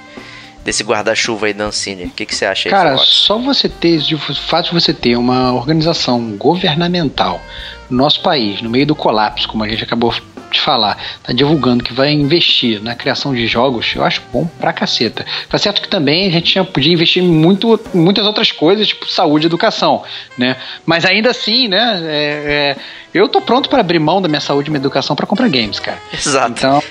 desse 0.64 0.84
guarda-chuva 0.84 1.48
aí 1.48 1.54
da 1.54 1.66
Ancine. 1.66 2.06
O 2.06 2.10
que, 2.12 2.26
que 2.26 2.36
você 2.36 2.46
acha 2.46 2.70
aí? 2.70 2.72
Cara, 2.72 2.98
só 2.98 3.40
você 3.40 3.68
ter, 3.68 4.00
de 4.00 4.16
fato 4.18 4.68
de 4.68 4.74
você 4.74 4.94
ter 4.94 5.16
uma 5.16 5.54
organização 5.54 6.38
governamental 6.38 7.42
no 7.90 7.98
nosso 7.98 8.22
país, 8.22 8.62
no 8.62 8.70
meio 8.70 8.86
do 8.86 8.96
colapso, 8.96 9.48
como 9.48 9.64
a 9.64 9.68
gente 9.68 9.84
acabou 9.84 10.14
de 10.52 10.62
falar, 10.62 10.98
tá 11.24 11.34
divulgando 11.34 11.84
que 11.84 11.94
vai 11.94 12.12
investir 12.12 12.82
na 12.82 12.96
criação 12.96 13.34
de 13.34 13.48
jogos, 13.48 13.94
eu 13.96 14.04
acho 14.04 14.22
bom 14.32 14.46
pra 14.60 14.74
caceta. 14.74 15.26
Tá 15.50 15.58
certo 15.58 15.82
que 15.82 15.88
também 15.88 16.28
a 16.28 16.32
gente 16.32 16.62
podia 16.66 16.94
investir 16.94 17.24
muito 17.24 17.80
muitas 17.94 18.26
outras 18.26 18.52
coisas, 18.52 18.88
tipo 18.88 19.10
saúde 19.10 19.46
e 19.46 19.48
educação, 19.48 20.04
né? 20.38 20.56
Mas 20.86 21.06
ainda 21.06 21.32
assim, 21.32 21.68
né? 21.68 22.02
É, 22.04 22.76
é, 22.78 22.82
eu 23.14 23.28
tô 23.28 23.42
pronto 23.42 23.70
para 23.70 23.82
abrir 23.82 24.00
mão 24.00 24.22
da 24.22 24.28
minha 24.28 24.40
saúde 24.40 24.70
e 24.70 24.72
minha 24.72 24.80
educação 24.80 25.16
para 25.16 25.26
comprar 25.26 25.50
games, 25.50 25.80
cara. 25.80 25.98
Exato. 26.14 26.52
Então. 26.52 26.84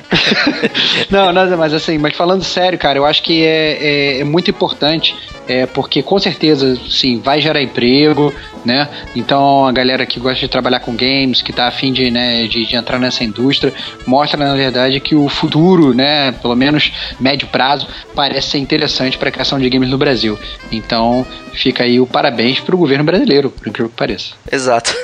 não, 1.11 1.33
não, 1.33 1.57
mas 1.57 1.73
assim, 1.73 1.97
mas 1.99 2.15
falando 2.15 2.45
sério, 2.45 2.79
cara, 2.79 2.99
eu 2.99 3.07
acho 3.07 3.23
que 3.23 3.45
é, 3.45 3.79
é, 3.81 4.21
é 4.21 4.25
muito 4.25 4.51
importante, 4.51 5.17
é, 5.51 5.67
porque 5.67 6.01
com 6.01 6.17
certeza, 6.17 6.79
sim, 6.89 7.19
vai 7.19 7.41
gerar 7.41 7.61
emprego, 7.61 8.33
né? 8.65 8.89
Então 9.17 9.67
a 9.67 9.73
galera 9.73 10.07
que 10.07 10.21
gosta 10.21 10.39
de 10.39 10.49
trabalhar 10.49 10.79
com 10.79 10.95
games, 10.95 11.43
que 11.43 11.53
tá 11.53 11.67
afim 11.67 11.93
de, 11.93 12.09
né, 12.09 12.47
de, 12.47 12.65
de 12.65 12.77
entrar 12.77 13.01
nessa 13.01 13.25
indústria, 13.25 13.75
mostra 14.07 14.39
na 14.39 14.55
verdade 14.55 15.01
que 15.01 15.17
o 15.17 15.29
futuro, 15.29 15.93
né, 15.93 16.31
pelo 16.31 16.55
menos 16.55 16.93
médio 17.19 17.49
prazo, 17.49 17.89
parece 18.15 18.51
ser 18.51 18.59
interessante 18.59 19.19
para 19.19 19.29
a 19.29 19.33
criação 19.33 19.59
de 19.59 19.69
games 19.69 19.91
no 19.91 19.99
Brasil. 19.99 20.39
Então 20.71 21.27
fica 21.53 21.83
aí 21.83 21.99
o 21.99 22.07
parabéns 22.07 22.61
para 22.61 22.77
o 22.77 22.79
governo 22.79 23.03
brasileiro, 23.03 23.51
por 23.51 23.67
incrível 23.67 23.91
que 23.91 23.97
pareça. 23.97 24.35
Exato. 24.53 24.95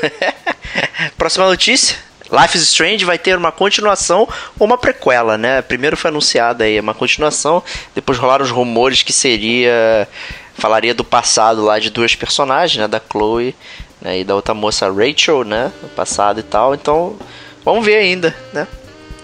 Próxima 1.19 1.49
notícia. 1.49 2.06
Life 2.31 2.57
is 2.57 2.62
Strange 2.65 3.05
vai 3.05 3.19
ter 3.19 3.37
uma 3.37 3.53
continuação 3.53 4.29
ou 4.59 4.67
uma 4.67 4.77
prequela, 4.79 5.39
né? 5.39 5.62
Primeiro 5.62 5.97
foi 5.97 6.11
anunciada 6.11 6.65
aí 6.65 6.79
uma 6.81 6.95
continuação, 6.95 7.62
depois 7.95 8.19
rolaram 8.19 8.45
os 8.45 8.51
rumores 8.51 9.03
que 9.03 9.12
seria 9.12 10.09
falaria 10.55 10.95
do 10.95 11.05
passado 11.05 11.62
lá 11.65 11.79
de 11.79 11.91
duas 11.91 12.15
personagens, 12.15 12.81
né, 12.81 12.89
da 12.89 13.01
Chloe 13.01 13.55
né, 14.01 14.21
e 14.21 14.25
da 14.25 14.35
outra 14.35 14.55
moça 14.55 14.91
Rachel, 14.91 15.45
né, 15.45 15.71
no 15.83 15.89
passado 15.91 16.41
e 16.41 16.43
tal. 16.43 16.75
Então, 16.75 17.17
vamos 17.65 17.85
ver 17.85 17.97
ainda, 17.97 18.35
né? 18.53 18.67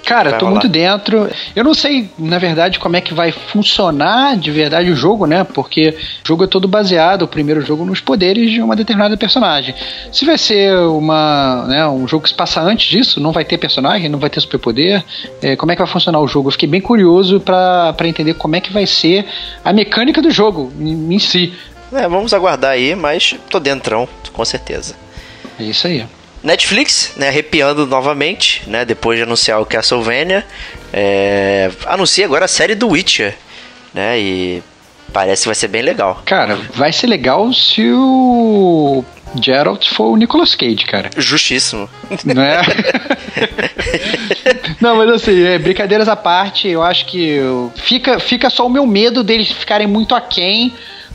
Cara, 0.04 0.32
tô 0.32 0.46
rolar. 0.46 0.60
muito 0.60 0.68
dentro. 0.68 1.30
Eu 1.54 1.64
não 1.64 1.74
sei, 1.74 2.10
na 2.18 2.38
verdade, 2.38 2.78
como 2.78 2.96
é 2.96 3.00
que 3.00 3.14
vai 3.14 3.32
funcionar 3.32 4.36
de 4.36 4.50
verdade 4.50 4.90
o 4.90 4.96
jogo, 4.96 5.26
né? 5.26 5.44
Porque 5.44 5.90
o 6.24 6.28
jogo 6.28 6.44
é 6.44 6.46
todo 6.46 6.66
baseado, 6.66 7.22
o 7.22 7.28
primeiro 7.28 7.60
jogo, 7.60 7.84
nos 7.84 8.00
poderes 8.00 8.50
de 8.50 8.60
uma 8.60 8.74
determinada 8.74 9.16
personagem. 9.16 9.74
Se 10.12 10.24
vai 10.24 10.36
ser 10.36 10.76
uma, 10.76 11.64
né, 11.68 11.86
um 11.86 12.06
jogo 12.08 12.24
que 12.24 12.30
se 12.30 12.34
passa 12.34 12.60
antes 12.60 12.88
disso, 12.88 13.20
não 13.20 13.32
vai 13.32 13.44
ter 13.44 13.58
personagem, 13.58 14.08
não 14.08 14.18
vai 14.18 14.28
ter 14.28 14.40
superpoder. 14.40 15.04
É, 15.40 15.56
como 15.56 15.70
é 15.72 15.76
que 15.76 15.82
vai 15.82 15.90
funcionar 15.90 16.20
o 16.20 16.26
jogo? 16.26 16.48
Eu 16.48 16.52
fiquei 16.52 16.68
bem 16.68 16.80
curioso 16.80 17.40
para 17.40 17.94
entender 18.04 18.34
como 18.34 18.56
é 18.56 18.60
que 18.60 18.72
vai 18.72 18.86
ser 18.86 19.24
a 19.64 19.72
mecânica 19.72 20.20
do 20.20 20.30
jogo 20.30 20.72
em, 20.78 21.14
em 21.14 21.18
si. 21.18 21.52
É, 21.92 22.08
vamos 22.08 22.32
aguardar 22.32 22.72
aí, 22.72 22.94
mas 22.94 23.36
tô 23.50 23.60
dentrão, 23.60 24.08
com 24.32 24.44
certeza. 24.44 24.94
É 25.60 25.64
isso 25.64 25.86
aí. 25.86 26.04
Netflix, 26.42 27.12
né, 27.16 27.28
arrepiando 27.28 27.86
novamente, 27.86 28.62
né, 28.66 28.84
depois 28.84 29.16
de 29.16 29.22
anunciar 29.22 29.60
o 29.60 29.66
Castlevania, 29.66 30.44
é, 30.92 31.70
anuncia 31.86 32.24
agora 32.24 32.46
a 32.46 32.48
série 32.48 32.74
do 32.74 32.88
Witcher, 32.88 33.36
né, 33.94 34.18
e 34.18 34.62
parece 35.12 35.42
que 35.42 35.48
vai 35.48 35.54
ser 35.54 35.68
bem 35.68 35.82
legal. 35.82 36.20
Cara, 36.24 36.58
vai 36.74 36.92
ser 36.92 37.06
legal 37.06 37.52
se 37.52 37.88
o 37.92 39.04
Geralt 39.40 39.88
for 39.88 40.10
o 40.10 40.16
Nicolas 40.16 40.54
Cage, 40.54 40.84
cara. 40.84 41.10
Justíssimo. 41.16 41.88
Não 42.24 42.42
é? 42.42 42.62
Não, 44.80 44.96
mas 44.96 45.10
assim, 45.10 45.42
é, 45.42 45.58
brincadeiras 45.58 46.08
à 46.08 46.16
parte, 46.16 46.68
eu 46.68 46.82
acho 46.82 47.06
que 47.06 47.38
fica, 47.76 48.18
fica 48.18 48.50
só 48.50 48.66
o 48.66 48.70
meu 48.70 48.86
medo 48.86 49.22
deles 49.22 49.50
ficarem 49.50 49.86
muito 49.86 50.14
aquém 50.14 50.72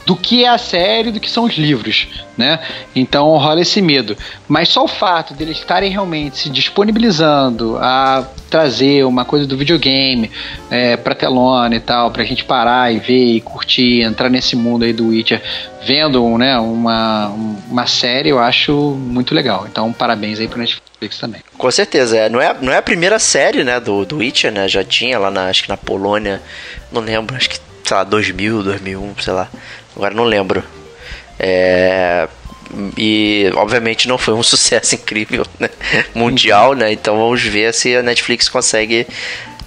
do 0.07 0.15
que 0.15 0.45
é 0.45 0.47
a 0.47 0.57
série, 0.57 1.11
do 1.11 1.19
que 1.19 1.29
são 1.29 1.43
os 1.43 1.57
livros, 1.57 2.07
né? 2.37 2.61
Então 2.95 3.27
rola 3.35 3.59
esse 3.59 3.81
medo. 3.81 4.15
Mas 4.47 4.69
só 4.69 4.85
o 4.85 4.87
fato 4.87 5.33
deles 5.33 5.57
estarem 5.57 5.91
realmente 5.91 6.37
se 6.37 6.49
disponibilizando 6.49 7.77
a 7.77 8.25
trazer 8.49 9.03
uma 9.03 9.25
coisa 9.25 9.45
do 9.45 9.57
videogame 9.57 10.31
é, 10.71 10.95
pra 10.95 11.13
telona 11.13 11.75
e 11.75 11.81
tal, 11.81 12.09
pra 12.09 12.23
gente 12.23 12.45
parar 12.45 12.89
e 12.89 12.99
ver 12.99 13.35
e 13.35 13.41
curtir, 13.41 14.01
entrar 14.01 14.29
nesse 14.29 14.55
mundo 14.55 14.85
aí 14.85 14.93
do 14.93 15.09
Witcher, 15.09 15.43
vendo 15.85 16.37
né, 16.37 16.57
uma, 16.57 17.27
uma 17.69 17.85
série, 17.85 18.29
eu 18.29 18.39
acho 18.39 18.71
muito 18.73 19.35
legal. 19.35 19.67
Então 19.69 19.91
parabéns 19.91 20.39
aí 20.39 20.47
pro 20.47 20.57
Netflix 20.57 21.17
também. 21.19 21.41
Com 21.57 21.69
certeza, 21.69 22.15
é, 22.15 22.29
não, 22.29 22.39
é, 22.39 22.55
não 22.61 22.71
é 22.71 22.77
a 22.77 22.81
primeira 22.81 23.19
série, 23.19 23.61
né, 23.61 23.77
do, 23.77 24.05
do 24.05 24.19
Witcher, 24.19 24.53
né? 24.53 24.69
Já 24.69 24.85
tinha 24.85 25.19
lá 25.19 25.29
na, 25.29 25.49
acho 25.49 25.63
que 25.63 25.69
na 25.69 25.75
Polônia, 25.75 26.41
não 26.93 27.01
lembro, 27.01 27.35
acho 27.35 27.49
que 27.49 27.59
sei 27.87 27.95
lá, 27.97 28.03
2000, 28.03 28.63
2001, 28.63 29.15
sei 29.19 29.33
lá. 29.33 29.49
Agora 29.97 30.13
não 30.13 30.23
lembro. 30.23 30.63
É, 31.39 32.27
e 32.95 33.51
obviamente 33.55 34.07
não 34.07 34.17
foi 34.17 34.33
um 34.33 34.43
sucesso 34.43 34.95
incrível 34.95 35.45
né? 35.59 35.69
mundial, 36.13 36.73
né? 36.73 36.91
Então 36.91 37.17
vamos 37.17 37.41
ver 37.41 37.73
se 37.73 37.95
a 37.95 38.03
Netflix 38.03 38.47
consegue 38.47 39.07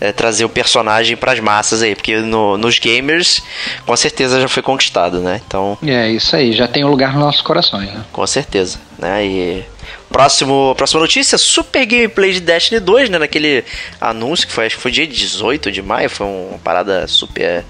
é, 0.01 0.13
trazer 0.13 0.45
o 0.45 0.49
personagem 0.49 1.17
para 1.17 1.33
as 1.33 1.41
massas 1.41 1.83
aí, 1.83 1.95
porque 1.95 2.17
no, 2.19 2.57
nos 2.57 2.79
gamers 2.79 3.43
com 3.85 3.97
certeza 3.97 4.41
já 4.41 4.49
foi 4.49 4.63
conquistado, 4.63 5.21
né? 5.21 5.41
Então 5.47 5.77
é 5.85 6.11
isso 6.11 6.35
aí, 6.37 6.53
já 6.53 6.69
tem 6.69 6.85
um 6.85 6.89
lugar 6.89 7.13
nos 7.13 7.23
nossos 7.23 7.43
corações, 7.43 7.93
né? 7.93 8.05
Com 8.13 8.27
certeza, 8.27 8.79
né? 8.99 9.27
E 9.27 9.65
Próximo, 10.11 10.75
próxima 10.77 11.01
notícia, 11.01 11.39
super 11.39 11.87
gameplay 11.87 12.33
de 12.33 12.41
Destiny 12.41 12.81
2, 12.81 13.11
né? 13.11 13.19
Naquele 13.19 13.65
anúncio 14.01 14.45
que 14.45 14.53
foi, 14.53 14.67
acho 14.67 14.75
que 14.75 14.83
foi 14.83 14.91
dia 14.91 15.07
18 15.07 15.71
de 15.71 15.81
maio, 15.81 16.11
foi 16.11 16.27
uma 16.27 16.59
parada 16.59 17.07
super 17.07 17.65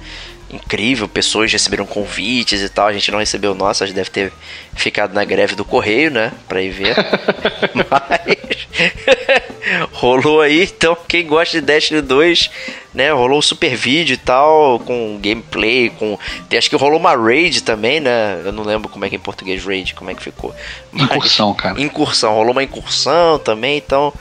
incrível, 0.52 1.08
pessoas 1.08 1.52
receberam 1.52 1.86
convites 1.86 2.60
e 2.60 2.68
tal, 2.68 2.88
a 2.88 2.92
gente 2.92 3.10
não 3.10 3.18
recebeu 3.18 3.52
o 3.52 3.54
nosso, 3.54 3.84
a 3.84 3.86
gente 3.86 3.96
deve 3.96 4.10
ter 4.10 4.32
ficado 4.74 5.14
na 5.14 5.24
greve 5.24 5.54
do 5.54 5.64
correio, 5.64 6.10
né, 6.10 6.32
pra 6.48 6.60
ir 6.60 6.70
ver. 6.70 6.96
Mas 7.74 8.60
rolou 9.92 10.40
aí, 10.40 10.64
então 10.64 10.96
quem 11.06 11.26
gosta 11.26 11.60
de 11.60 11.66
Destiny 11.66 12.00
2, 12.00 12.50
né, 12.92 13.12
rolou 13.12 13.38
um 13.38 13.42
super 13.42 13.76
vídeo 13.76 14.14
e 14.14 14.16
tal, 14.16 14.80
com 14.80 15.18
gameplay, 15.20 15.90
com... 15.90 16.18
Acho 16.56 16.70
que 16.70 16.76
rolou 16.76 16.98
uma 16.98 17.14
raid 17.14 17.62
também, 17.62 18.00
né, 18.00 18.40
eu 18.44 18.52
não 18.52 18.64
lembro 18.64 18.88
como 18.88 19.04
é 19.04 19.08
que 19.08 19.14
é 19.14 19.18
em 19.18 19.22
português 19.22 19.64
raid, 19.64 19.94
como 19.94 20.10
é 20.10 20.14
que 20.14 20.22
ficou. 20.22 20.54
Mas, 20.90 21.04
incursão, 21.04 21.54
cara. 21.54 21.80
Incursão, 21.80 22.34
rolou 22.34 22.52
uma 22.52 22.62
incursão 22.62 23.38
também, 23.38 23.78
então 23.78 24.12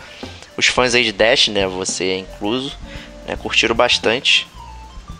os 0.55 0.67
fãs 0.67 0.93
aí 0.93 1.03
de 1.03 1.11
Destiny, 1.11 1.59
né, 1.59 1.67
você 1.67 2.17
incluso, 2.17 2.77
né, 3.27 3.35
curtiram 3.35 3.75
bastante. 3.75 4.47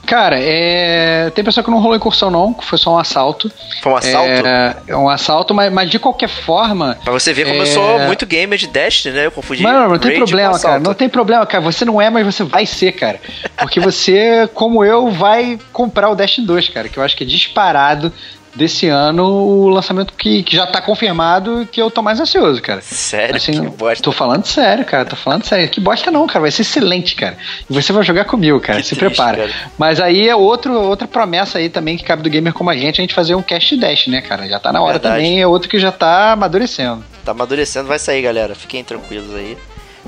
Cara, 0.10 0.40
é... 0.40 1.30
tem 1.36 1.46
pessoa 1.46 1.64
que 1.64 1.70
não 1.70 1.78
rolou 1.78 1.96
incursão, 1.96 2.32
não, 2.32 2.52
que 2.52 2.66
foi 2.66 2.80
só 2.80 2.96
um 2.96 2.98
assalto. 2.98 3.52
Foi 3.80 3.92
um 3.92 3.96
assalto? 3.96 4.48
É, 4.48 4.76
é 4.88 4.98
um 4.98 5.08
assalto, 5.08 5.54
mas, 5.54 5.72
mas 5.72 5.88
de 5.88 6.00
qualquer 6.00 6.28
forma. 6.28 6.98
Pra 7.04 7.14
você 7.14 7.32
ver 7.32 7.46
como 7.46 7.60
é... 7.60 7.62
eu 7.62 7.66
sou 7.68 8.00
muito 8.00 8.26
gamer 8.26 8.58
de 8.58 8.66
Destiny, 8.66 9.14
né? 9.14 9.28
Eu 9.28 9.32
confundi. 9.32 9.62
Mano, 9.62 9.90
não 9.90 10.00
tem 10.00 10.16
problema, 10.16 10.60
cara. 10.60 10.80
Não 10.80 10.94
tem 10.96 11.08
problema, 11.08 11.46
cara. 11.46 11.64
Você 11.64 11.86
não 11.86 12.02
é, 12.02 12.10
mas 12.10 12.26
você 12.26 12.44
vai 12.44 12.66
ser, 12.66 12.94
cara. 12.94 13.22
Porque 13.56 13.80
você, 13.80 14.50
como 14.52 14.84
eu, 14.84 15.12
vai 15.12 15.60
comprar 15.72 16.10
o 16.10 16.16
Destiny 16.16 16.48
2, 16.48 16.70
cara. 16.70 16.90
Que 16.90 16.98
eu 16.98 17.04
acho 17.04 17.16
que 17.16 17.24
é 17.24 17.28
disparado 17.28 18.12
desse 18.60 18.88
ano 18.90 19.26
o 19.26 19.70
lançamento 19.70 20.14
que, 20.14 20.44
que 20.44 20.56
já 20.56 20.68
tá 20.68 20.82
confirmado 20.82 21.68
que 21.72 21.82
eu 21.82 21.90
tô 21.90 22.02
mais 22.02 22.20
ansioso, 22.20 22.62
cara. 22.62 22.82
Sério? 22.82 23.38
Assim, 23.38 23.54
que 23.54 23.70
bosta. 23.70 24.04
Tô 24.04 24.12
falando 24.12 24.46
sério, 24.46 24.84
cara. 24.84 25.06
Tô 25.06 25.16
falando 25.16 25.46
sério. 25.46 25.70
Que 25.70 25.80
bosta 25.80 26.12
não, 26.12 26.28
cara. 26.28 26.42
Vai 26.42 26.52
ser 26.52 26.64
excelente, 26.64 27.16
cara. 27.16 27.38
E 27.70 27.74
você 27.74 27.94
vai 27.94 28.04
jogar 28.04 28.26
comigo, 28.26 28.60
cara. 28.60 28.82
Que 28.82 28.88
Se 28.88 28.96
triste, 28.96 29.16
prepara. 29.16 29.38
Cara. 29.38 29.52
Mas 29.78 30.02
aí 30.02 30.28
é 30.28 30.36
outro, 30.36 30.74
outra 30.74 31.08
promessa 31.08 31.58
aí 31.58 31.70
também 31.70 31.98
que 31.98 32.04
cabe 32.04 32.22
do 32.22 32.30
gamer 32.30 32.54
como 32.54 32.70
a 32.70 32.76
gente, 32.76 33.00
a 33.00 33.04
gente 33.04 33.14
fazer 33.14 33.34
um 33.36 33.42
cast 33.42 33.76
dash, 33.78 34.08
né, 34.08 34.22
cara? 34.22 34.48
Já 34.48 34.60
tá 34.60 34.74
na 34.74 34.82
hora 34.82 34.94
Verdade. 34.94 35.16
também. 35.16 35.42
É 35.42 35.48
outro 35.48 35.70
que 35.70 35.80
já 35.80 35.92
tá 35.92 36.34
amadurecendo. 36.34 37.04
Tá 37.24 37.32
amadurecendo, 37.32 37.88
vai 37.88 37.98
sair, 37.98 38.22
galera. 38.22 38.54
Fiquem 38.54 38.84
tranquilos 38.84 39.34
aí. 39.34 39.58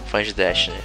Fãs 0.07 0.27
de 0.27 0.33
Dash, 0.33 0.67
né? 0.67 0.75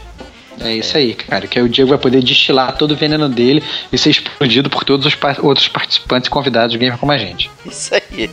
É 0.61 0.75
isso 0.75 0.97
aí, 0.97 1.15
cara. 1.15 1.47
Que 1.47 1.59
aí 1.59 1.65
o 1.65 1.69
Diego 1.69 1.91
vai 1.91 1.99
poder 1.99 2.23
destilar 2.23 2.77
todo 2.77 2.93
o 2.93 2.97
veneno 2.97 3.29
dele 3.29 3.63
e 3.93 3.99
ser 3.99 4.11
explodido 4.11 4.71
por 4.71 4.85
todos 4.85 5.07
os 5.07 5.15
pa 5.15 5.37
outros 5.43 5.69
participantes 5.69 6.29
e 6.29 6.31
convidados 6.31 6.73
do 6.73 6.79
Gamer 6.79 6.99
como 6.99 7.13
a 7.13 7.19
gente. 7.19 7.51
Isso 7.65 7.95
aí. 7.95 8.31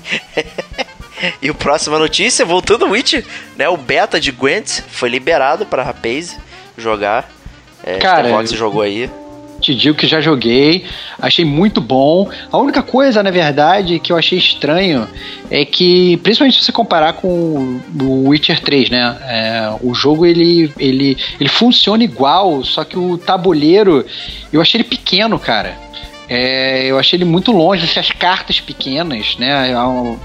e 1.42 1.50
o 1.50 1.56
próxima 1.56 2.00
notícia, 2.00 2.46
voltando 2.46 2.86
ao 2.86 2.92
Witch, 2.92 3.26
né? 3.58 3.68
O 3.68 3.78
beta 3.78 4.20
de 4.20 4.32
Gwent 4.32 4.82
foi 4.88 5.10
liberado 5.10 5.66
para 5.66 5.84
Rapaze 5.84 6.38
jogar. 6.78 7.30
É, 7.84 7.98
cara, 7.98 8.30
Fox 8.30 8.52
jogou 8.52 8.82
aí 8.82 9.10
te 9.63 9.73
digo 9.73 9.97
que 9.97 10.06
já 10.06 10.19
joguei, 10.19 10.86
achei 11.19 11.45
muito 11.45 11.80
bom. 11.80 12.30
A 12.52 12.58
única 12.58 12.84
coisa, 12.84 13.23
na 13.23 13.32
verdade, 13.32 13.99
que 13.99 14.12
eu 14.12 14.17
achei 14.17 14.38
estranho 14.38 15.08
é 15.49 15.63
que, 15.63 16.17
principalmente 16.17 16.60
se 16.60 16.65
você 16.65 16.71
comparar 16.71 17.13
com 17.13 17.80
o 18.02 18.28
Witcher 18.28 18.60
3, 18.60 18.89
né? 18.89 19.17
É, 19.21 19.73
o 19.82 19.93
jogo 19.95 20.26
ele, 20.26 20.71
ele, 20.78 21.17
ele 21.39 21.49
funciona 21.49 22.04
igual, 22.04 22.63
só 22.63 22.84
que 22.84 22.99
o 22.99 23.17
tabuleiro 23.17 24.06
eu 24.52 24.62
achei 24.62 24.82
ele 24.82 24.88
pequeno, 24.88 25.39
cara. 25.39 25.76
É, 26.30 26.86
eu 26.86 26.98
achei 26.98 27.18
ele 27.18 27.26
muito 27.26 27.52
longe, 27.52 28.00
as 28.00 28.12
cartas 28.12 28.60
pequenas, 28.62 29.36
né? 29.38 29.72
É 29.72 29.76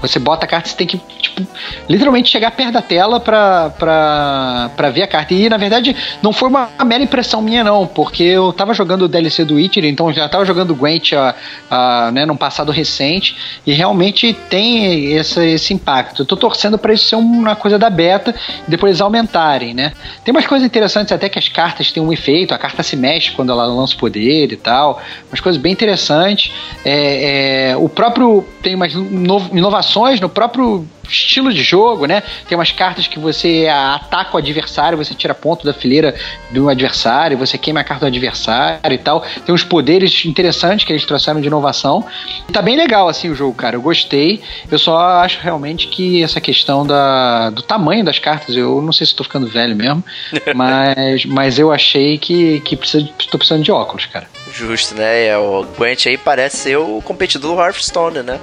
você 0.01 0.17
bota 0.17 0.45
a 0.45 0.47
carta, 0.47 0.69
você 0.69 0.75
tem 0.75 0.87
que, 0.87 0.97
tipo, 1.19 1.45
literalmente 1.89 2.29
chegar 2.29 2.51
perto 2.51 2.71
da 2.71 2.81
tela 2.81 3.19
pra, 3.19 3.69
pra, 3.71 4.71
pra 4.75 4.89
ver 4.89 5.03
a 5.03 5.07
carta. 5.07 5.33
E, 5.33 5.49
na 5.49 5.57
verdade, 5.57 5.95
não 6.21 6.31
foi 6.31 6.47
uma 6.47 6.69
mera 6.85 7.03
impressão 7.03 7.41
minha, 7.41 7.63
não, 7.63 7.85
porque 7.85 8.23
eu 8.23 8.53
tava 8.53 8.73
jogando 8.73 9.03
o 9.03 9.07
DLC 9.07 9.43
do 9.43 9.55
Witcher, 9.55 9.83
então 9.85 10.11
já 10.13 10.29
tava 10.29 10.45
jogando 10.45 10.73
Gwent 10.73 11.13
a, 11.13 11.35
a, 11.69 12.11
né, 12.11 12.25
num 12.25 12.37
passado 12.37 12.71
recente, 12.71 13.35
e 13.65 13.73
realmente 13.73 14.33
tem 14.49 15.13
esse, 15.13 15.45
esse 15.47 15.73
impacto. 15.73 16.21
Eu 16.21 16.25
tô 16.25 16.37
torcendo 16.37 16.77
para 16.77 16.93
isso 16.93 17.09
ser 17.09 17.15
uma 17.17 17.55
coisa 17.55 17.77
da 17.77 17.89
beta 17.89 18.33
e 18.65 18.71
depois 18.71 18.91
eles 18.91 19.01
aumentarem, 19.01 19.73
né? 19.73 19.91
Tem 20.23 20.33
umas 20.33 20.47
coisas 20.47 20.65
interessantes 20.65 21.11
até 21.11 21.27
que 21.27 21.37
as 21.37 21.49
cartas 21.49 21.91
têm 21.91 22.01
um 22.01 22.13
efeito, 22.13 22.53
a 22.53 22.57
carta 22.57 22.83
se 22.83 22.95
mexe 22.95 23.31
quando 23.31 23.51
ela 23.51 23.65
lança 23.65 23.95
o 23.95 23.97
poder 23.97 24.51
e 24.53 24.55
tal, 24.55 25.01
umas 25.29 25.41
coisas 25.41 25.61
bem 25.61 25.73
interessantes 25.73 25.88
interessante. 25.89 26.53
É, 26.85 27.71
é, 27.71 27.77
o 27.77 27.89
próprio 27.89 28.45
tem 28.61 28.75
umas 28.75 28.93
inovações 28.93 30.21
no 30.21 30.29
próprio 30.29 30.85
estilo 31.09 31.53
de 31.53 31.63
jogo, 31.63 32.05
né? 32.05 32.23
Tem 32.47 32.57
umas 32.57 32.71
cartas 32.71 33.07
que 33.07 33.19
você 33.19 33.67
ataca 33.69 34.35
o 34.35 34.37
adversário, 34.37 34.97
você 34.97 35.13
tira 35.13 35.33
ponto 35.33 35.65
da 35.65 35.73
fileira 35.73 36.15
do 36.51 36.69
adversário, 36.69 37.37
você 37.37 37.57
queima 37.57 37.79
a 37.81 37.83
carta 37.83 38.05
do 38.05 38.07
adversário 38.07 38.93
e 38.93 38.97
tal. 38.97 39.23
Tem 39.45 39.53
uns 39.53 39.63
poderes 39.63 40.25
interessantes 40.25 40.85
que 40.85 40.91
eles 40.91 41.05
trouxeram 41.05 41.41
de 41.41 41.47
inovação. 41.47 42.05
E 42.47 42.51
tá 42.51 42.61
bem 42.61 42.75
legal 42.77 43.07
assim 43.07 43.29
o 43.29 43.35
jogo, 43.35 43.53
cara. 43.53 43.75
Eu 43.75 43.81
gostei. 43.81 44.41
Eu 44.71 44.79
só 44.79 44.97
acho 45.21 45.39
realmente 45.41 45.87
que 45.87 46.23
essa 46.23 46.39
questão 46.39 46.85
da, 46.85 47.49
do 47.49 47.61
tamanho 47.61 48.03
das 48.03 48.19
cartas, 48.19 48.55
eu 48.55 48.81
não 48.81 48.93
sei 48.93 49.05
se 49.05 49.13
estou 49.13 49.23
ficando 49.23 49.47
velho 49.47 49.75
mesmo, 49.75 50.03
mas, 50.55 51.25
mas 51.25 51.59
eu 51.59 51.71
achei 51.71 52.17
que, 52.17 52.59
que 52.61 52.75
precisa, 52.75 53.07
tô 53.29 53.37
precisando 53.37 53.63
de 53.63 53.71
óculos, 53.71 54.05
cara. 54.05 54.27
Justo, 54.53 54.95
né? 54.95 55.27
É, 55.27 55.37
o 55.37 55.63
Gwent 55.77 56.07
aí 56.07 56.17
parece 56.17 56.57
ser 56.57 56.77
o 56.77 57.01
competidor 57.01 57.55
do 57.55 57.61
Hearthstone, 57.61 58.21
né? 58.23 58.39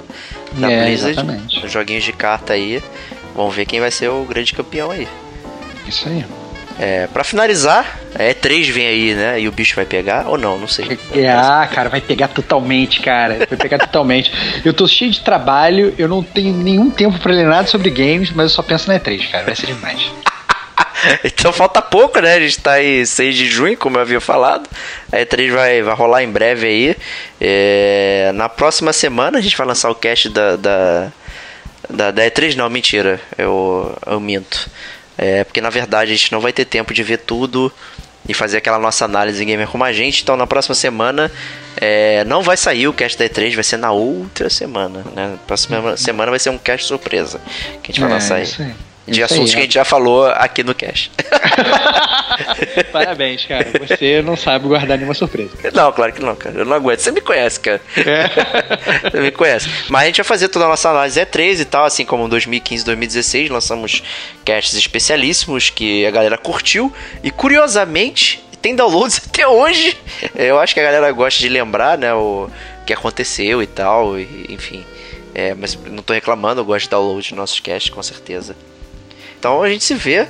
Da 0.57 0.71
é, 0.71 0.83
Blizzard, 0.85 1.11
exatamente. 1.13 1.67
joguinhos 1.67 2.03
de 2.03 2.13
carta 2.13 2.53
aí. 2.53 2.81
Vamos 3.35 3.55
ver 3.55 3.65
quem 3.65 3.79
vai 3.79 3.91
ser 3.91 4.09
o 4.09 4.23
grande 4.25 4.53
campeão 4.53 4.91
aí. 4.91 5.07
Isso 5.87 6.09
aí. 6.09 6.25
É, 6.79 7.07
pra 7.07 7.23
finalizar, 7.23 7.99
é 8.13 8.33
3 8.35 8.67
vem 8.69 8.85
aí, 8.85 9.13
né? 9.15 9.41
E 9.41 9.47
o 9.47 9.51
bicho 9.51 9.75
vai 9.75 9.85
pegar 9.85 10.27
ou 10.27 10.37
não? 10.37 10.59
Não 10.59 10.67
sei. 10.67 10.99
É, 11.15 11.27
ah, 11.29 11.67
cara, 11.71 11.89
vai 11.89 12.01
pegar 12.01 12.27
totalmente, 12.27 12.99
cara. 12.99 13.35
Vai 13.49 13.57
pegar 13.57 13.79
totalmente. 13.85 14.31
Eu 14.63 14.73
tô 14.73 14.87
cheio 14.87 15.09
de 15.09 15.21
trabalho, 15.21 15.93
eu 15.97 16.07
não 16.07 16.21
tenho 16.21 16.53
nenhum 16.53 16.89
tempo 16.91 17.17
pra 17.19 17.33
ler 17.33 17.47
nada 17.47 17.67
sobre 17.67 17.89
games, 17.89 18.31
mas 18.31 18.45
eu 18.45 18.49
só 18.49 18.61
penso 18.61 18.87
na 18.87 18.99
E3, 18.99 19.31
cara. 19.31 19.45
Vai 19.45 19.55
ser 19.55 19.67
demais. 19.67 20.11
então 21.23 21.51
falta 21.53 21.81
pouco, 21.81 22.19
né? 22.19 22.35
A 22.35 22.39
gente 22.39 22.59
tá 22.59 22.73
aí 22.73 23.05
6 23.05 23.35
de 23.35 23.45
junho, 23.47 23.77
como 23.77 23.97
eu 23.97 24.01
havia 24.01 24.21
falado. 24.21 24.69
A 25.11 25.17
E3 25.17 25.51
vai, 25.51 25.81
vai 25.81 25.95
rolar 25.95 26.23
em 26.23 26.31
breve 26.31 26.67
aí. 26.67 26.95
É, 27.39 28.31
na 28.33 28.49
próxima 28.49 28.93
semana 28.93 29.37
a 29.37 29.41
gente 29.41 29.57
vai 29.57 29.67
lançar 29.67 29.89
o 29.89 29.95
cast 29.95 30.29
da, 30.29 30.55
da, 30.55 31.11
da, 31.89 32.11
da 32.11 32.23
E3. 32.23 32.55
Não, 32.55 32.69
mentira, 32.69 33.19
eu, 33.37 33.95
eu 34.05 34.19
minto. 34.19 34.69
É, 35.17 35.43
porque 35.43 35.61
na 35.61 35.69
verdade 35.69 36.11
a 36.11 36.15
gente 36.15 36.31
não 36.31 36.39
vai 36.39 36.53
ter 36.53 36.65
tempo 36.65 36.93
de 36.93 37.01
ver 37.01 37.17
tudo 37.17 37.71
e 38.29 38.33
fazer 38.33 38.57
aquela 38.57 38.77
nossa 38.77 39.05
análise 39.05 39.41
em 39.41 39.47
gamer 39.47 39.67
como 39.67 39.83
a 39.83 39.93
gente. 39.93 40.21
Então 40.21 40.35
na 40.37 40.45
próxima 40.45 40.75
semana 40.75 41.31
é, 41.77 42.23
não 42.25 42.41
vai 42.41 42.57
sair 42.57 42.87
o 42.87 42.93
cast 42.93 43.17
da 43.17 43.25
E3, 43.25 43.55
vai 43.55 43.63
ser 43.63 43.77
na 43.77 43.91
outra 43.91 44.49
semana. 44.49 45.03
Né? 45.15 45.27
Na 45.31 45.37
próxima 45.37 45.95
semana 45.97 46.29
vai 46.29 46.39
ser 46.39 46.49
um 46.49 46.57
cast 46.57 46.85
surpresa 46.85 47.39
que 47.81 47.91
a 47.91 47.93
gente 47.93 48.01
vai 48.01 48.09
é, 48.09 48.13
lançar 48.13 48.35
aí. 48.35 48.75
De 49.07 49.23
assuntos 49.23 49.53
que 49.53 49.59
a 49.59 49.63
gente 49.63 49.73
já 49.73 49.85
falou 49.85 50.27
aqui 50.27 50.63
no 50.63 50.75
cast. 50.75 51.09
Parabéns, 52.91 53.45
cara. 53.45 53.65
Você 53.87 54.21
não 54.21 54.35
sabe 54.35 54.67
guardar 54.67 54.97
nenhuma 54.97 55.13
surpresa. 55.13 55.51
Não, 55.73 55.91
claro 55.93 56.11
que 56.11 56.21
não, 56.21 56.35
cara. 56.35 56.59
Eu 56.59 56.65
não 56.65 56.75
aguento. 56.75 56.99
Você 56.99 57.11
me 57.11 57.21
conhece, 57.21 57.57
cara. 57.59 57.81
É. 57.95 58.29
Você 59.09 59.21
me 59.21 59.31
conhece. 59.31 59.69
Mas 59.87 60.03
a 60.03 60.05
gente 60.07 60.17
vai 60.17 60.25
fazer 60.25 60.49
toda 60.49 60.65
a 60.65 60.67
nossa 60.67 60.89
análise 60.89 61.19
E3 61.21 61.61
e 61.61 61.65
tal, 61.65 61.85
assim 61.85 62.05
como 62.05 62.27
2015 62.27 62.83
2016. 62.83 63.49
Lançamos 63.49 64.03
casts 64.43 64.77
especialíssimos 64.77 65.69
que 65.69 66.05
a 66.05 66.11
galera 66.11 66.37
curtiu. 66.37 66.93
E 67.23 67.31
curiosamente, 67.31 68.43
tem 68.61 68.75
downloads 68.75 69.21
até 69.25 69.47
hoje. 69.47 69.97
Eu 70.35 70.59
acho 70.59 70.73
que 70.73 70.79
a 70.79 70.83
galera 70.83 71.09
gosta 71.13 71.39
de 71.39 71.47
lembrar, 71.47 71.97
né, 71.97 72.13
o 72.13 72.49
que 72.85 72.93
aconteceu 72.93 73.63
e 73.63 73.67
tal, 73.67 74.19
e, 74.19 74.47
enfim. 74.49 74.85
É, 75.33 75.53
mas 75.53 75.77
não 75.85 76.01
tô 76.01 76.13
reclamando, 76.13 76.61
eu 76.61 76.65
gosto 76.65 76.85
de 76.85 76.89
download 76.89 77.27
de 77.27 77.35
nossos 77.35 77.59
casts, 77.59 77.89
com 77.89 78.01
certeza. 78.01 78.55
Então 79.37 79.61
a 79.61 79.69
gente 79.69 79.83
se 79.83 79.93
vê 79.93 80.27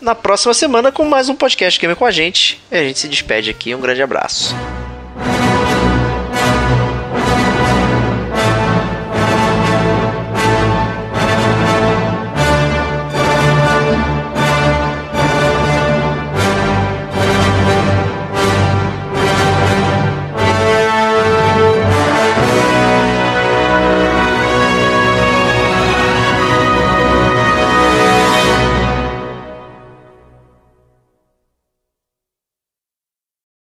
na 0.00 0.14
próxima 0.14 0.54
semana 0.54 0.92
com 0.92 1.04
mais 1.04 1.28
um 1.28 1.34
podcast 1.34 1.80
Gamer 1.80 1.96
com 1.96 2.04
a 2.04 2.10
gente. 2.10 2.60
E 2.70 2.76
a 2.76 2.82
gente 2.82 2.98
se 2.98 3.08
despede 3.08 3.50
aqui. 3.50 3.74
Um 3.74 3.80
grande 3.80 4.02
abraço. 4.02 4.54